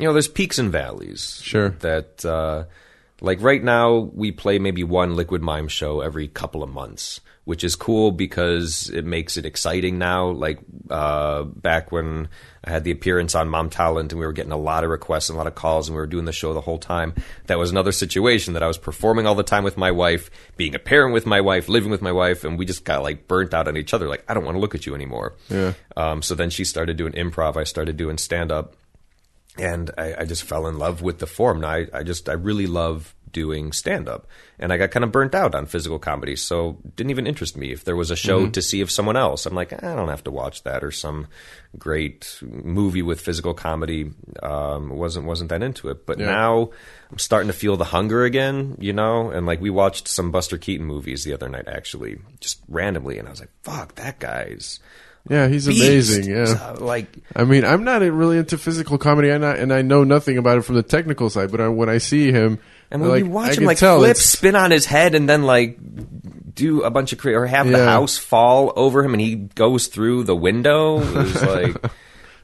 [0.00, 1.40] you know, there's peaks and valleys.
[1.44, 1.70] Sure.
[1.80, 2.64] That, uh,
[3.26, 7.64] like right now, we play maybe one Liquid Mime show every couple of months, which
[7.64, 10.30] is cool because it makes it exciting now.
[10.30, 12.28] Like uh, back when
[12.64, 15.28] I had the appearance on Mam Talent and we were getting a lot of requests
[15.28, 17.14] and a lot of calls and we were doing the show the whole time.
[17.46, 20.74] That was another situation that I was performing all the time with my wife, being
[20.74, 23.52] a parent with my wife, living with my wife, and we just got like burnt
[23.52, 24.08] out on each other.
[24.08, 25.34] Like, I don't want to look at you anymore.
[25.48, 25.74] Yeah.
[25.96, 27.56] Um, so then she started doing improv.
[27.56, 28.76] I started doing stand up
[29.58, 31.60] and I, I just fell in love with the form.
[31.60, 34.26] Now I, I just I really love doing stand up,
[34.58, 37.70] and I got kind of burnt out on physical comedy, so didn't even interest me.
[37.70, 40.24] If there was a show to see of someone else, I'm like I don't have
[40.24, 41.26] to watch that or some
[41.78, 44.10] great movie with physical comedy.
[44.42, 46.26] Um, wasn't wasn't that into it, but Yeah.
[46.26, 46.70] now
[47.12, 49.30] I'm starting to feel the hunger again, you know.
[49.30, 53.28] And like we watched some Buster Keaton movies the other night, actually, just randomly, and
[53.28, 54.80] I was like, "Fuck, that guy's."
[55.28, 56.30] yeah, he's beast." amazing.
[56.32, 56.44] Yeah.
[56.46, 60.04] So, like I mean, I'm not really into physical comedy, and I, and I know
[60.04, 61.50] nothing about it from the technical side.
[61.50, 62.60] But I, when I see him,
[62.90, 65.28] And when like, you watch I him like flip, it's- spin on his head, and
[65.28, 65.78] then like
[66.54, 69.88] do a bunch of cra- or have the house fall over him, and he goes
[69.88, 71.00] through the window.
[71.00, 71.42] It was
[71.82, 71.92] like,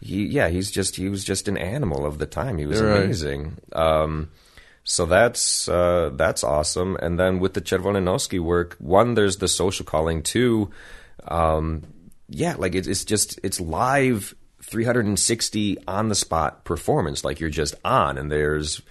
[0.01, 2.59] he, yeah, he's just he was just an animal of the time.
[2.59, 3.05] He was You're right.
[3.05, 3.59] amazing.
[3.73, 4.31] Um,
[4.85, 6.97] so that's uh, that's awesome.
[7.01, 10.23] And then with the Czerwone Noski work, one, there's the social calling.
[10.23, 10.71] Two,
[11.29, 11.85] um,
[12.29, 17.25] yeah, like it's it's just it's live 360 on the spot performance.
[17.25, 18.83] Like you're just on, and there's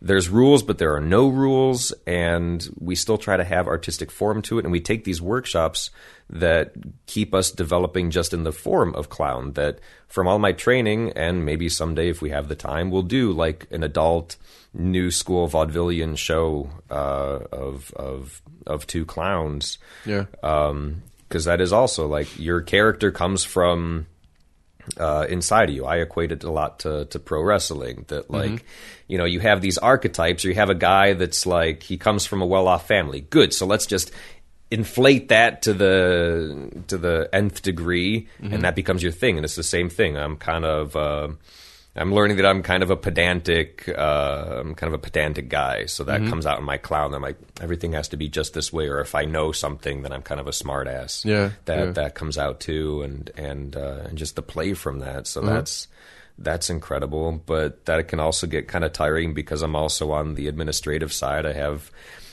[0.00, 4.42] there's rules, but there are no rules, and we still try to have artistic form
[4.42, 4.64] to it.
[4.64, 5.90] And we take these workshops
[6.30, 6.72] that
[7.06, 9.54] keep us developing just in the form of clown.
[9.54, 13.32] That from all my training, and maybe someday if we have the time, we'll do
[13.32, 14.36] like an adult
[14.72, 22.06] new school vaudevillian show uh, of of of two clowns yeah, because that is also
[22.06, 24.06] like your character comes from
[24.96, 25.84] uh, inside of you.
[25.84, 28.04] I equate it a lot to, to pro wrestling.
[28.08, 28.64] That like,
[29.06, 32.26] you know, you have these archetypes, or you have a guy that's like he comes
[32.26, 33.20] from a well off family.
[33.20, 34.10] Good, so let's just
[34.70, 39.36] inflate that to the to the nth degree, and that becomes your thing.
[39.36, 40.16] And it's the same thing.
[40.16, 40.96] I'm kind of.
[40.96, 41.28] Uh,
[41.96, 45.86] I'm learning that I'm kind of a pedantic, uh, I'm kind of a pedantic guy.
[45.86, 47.12] So that comes out in my clown.
[47.12, 48.86] I'm like, everything has to be just this way.
[48.88, 51.24] Or if I know something, then I'm kind of a smart ass.
[51.24, 51.90] Yeah, That, yeah.
[51.92, 53.02] that comes out too.
[53.02, 55.26] And, and, uh, and just the play from that.
[55.26, 55.54] So Uh-huh.
[55.54, 55.88] that's,
[56.38, 57.42] that's incredible.
[57.44, 61.46] But that can also get kind of tiring because I'm also on the administrative side.
[61.46, 61.90] I have,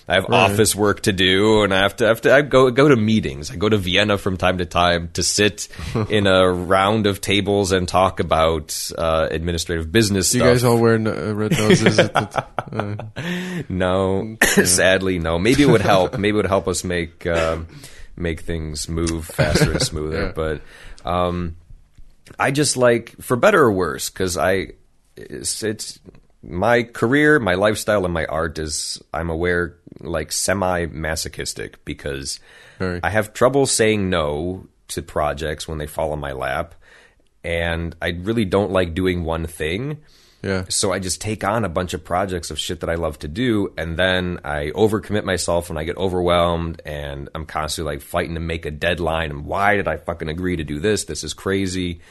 [0.08, 2.88] I have office work to do, and I have to have to I go go
[2.88, 3.50] to meetings.
[3.50, 5.68] I go to Vienna from time to time to sit
[6.10, 10.52] in a round of tables and talk about uh, administrative business you stuff.
[10.52, 11.98] guys all wear no- uh, red noses.
[11.98, 12.46] at the
[13.18, 15.40] uh, no, sadly, no.
[15.40, 16.14] Maybe it would help.
[16.20, 17.68] Maybe it would help us make um,
[18.16, 20.26] make things move faster and smoother.
[20.28, 20.32] Yeah.
[20.36, 20.62] But
[21.04, 21.56] um,
[22.40, 24.74] I just like, for better or worse, because I
[25.18, 26.00] it's, it's
[26.48, 32.40] my career, my lifestyle, and my art is I'm aware like semi masochistic because
[32.80, 33.00] Very.
[33.04, 36.76] I have trouble saying no to projects when they fall in my lap,
[37.44, 39.98] and I really don't like doing one thing.
[40.44, 43.18] yeah, So I just take on a bunch of projects of shit that I love
[43.20, 48.04] to do, and then I overcommit myself and I get overwhelmed, and I'm constantly like
[48.04, 49.32] fighting to make a deadline.
[49.32, 51.06] And why did I fucking agree to do this?
[51.06, 52.02] This is crazy.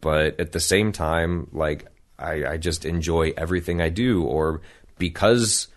[0.00, 1.86] But at the same time, like
[2.18, 4.60] I, I just enjoy everything I do, or
[4.98, 5.68] because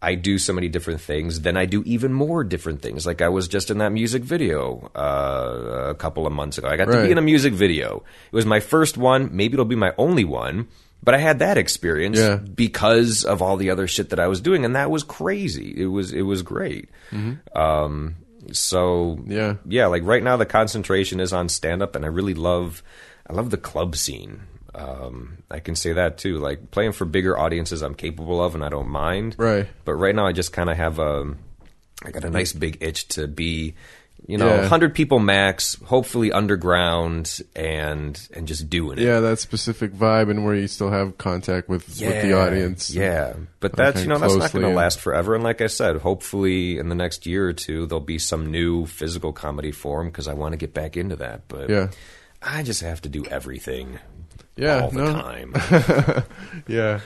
[0.00, 3.06] I do so many different things, then I do even more different things.
[3.06, 6.68] Like I was just in that music video uh, a couple of months ago.
[6.68, 8.04] I got to be in a music video.
[8.30, 9.30] It was my first one.
[9.36, 10.68] Maybe it'll be my only one.
[11.02, 12.36] But I had that experience Yeah.
[12.36, 15.72] because of all the other shit that I was doing, and that was crazy.
[15.76, 16.90] It was it was great.
[17.54, 18.16] Um,
[18.52, 19.54] so Yeah.
[19.66, 19.86] yeah.
[19.86, 22.82] Like right now, the concentration is on stand up, and I really love
[23.28, 24.40] I love the club scene.
[24.74, 26.38] Um, I can say that too.
[26.38, 29.34] Like playing for bigger audiences, I'm capable of, and I don't mind.
[29.38, 29.66] Right.
[29.84, 31.34] But right now, I just kind of have a,
[32.04, 33.74] I got a nice big itch to be,
[34.26, 34.66] you know, Yeah.
[34.66, 39.04] hundred people max, hopefully underground, and and just doing it.
[39.04, 39.20] yeah.
[39.20, 42.90] That specific vibe, and where you still have contact with with the audience.
[42.90, 45.34] Yeah, but that's you know that's not going to last forever.
[45.34, 48.84] And like I said, hopefully in the next year or two there'll be some new
[48.86, 51.48] physical comedy form because I want to get back into that.
[51.48, 51.88] But yeah,
[52.42, 53.98] I just have to do everything
[54.58, 54.82] yeah.
[54.82, 56.24] all the no, time.
[56.68, 57.00] yeah.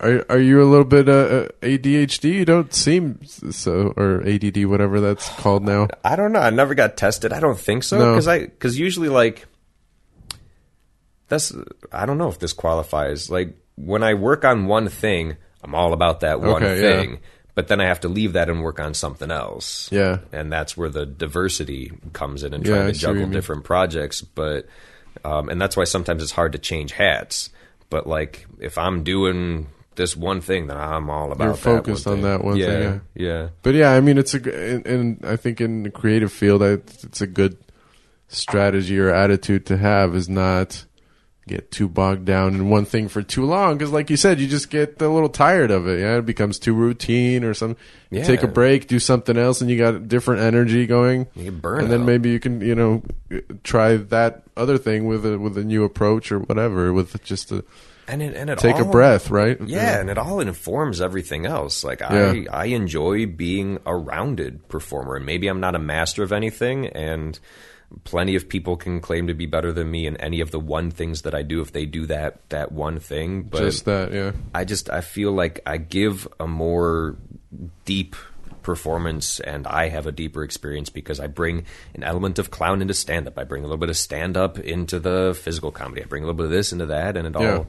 [0.00, 2.32] Are are you a little bit uh, uh, ADHD?
[2.34, 5.88] You don't seem so, or ADD, whatever that's called now.
[6.04, 6.40] I don't know.
[6.40, 7.32] I never got tested.
[7.32, 8.12] I don't think so No.
[8.12, 9.46] because I because usually like
[11.28, 11.52] that's
[11.92, 13.30] I don't know if this qualifies.
[13.30, 17.00] Like when I work on one thing, I'm all about that one Okay, yeah.
[17.00, 17.20] thing.
[17.54, 19.88] But then I have to leave that and work on something else.
[19.92, 20.18] Yeah.
[20.32, 23.32] and that's where the diversity comes in and trying I to see what you juggle
[23.32, 24.22] different projects.
[24.22, 24.66] But
[25.24, 27.50] um, and that's why sometimes it's hard to change hats.
[27.90, 32.10] But like if I'm doing this one thing, then I'm all about You're focused that
[32.10, 32.24] on thing.
[32.24, 33.48] that one yeah, thing, Yeah, yeah.
[33.62, 36.78] But yeah, I mean, it's a and, and I think in the creative field, I,
[37.02, 37.56] it's a good
[38.28, 40.84] strategy or attitude to have is not
[41.46, 44.46] get too bogged down in one thing for too long because, like you said, you
[44.46, 46.00] just get a little tired of it.
[46.00, 47.76] Yeah, it becomes too routine or some.
[48.10, 48.22] Yeah.
[48.24, 51.26] Take a break, do something else, and you got different energy going.
[51.34, 51.82] You burnout.
[51.82, 53.02] and then maybe you can, you know,
[53.62, 57.64] try that other thing with a with a new approach or whatever, with just a
[58.06, 59.58] and it, and it take a breath, right?
[59.64, 61.82] Yeah, and it all informs everything else.
[61.84, 62.44] Like Yeah.
[62.50, 66.86] I, I enjoy being a rounded performer, and maybe I'm not a master of anything,
[66.88, 67.38] and
[68.02, 70.90] plenty of people can claim to be better than me in any of the one
[70.90, 73.44] things that I do if they do that that one thing.
[73.44, 74.32] But just that, yeah.
[74.54, 77.16] I just I feel like I give a more
[77.84, 78.16] deep
[78.62, 81.64] performance and I have a deeper experience because I bring
[81.94, 83.38] an element of clown into stand up.
[83.38, 86.02] I bring a little bit of stand up into the physical comedy.
[86.02, 87.56] I bring a little bit of this into that and it Yeah.
[87.58, 87.66] all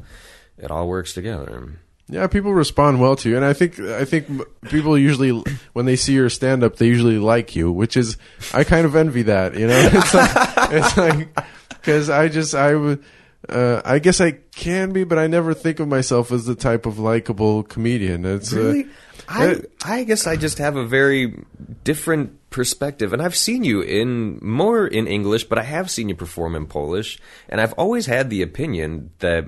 [0.58, 1.78] it all works together.
[2.07, 4.27] Yeah, people respond well to you, and I think I think
[4.69, 5.32] people usually
[5.73, 8.18] when they see your stand up, they usually like you, which is
[8.53, 9.56] I kind of envy that.
[9.57, 13.03] You know, it's like it's like because I just I would.
[13.48, 16.88] Uh, I guess I can be, but I never think of myself as the type
[16.88, 18.26] of likable comedian.
[18.26, 18.88] It's uh, Really?
[19.27, 21.44] I it- I guess I just have a very
[21.84, 26.15] different perspective, and I've seen you in more in English, but I have seen you
[26.15, 27.19] perform in Polish,
[27.49, 29.45] and I've always had the opinion that.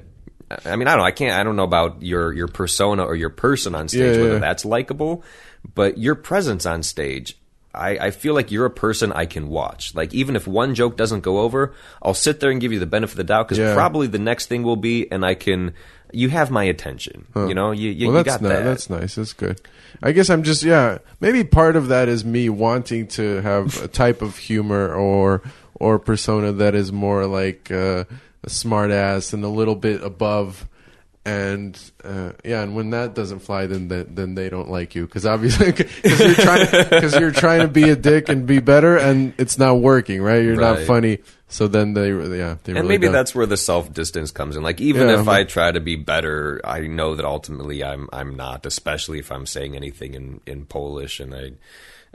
[0.65, 1.06] I mean, I don't know.
[1.06, 1.38] I can't.
[1.38, 4.40] I don't know about your your persona or your person on stage, Yeah, whether yeah.
[4.40, 5.24] that's likable,
[5.76, 7.38] but your presence on stage.
[7.76, 9.94] I, I feel like you're a person I can watch.
[9.94, 12.88] Like even if one joke doesn't go over, I'll sit there and give you the
[12.88, 13.76] benefit of the doubt because Yeah.
[13.76, 15.74] probably the next thing will be, and I can.
[16.14, 17.28] You have my attention.
[17.36, 18.64] You know, you you, well, you got ni- that.
[18.64, 19.15] That's nice.
[19.15, 19.60] That's good.
[20.02, 20.99] I guess I'm just yeah.
[21.19, 25.41] Maybe part of that is me wanting to have a type of humor or
[25.76, 28.06] or persona that is more like uh,
[28.48, 30.68] a smart ass and a little bit above.
[31.26, 35.06] And uh, yeah, and when that doesn't fly, then then, then they don't like you
[35.06, 38.95] because obviously because you're trying because you're trying to be a dick and be better,
[38.95, 40.41] and it's not working, right?
[40.41, 41.18] You're not funny,
[41.49, 43.11] so then they yeah they and really maybe don't.
[43.14, 44.64] that's where the self distance comes in.
[44.64, 48.07] Like even Yeah, if but- I try to be better, I know that ultimately I'm
[48.14, 48.65] I'm not.
[48.65, 51.52] Especially if I'm saying anything in in Polish, and I,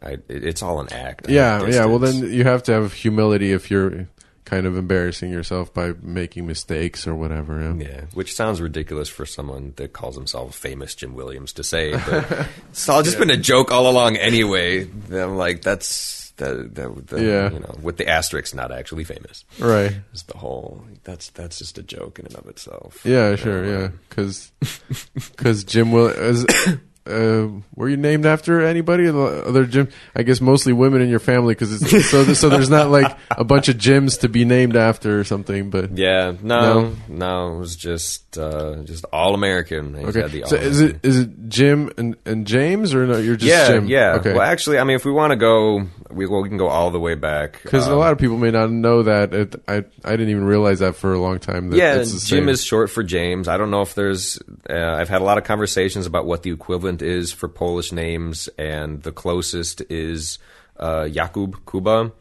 [0.03, 1.29] I it's all an act.
[1.29, 1.85] Yeah, yeah.
[1.85, 4.09] Well, then you have to have humility if you're
[4.53, 7.59] kind of embarrassing yourself by making mistakes or whatever.
[7.79, 7.87] Yeah.
[7.89, 12.49] Yeah, which sounds ridiculous for someone that calls himself famous Jim Williams to say, but
[12.69, 14.87] it's all just been a joke all along anyway.
[15.11, 17.51] I'm like, that's that, that, that Yeah.
[17.51, 19.47] you know, with the asterisk, not actually famous.
[19.59, 19.97] Right.
[20.13, 23.01] Is the whole that's that's just a joke in and of itself.
[23.07, 23.65] Yeah, sure.
[23.65, 24.53] Yeah, because
[25.15, 26.13] because Jim Will.
[27.05, 29.09] Uh, were you named after anybody?
[29.09, 29.89] Other Jim?
[30.15, 31.81] I guess mostly women in your family, because
[32.11, 32.23] so.
[32.43, 35.71] So there's not like a bunch of Jims to be named after or something.
[35.71, 39.97] But Yeah, no, no, it was just uh, just all American.
[39.97, 43.19] Okay, the so is it it Jim and, and James or no?
[43.19, 43.87] You're just yeah, Jim.
[43.87, 44.15] yeah.
[44.15, 44.33] Okay.
[44.33, 46.91] Well, actually, I mean, if we want to go, we well, we can go all
[46.91, 49.35] the way back Because Um, a lot of people may not know that.
[49.35, 51.71] It, I I didn't even realize that for a long time.
[51.71, 52.49] That yeah, it's Jim same.
[52.49, 53.49] is short for James.
[53.49, 54.39] I don't know if there's.
[54.69, 58.49] Uh, I've had a lot of conversations about what the equivalent is for Polish names,
[58.59, 60.39] and the closest is
[60.77, 62.13] uh, Jakub Kuba,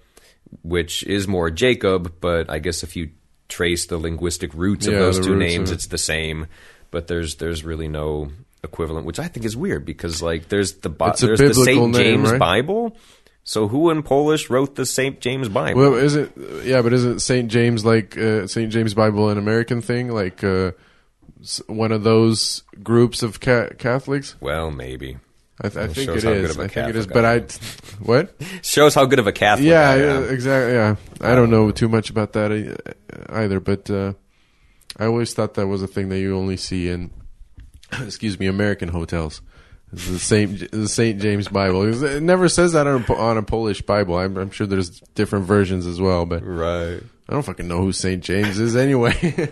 [0.61, 2.13] which is more Jacob.
[2.21, 3.09] But I guess if you
[3.49, 6.47] trace the linguistic roots of those two names, it's the same.
[6.91, 8.31] But there's there's really no
[8.63, 11.93] equivalent, which I think is weird because like there's the Bi- there's the Saint name,
[11.93, 12.39] James right?
[12.39, 12.95] Bible.
[13.43, 15.79] So who in Polish wrote the Saint James Bible?
[15.79, 16.31] Well, is it?
[16.63, 20.09] Yeah, but isn't Saint James like uh, Saint James Bible an American thing?
[20.09, 20.71] Like uh,
[21.67, 24.35] one of those groups of ca- Catholics?
[24.39, 25.17] well, maybe
[25.63, 26.57] I, th- I think it is.
[26.57, 27.07] I think it is.
[27.07, 27.47] But I am.
[27.99, 28.33] what?
[28.63, 29.67] shows how good of a Catholic.
[29.67, 30.29] Yeah, I yeah, am.
[30.29, 30.73] exactly.
[30.73, 32.51] Yeah, I don't know too much about that
[33.29, 33.59] either.
[33.59, 34.13] But uh,
[34.97, 37.11] I always thought that was a thing that you only see in,
[37.99, 39.41] excuse me, American hotels.
[39.93, 42.03] It's the Saint the Saint James Bible.
[42.03, 44.17] It never says that on a, on a Polish Bible.
[44.17, 46.43] I'm, I'm sure there's different versions as well, but.
[46.43, 47.01] Right.
[47.29, 48.21] I don't fucking know who St.
[48.21, 49.13] James is anyway.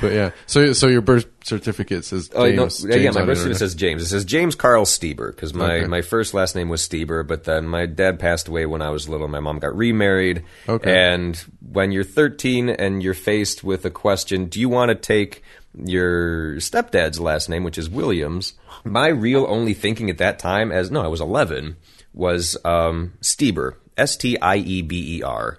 [0.00, 2.84] but yeah, so so your birth certificate says Oh James.
[2.84, 2.90] no!
[2.90, 4.02] Yeah, James my birth certificate says James.
[4.02, 5.86] It says James Carl Stieber because my, Okay.
[5.86, 9.08] my first last name was Stieber, but then my dad passed away when I was
[9.08, 9.28] little.
[9.28, 10.44] My mom got remarried.
[10.68, 11.14] Okay.
[11.14, 11.36] And
[11.70, 15.42] when you're 13 and you're faced with a question, do you want to take
[15.84, 18.54] your stepdad's last name, which is Williams,
[18.84, 21.76] my real only thinking at that time, as no, I was 11,
[22.14, 25.58] was um, Stieber, S T I E B E R.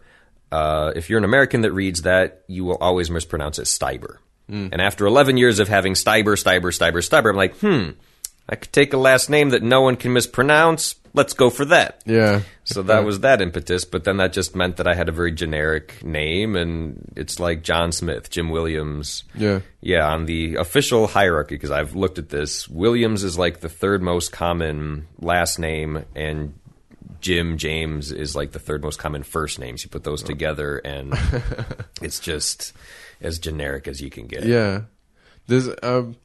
[0.51, 4.17] Uh, if you're an American that reads that, you will always mispronounce it Steiber.
[4.71, 7.89] And after 11 years of having Steiber, Steiber, Steiber, Steiber, I'm like, hmm,
[8.47, 10.95] I could take a last name that no one can mispronounce.
[11.13, 12.01] Let's go for that.
[12.05, 12.41] Yeah.
[12.63, 15.31] So that was that impetus, but then that just meant that I had a very
[15.31, 19.23] generic name, and it's like John Smith, Jim Williams.
[19.35, 19.61] Yeah.
[19.81, 24.01] Yeah, on the official hierarchy, because I've looked at this, Williams is like the third
[24.01, 26.53] most common last name, and
[27.21, 29.83] Jim James is like the third most common first names.
[29.83, 31.13] You put those together, and
[32.01, 32.73] it's just
[33.21, 34.45] as generic as you can get.
[34.45, 34.81] Yeah.
[35.47, 36.15] This um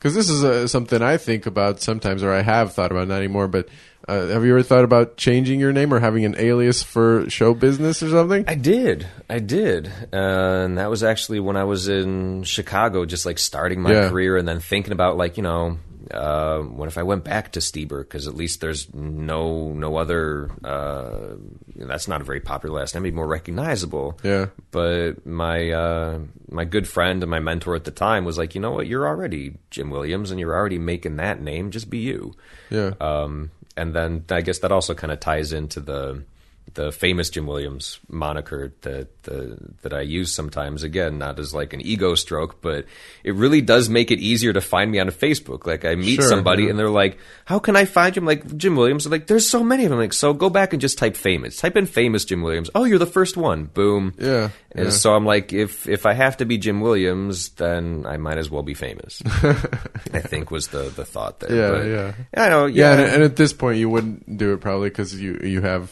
[0.00, 3.16] cuz this is uh, something I think about sometimes or I have thought about not
[3.18, 3.68] anymore but
[4.06, 7.52] uh, have you ever thought about changing your name or having an alias for show
[7.52, 8.44] business or something?
[8.48, 9.06] I did.
[9.28, 9.88] I did.
[10.10, 14.08] Uh, and that was actually when I was in Chicago, just like starting my Yeah.
[14.08, 15.76] career and then thinking about like, you know,
[16.10, 18.00] uh, what if I went back to Stieber?
[18.00, 20.50] Because at least there's no no other.
[20.64, 21.36] Uh,
[21.76, 23.02] that's not a very popular last name.
[23.04, 24.18] Be more recognizable.
[24.22, 24.46] Yeah.
[24.70, 26.20] But my uh,
[26.50, 28.86] my good friend and my mentor at the time was like, you know what?
[28.86, 31.70] You're already Jim Williams, and you're already making that name.
[31.70, 32.34] Just be you.
[32.70, 32.92] Yeah.
[33.00, 36.24] Um, and then I guess that also kind of ties into the
[36.78, 40.84] the famous Jim Williams moniker that the, that I use sometimes.
[40.84, 42.84] Again, not as like an ego stroke, but
[43.24, 45.66] it really does make it easier to find me on Facebook.
[45.66, 46.70] Like I meet Sure, somebody yeah.
[46.70, 49.48] and they're like, "How can I find you?" I'm like, "Jim Williams." They're like, "There's
[49.50, 51.56] so many of them." like, so go back and just type famous.
[51.56, 52.70] Type in famous Jim Williams.
[52.76, 53.64] Oh, you're the first one.
[53.64, 54.14] Boom.
[54.16, 54.90] Yeah, And yeah.
[54.90, 58.50] so I'm like, if if I have to be Jim Williams, then I might as
[58.50, 59.20] well be famous.
[60.14, 61.52] I think was the the thought there.
[61.54, 62.44] Yeah, But yeah.
[62.44, 62.66] I know.
[62.66, 65.60] yeah, Yeah, and, and at this point you wouldn't do it probably cuz you you
[65.62, 65.90] have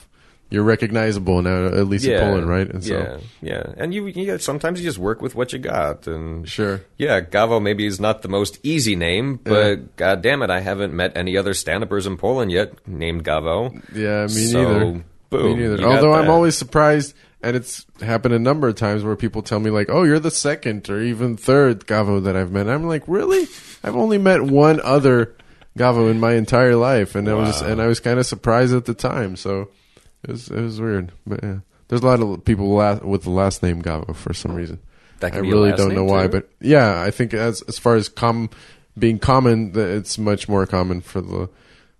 [0.50, 2.68] you're recognizable now at least in Poland, right?
[2.68, 6.06] And so yeah, yeah, and you, yeah, sometimes you just work with what you got,
[6.06, 6.82] and Sure.
[6.98, 10.94] yeah, Gavo maybe is not the most easy name, but god damn it, I haven't
[10.94, 13.72] met any other stand-uppers in Poland yet named Gavo.
[13.94, 15.04] Yeah, me So, neither.
[15.30, 15.82] boom, me neither.
[15.84, 19.70] Although I'm always surprised, and it's happened a number of times where people tell me
[19.70, 23.46] like, "Oh, you're the second or even third Gavo that I've met." I'm like, "Really?
[23.84, 25.34] I've only met one other
[25.78, 28.84] Gavo in my entire life," and I was and I was kind of surprised at
[28.86, 29.36] the time.
[29.36, 29.68] So
[30.24, 31.58] it was it was weird, but yeah.
[31.88, 34.80] There's a lot of people la- with the last name Gavo for some reason.
[35.20, 36.32] That can I really last don't know why, too?
[36.32, 38.50] but yeah, I think as as far as com
[38.98, 41.48] being common, it's much more common for the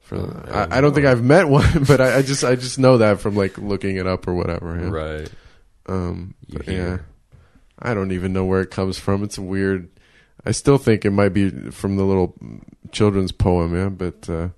[0.00, 0.18] for.
[0.18, 2.98] The, I, I don't think I've met one, but I, I just I just know
[2.98, 4.78] that from like looking it up or whatever.
[4.80, 4.90] yeah.
[4.90, 5.30] right.
[5.86, 6.34] Um.
[6.48, 6.98] But yeah.
[7.78, 9.22] I don't even know where it comes from.
[9.22, 9.90] It's weird.
[10.44, 12.34] I still think it might be from the little
[12.90, 13.88] children's poem, yeah.
[13.88, 14.48] But uh,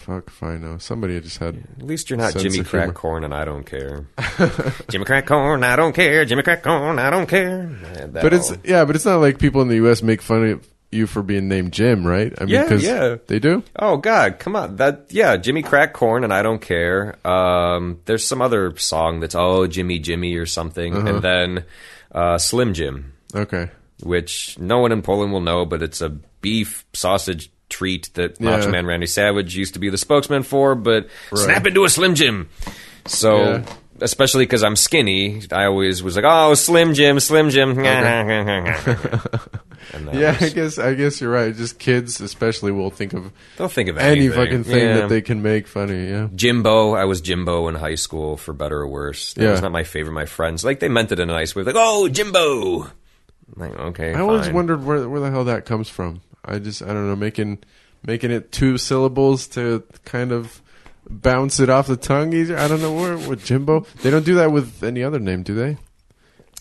[0.00, 0.78] fuck if I know.
[0.78, 1.56] Somebody just had.
[1.78, 2.86] At least you're not Sense Jimmy of humor.
[2.86, 4.06] Crack Corn, and I don't care.
[4.90, 6.24] Jimmy Crack Corn, I don't care.
[6.24, 7.66] Jimmy Crack Corn, I don't care.
[7.94, 10.02] That But it's all- yeah, but it's not like people in the U.S.
[10.02, 12.32] make fun of you for being named Jim, right?
[12.40, 13.16] I mean, Yeah, yeah.
[13.28, 13.62] they do.
[13.76, 14.76] Oh God, come on!
[14.76, 17.16] That yeah, Jimmy Crack Corn and I don't care.
[17.26, 21.06] Um, there's some other song that's oh Jimmy Jimmy or something, Uh-huh.
[21.08, 21.64] and then
[22.12, 23.70] uh, Slim Jim, Okay.
[24.02, 26.08] which no one in Poland will know, but it's a
[26.40, 28.50] beef sausage treat that Yeah.
[28.56, 32.14] Macho Man Randy Savage used to be the spokesman for, but snap into a Slim
[32.14, 32.48] Jim.
[33.06, 33.38] So.
[33.38, 33.64] Yeah.
[34.02, 37.74] Especially because I'm skinny, I always was like, "Oh, Slim Jim, Slim Jim."
[39.92, 41.54] That Yeah, I guess I guess you're right.
[41.54, 44.32] Just kids, especially, will think of they'll think of any anything.
[44.44, 44.94] fucking thing Yeah.
[45.00, 46.08] that they can make funny.
[46.08, 49.34] Yeah, Jimbo, I was Jimbo in high school, for better or worse.
[49.34, 49.50] That Yeah.
[49.52, 50.12] was not my favorite.
[50.12, 51.62] My friends, like, they meant it in a nice way.
[51.64, 52.84] Like, oh, Jimbo.
[52.84, 52.90] I'm
[53.56, 56.20] like, okay, I always wondered where where the hell that comes from.
[56.44, 57.58] I just I don't know making
[58.04, 60.62] making it two syllables to kind of
[61.08, 62.56] bounce it off the tongue easier.
[62.56, 63.86] I don't know where with Jimbo.
[64.02, 65.76] They don't do that with any other name, do they?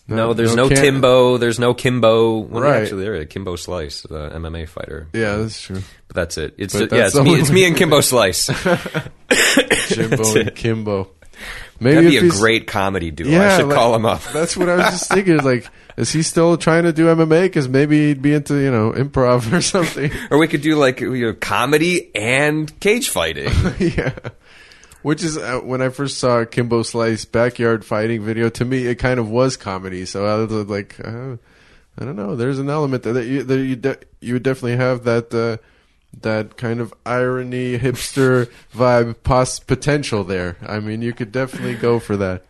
[0.07, 1.37] No, there's no, can't- Timbo.
[1.37, 2.39] There's no Kimbo.
[2.39, 2.81] Well, Right.
[2.81, 5.07] Actually, there Kimbo Slice, the MMA fighter.
[5.13, 5.81] Yeah, that's true.
[6.07, 6.55] But that's it.
[6.57, 7.39] It's But yeah, it's me.
[7.39, 8.47] It's me and Kimbo Slice.
[9.89, 11.11] Jimbo and Kimbo.
[11.79, 13.29] Maybe That'd be a great comedy duo.
[13.29, 14.21] Yeah, I should like- call him up.
[14.33, 15.37] That's what I was just thinking.
[15.37, 17.43] Like, is he still trying to do MMA?
[17.43, 20.11] Because maybe he'd be into you know improv or something.
[20.31, 23.49] Or we could do like you know, comedy and cage fighting.
[23.79, 24.13] yeah.
[25.01, 28.49] Which is uh, when I first saw Kimbo Slice backyard fighting video.
[28.49, 30.05] To me, it kind of was comedy.
[30.05, 31.37] So I was like, uh,
[31.97, 32.35] I don't know.
[32.35, 35.57] There's an element that you that you de- you would definitely have that uh,
[36.21, 40.57] that kind of irony hipster vibe pos- potential there.
[40.65, 42.43] I mean, you could definitely go for that.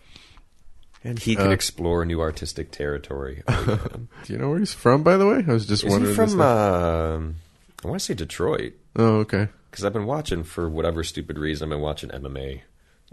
[1.04, 3.44] and he could Uh, explore new artistic territory.
[3.48, 5.44] Do you know where he's from, by the way?
[5.48, 6.12] I was just Is wondering.
[6.12, 6.42] he from?
[6.42, 7.36] um
[7.84, 8.74] I want to say Detroit.
[8.98, 9.48] oh, okay.
[9.72, 11.66] because I've been watching for whatever stupid reason.
[11.66, 12.62] I've been watching MMA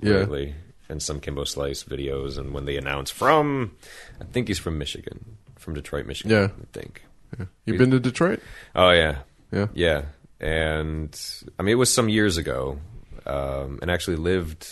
[0.00, 0.14] Yeah.
[0.14, 0.54] lately
[0.88, 2.38] and some Kimbo Slice videos.
[2.38, 3.72] And when they announce from,
[4.20, 6.30] I think he's from Michigan, from Detroit, Michigan.
[6.32, 6.48] Yeah.
[6.60, 7.02] I think.
[7.38, 7.46] Yeah.
[7.66, 8.40] You been to Detroit?
[8.74, 9.18] Oh yeah,
[9.52, 9.66] Yeah.
[9.74, 10.02] yeah.
[10.40, 11.18] And
[11.58, 12.78] I mean, it was some years ago,
[13.24, 14.66] um, and actually lived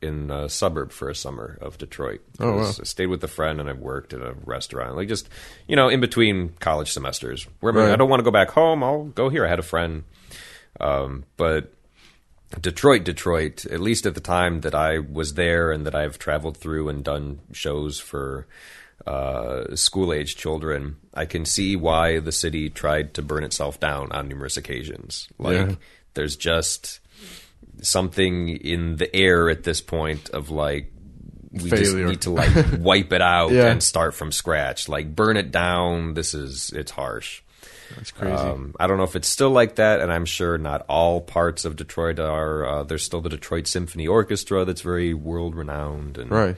[0.00, 2.20] in a suburb for a summer of Detroit.
[2.40, 2.82] Oh, I was- wow.
[2.82, 5.28] I stayed with a friend, and I worked at a restaurant, like just
[5.68, 7.46] you know, in between college semesters.
[7.60, 7.92] Where I, Right.
[7.92, 9.44] I don't want to go back home, I'll go here.
[9.44, 10.04] I had a friend,
[10.80, 11.72] um, but
[12.60, 16.56] Detroit, Detroit, at least at the time that I was there and that I've traveled
[16.56, 18.46] through and done shows for
[19.06, 24.12] uh, school age children, I can see why the city tried to burn itself down
[24.12, 25.28] on numerous occasions.
[25.38, 25.74] Like, Yeah.
[26.14, 27.00] there's just
[27.82, 30.92] something in the air at this point of like,
[31.50, 33.66] we just need to like wipe it out Yeah.
[33.66, 34.88] and start from scratch.
[34.88, 36.14] Like, burn it down.
[36.14, 37.42] This is, it's harsh.
[37.96, 38.32] That's crazy.
[38.34, 41.66] Um, I don't know if it's still like that, and I'm sure not all parts
[41.66, 42.64] of Detroit are.
[42.66, 46.56] Uh, there's still the Detroit Symphony Orchestra that's very world renowned, and right.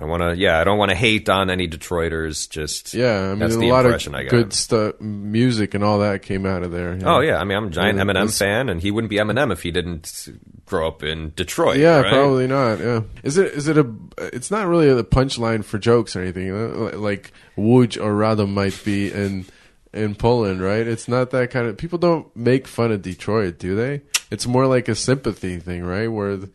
[0.00, 0.36] I want to.
[0.36, 2.48] Yeah, I don't want to hate on any Detroiters.
[2.48, 6.22] Just Yeah, I mean, that's a the lot of good stuff, music and all that
[6.22, 6.90] came out of there.
[6.90, 7.16] Oh, know?
[7.16, 9.16] Oh yeah, I mean I'm a giant Yeah, Eminem that's- fan, and he wouldn't be
[9.16, 10.28] Eminem if he didn't
[10.66, 11.78] grow up in Detroit.
[11.78, 12.12] Yeah, right?
[12.12, 12.78] probably not.
[12.78, 13.52] Yeah, is it?
[13.54, 13.92] Is it a?
[14.18, 17.00] It's not really a punchline for jokes or anything.
[17.00, 19.46] Like Łódź or Radom might be in
[19.92, 20.86] in Poland, right?
[20.86, 21.76] It's not that kind of.
[21.76, 24.02] People don't make fun of Detroit, do they?
[24.30, 26.06] It's more like a sympathy thing, right?
[26.06, 26.50] Where the,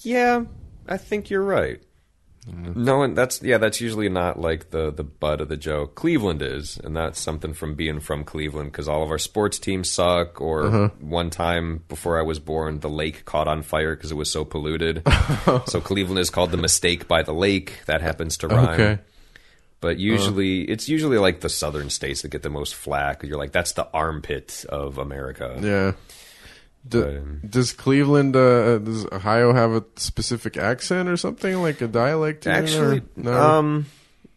[0.00, 0.44] Yeah,
[0.88, 1.80] I think you're right.
[2.48, 2.84] Mm-hmm.
[2.84, 5.96] No, and that's yeah, that's usually not like the the butt of the joke.
[5.96, 9.90] Cleveland is, and that's something from being from Cleveland because all of our sports teams
[9.90, 10.40] suck.
[10.40, 10.88] Or Uh-huh.
[11.00, 14.44] one time before I was born, the lake caught on fire because it was so
[14.44, 15.02] polluted.
[15.66, 17.80] so Cleveland is called the mistake by the lake.
[17.86, 18.68] That happens to rhyme.
[18.80, 18.98] okay,
[19.80, 23.22] But usually, it's usually like the southern states that get the most flack.
[23.24, 25.58] You're like, that's the armpit of America.
[25.60, 25.92] yeah.
[26.88, 32.42] Do, does Cleveland, uh, does Ohio have a specific accent or something like a dialect?
[32.44, 33.86] to it, or- Actually, no, um,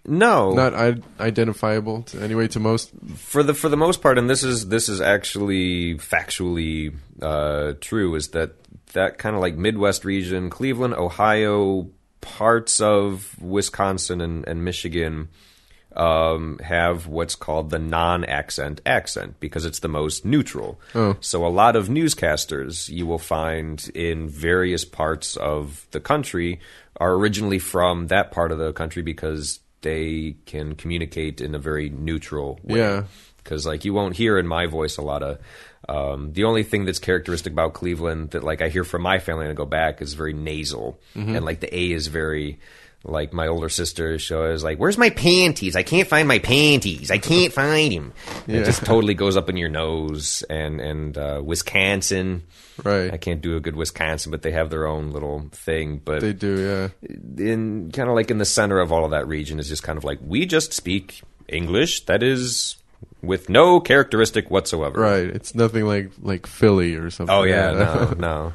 [0.06, 2.92] no, not I- identifiable to, anyway to most.
[3.16, 8.16] for the for the most part, and this is this is actually factually uh, true,
[8.16, 8.54] is that
[8.94, 11.90] that kind of like Midwest region, Cleveland, Ohio,
[12.22, 15.30] parts of Wisconsin and, and Michigan
[16.00, 20.80] um, have what's called the non-accent accent because it's the most neutral.
[21.20, 26.60] So a lot of newscasters you will find in various parts of the country
[26.98, 31.90] are originally from that part of the country because they can communicate in a very
[31.90, 33.04] neutral way Yeah.
[33.38, 35.38] because like you won't hear in my voice a lot of
[35.88, 39.46] um, the only thing that's characteristic about Cleveland that like I hear from my family
[39.46, 42.60] and I go back is very nasal and like the A is very
[43.06, 47.18] like my older sister shows like where's my panties I can't find my panties I
[47.18, 48.14] can't find him
[48.48, 52.44] it just totally goes up in your nose and and uh, Wisconsin
[52.84, 53.14] Right.
[53.14, 56.34] I can't do a good Wisconsin but they have their own little thing but They
[56.34, 57.08] do, yeah.
[57.46, 59.98] in kind of like in the center of all of that region is just kind
[59.98, 62.76] of like we just speak English that is
[63.22, 65.00] with no characteristic whatsoever.
[65.00, 65.26] Right.
[65.28, 67.36] It's nothing like like Philly or something.
[67.36, 68.54] Oh yeah, no, no,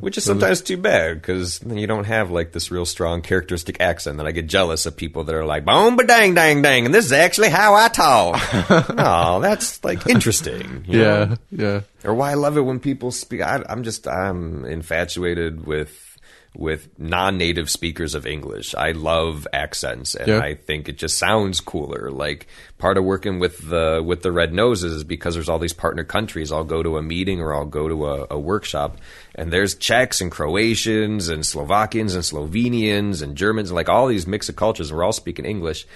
[0.00, 3.80] Which is sometimes too bad because then you don't have like this real strong characteristic
[3.80, 4.18] accent.
[4.18, 6.94] And I get jealous of people that are like boom, ba dang, dang, dang, and
[6.94, 8.88] this is actually how I talk.
[8.94, 10.84] no, that's like interesting.
[10.86, 11.36] you know?
[11.50, 11.80] yeah, yeah.
[12.04, 13.40] or why I love it when people speak.
[13.40, 16.11] I, I'm just I'm infatuated with
[16.54, 18.74] with non-native speakers of English.
[18.74, 20.28] I love accents, and.
[20.42, 22.10] I think it just sounds cooler.
[22.10, 22.46] Like
[22.78, 26.04] part of working with the with the Red Noses is because there's all these partner
[26.04, 26.52] countries.
[26.52, 28.98] I'll go to a meeting or I'll go to a, a workshop,
[29.34, 34.26] and there's Czechs and Croatians and Slovakians and Slovenians and Germans, and like all these
[34.26, 34.90] mix of cultures.
[34.90, 35.86] And we're all speaking English,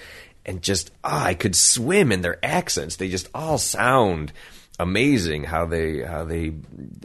[0.45, 2.95] and just ah, I could swim in their accents.
[2.95, 4.33] They just all sound
[4.79, 6.53] amazing how they how they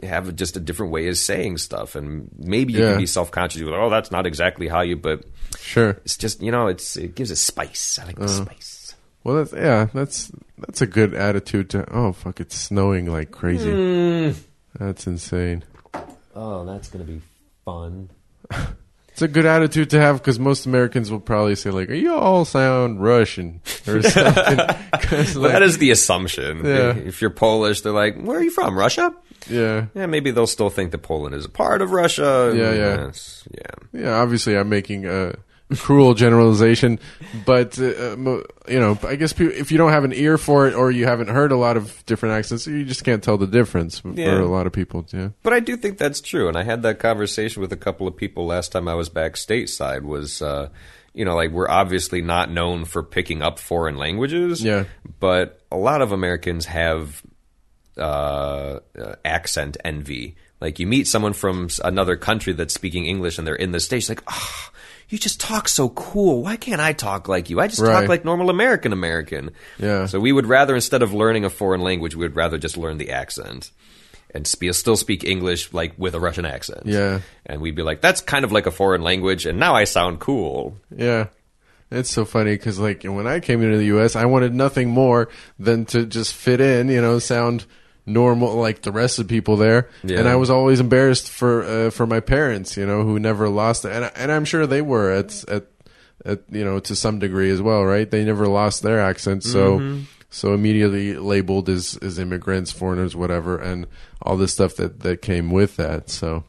[0.03, 2.91] have just a different way of saying stuff and maybe you Yeah.
[2.91, 5.23] can be self-conscious you're like, oh that's not exactly how you but
[5.57, 5.91] Sure.
[6.05, 8.45] it's just you know it's it gives a spice i like the Uh-huh.
[8.45, 9.87] spice Well, that's yeah.
[9.93, 11.85] That's that's a good attitude to.
[11.95, 12.41] Oh fuck!
[12.41, 13.71] It's snowing like crazy.
[13.71, 14.35] Mm.
[14.77, 15.63] That's insane.
[16.35, 17.21] oh that's gonna be
[17.63, 18.09] fun
[19.13, 22.13] It's a good attitude to have because most Americans will probably say like, Are "You
[22.15, 24.57] all sound Russian" or something.
[25.01, 26.95] 'Cause, well, that is the assumption Yeah.
[26.95, 29.13] if you're polish they're like where are you from russia
[29.49, 33.05] yeah, yeah maybe they'll still think that poland is a part of russia Yeah, yeah.
[33.05, 34.13] Yes, yeah yeah.
[34.21, 35.35] Obviously, I'm making a
[35.79, 36.99] cruel generalization,
[37.45, 40.91] but uh, you know, I guess if you don't have an ear for it or
[40.91, 44.31] you haven't heard a lot of different accents, you just can't tell the difference Yeah.
[44.35, 45.05] for a lot of people.
[45.11, 45.29] Yeah.
[45.43, 48.15] But I do think that's true, and I had that conversation with a couple of
[48.15, 50.03] people last time I was back stateside.
[50.03, 50.69] Was uh,
[51.13, 54.85] you know, like we're obviously not known for picking up foreign languages, Yeah.
[55.19, 57.21] But a lot of Americans have
[57.97, 60.35] uh, uh, accent envy.
[60.59, 64.09] Like you meet someone from another country that's speaking English, and they're in the states,
[64.09, 64.71] like, ah,
[65.13, 66.41] you just talk so cool.
[66.41, 67.59] Why can't I talk like you?
[67.59, 67.91] I just Right.
[68.01, 69.51] talk like normal American American.
[69.77, 70.07] Yeah.
[70.07, 72.97] So we would rather, instead of learning a foreign language, we would rather just learn
[72.97, 73.69] the accent
[74.33, 76.81] and still speak English like with a Russian accent.
[76.85, 77.19] Yeah.
[77.45, 80.19] And we'd be like, that's kind of like a foreign language, and now I sound
[80.19, 80.77] cool.
[80.89, 81.27] Yeah.
[81.91, 85.29] It's so funny because, like, when I came into the U.S., I wanted nothing more
[85.59, 87.65] than to just fit in, you know, sound
[88.05, 89.89] normal like the rest of the people there.
[90.03, 90.19] Yeah.
[90.19, 93.85] And I was always embarrassed for uh, for my parents, you know, who never lost
[93.85, 93.91] it.
[93.91, 95.67] And, and I'm sure they were at, at,
[96.25, 98.09] at, you know, to some degree as well, right?
[98.09, 99.43] They never lost their accent.
[99.43, 99.99] So,
[100.29, 103.87] so immediately labeled as, as immigrants, foreigners, whatever, and
[104.21, 106.09] all this stuff that, that came with that.
[106.09, 106.43] So,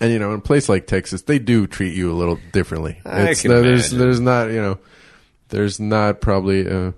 [0.00, 3.00] and you know, in a place like Texas, they do treat you a little differently.
[3.06, 4.78] I It's, can no, there's there's not you know,
[5.48, 6.92] there's not probably uh,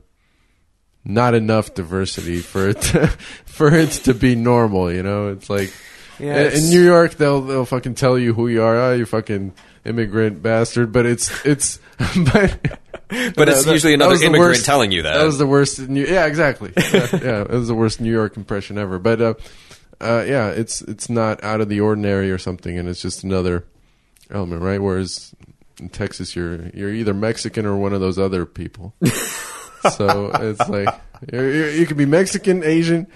[1.05, 3.06] not enough diversity for it to,
[3.47, 4.90] for it to be normal.
[4.93, 5.72] You know, it's like
[6.18, 8.76] Yeah, in- it's- in New York they'll they'll fucking tell you who you are.
[8.76, 9.52] Oh, you fucking
[9.85, 10.93] immigrant bastard.
[10.93, 11.78] But it's it's
[12.32, 12.78] but.
[13.36, 15.18] But it's that- usually that another was the immigrant worst- telling you that.
[15.18, 15.78] That was the worst.
[15.78, 16.72] New, yeah, exactly.
[16.76, 18.98] yeah, yeah, it was the worst New York impression ever.
[18.98, 19.35] But uh,
[20.01, 23.64] uh, yeah, it's it's not out of the ordinary or something, and it's just another
[24.31, 24.81] element, right?
[24.82, 25.32] Whereas
[25.78, 28.94] in Texas, you're you're either Mexican or one of those other people.
[29.93, 31.01] So it's like
[31.32, 33.06] you could be Mexican, Asian,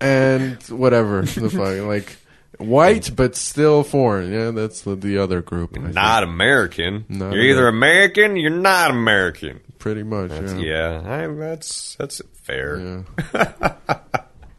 [0.00, 2.16] and whatever the fuck, like
[2.58, 4.32] white but still foreign.
[4.32, 5.76] Yeah, that's the, the other group.
[5.76, 5.94] I think.
[5.94, 7.04] not American.
[7.08, 9.60] Not you're either American, you're not American.
[9.78, 10.30] pretty much.
[10.30, 10.56] yeah.
[10.56, 12.78] Yeah, I, that's that's fair.
[12.78, 13.02] Yeah.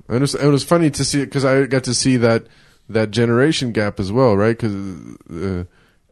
[0.08, 2.48] and it was, it was funny to see it because I got to see that
[2.90, 4.58] that generation gap as well, right?
[4.58, 4.76] Because
[5.30, 5.64] uh,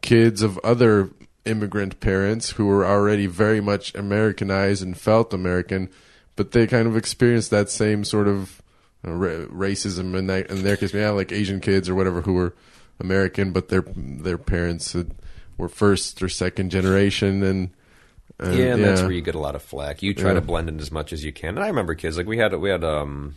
[0.02, 1.10] kids of other
[1.46, 5.88] immigrant parents who were already very much Americanized and felt American,
[6.34, 8.62] but they kind of experienced that same sort of
[9.06, 10.92] uh, ra- racism in, that, in their case.
[10.92, 12.54] Yeah, like Asian kids or whatever who were
[12.98, 15.14] American, but their their parents had,
[15.56, 17.70] were first or second generation, and,
[18.38, 20.02] and yeah, and that's where you get a lot of flack.
[20.02, 20.34] You try Yeah.
[20.34, 21.50] to blend in as much as you can.
[21.56, 23.34] And I remember kids like we had we had um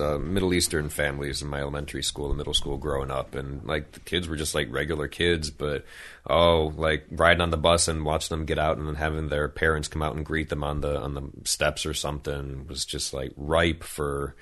[0.00, 3.92] uh, Middle Eastern families in my elementary school and middle school growing up, and like
[3.92, 5.84] the kids were just like regular kids, but
[6.28, 9.48] oh, like riding on the bus and watching them get out and then having their
[9.48, 13.14] parents come out and greet them on the on the steps or something was just
[13.14, 14.34] like ripe for.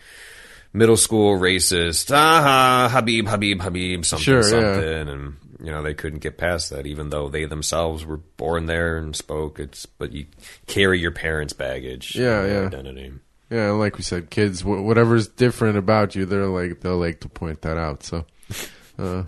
[0.75, 4.43] Middle school racist, ah, Habib, Habib, Habib, something, Sure, yeah.
[4.43, 8.67] something, and you know they couldn't get past that, even though they themselves were born
[8.67, 9.59] there and spoke.
[9.61, 10.27] It's but you
[10.67, 12.67] carry your parents' baggage, Yeah, yeah.
[12.67, 13.13] identity.
[13.51, 17.29] Yeah, like we said, kids, wh- whatever's different about you, they're like they'll like to
[17.29, 18.03] point that out.
[18.03, 18.25] So,
[18.99, 19.25] uh,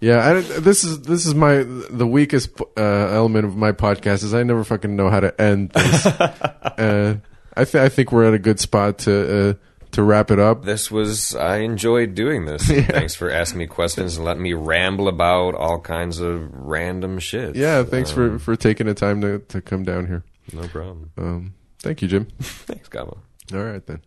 [0.00, 4.32] yeah, I, this is this is my the weakest uh, element of my podcast is
[4.34, 6.06] I never fucking know how to end this.
[6.06, 7.16] uh,
[7.54, 9.54] I th- I think we're at a good spot to uh,
[9.96, 10.62] to wrap it up.
[10.62, 12.70] This was I enjoyed doing this.
[12.76, 12.82] Yeah.
[12.82, 17.56] Thanks for asking me questions and letting me ramble about all kinds of random shit.
[17.56, 20.22] Yeah, thanks um, for for taking the time to to come down here.
[20.52, 21.10] No problem.
[21.16, 22.26] Um, thank you, Jim.
[22.40, 23.16] thanks, Gabo.
[23.54, 24.02] All right then.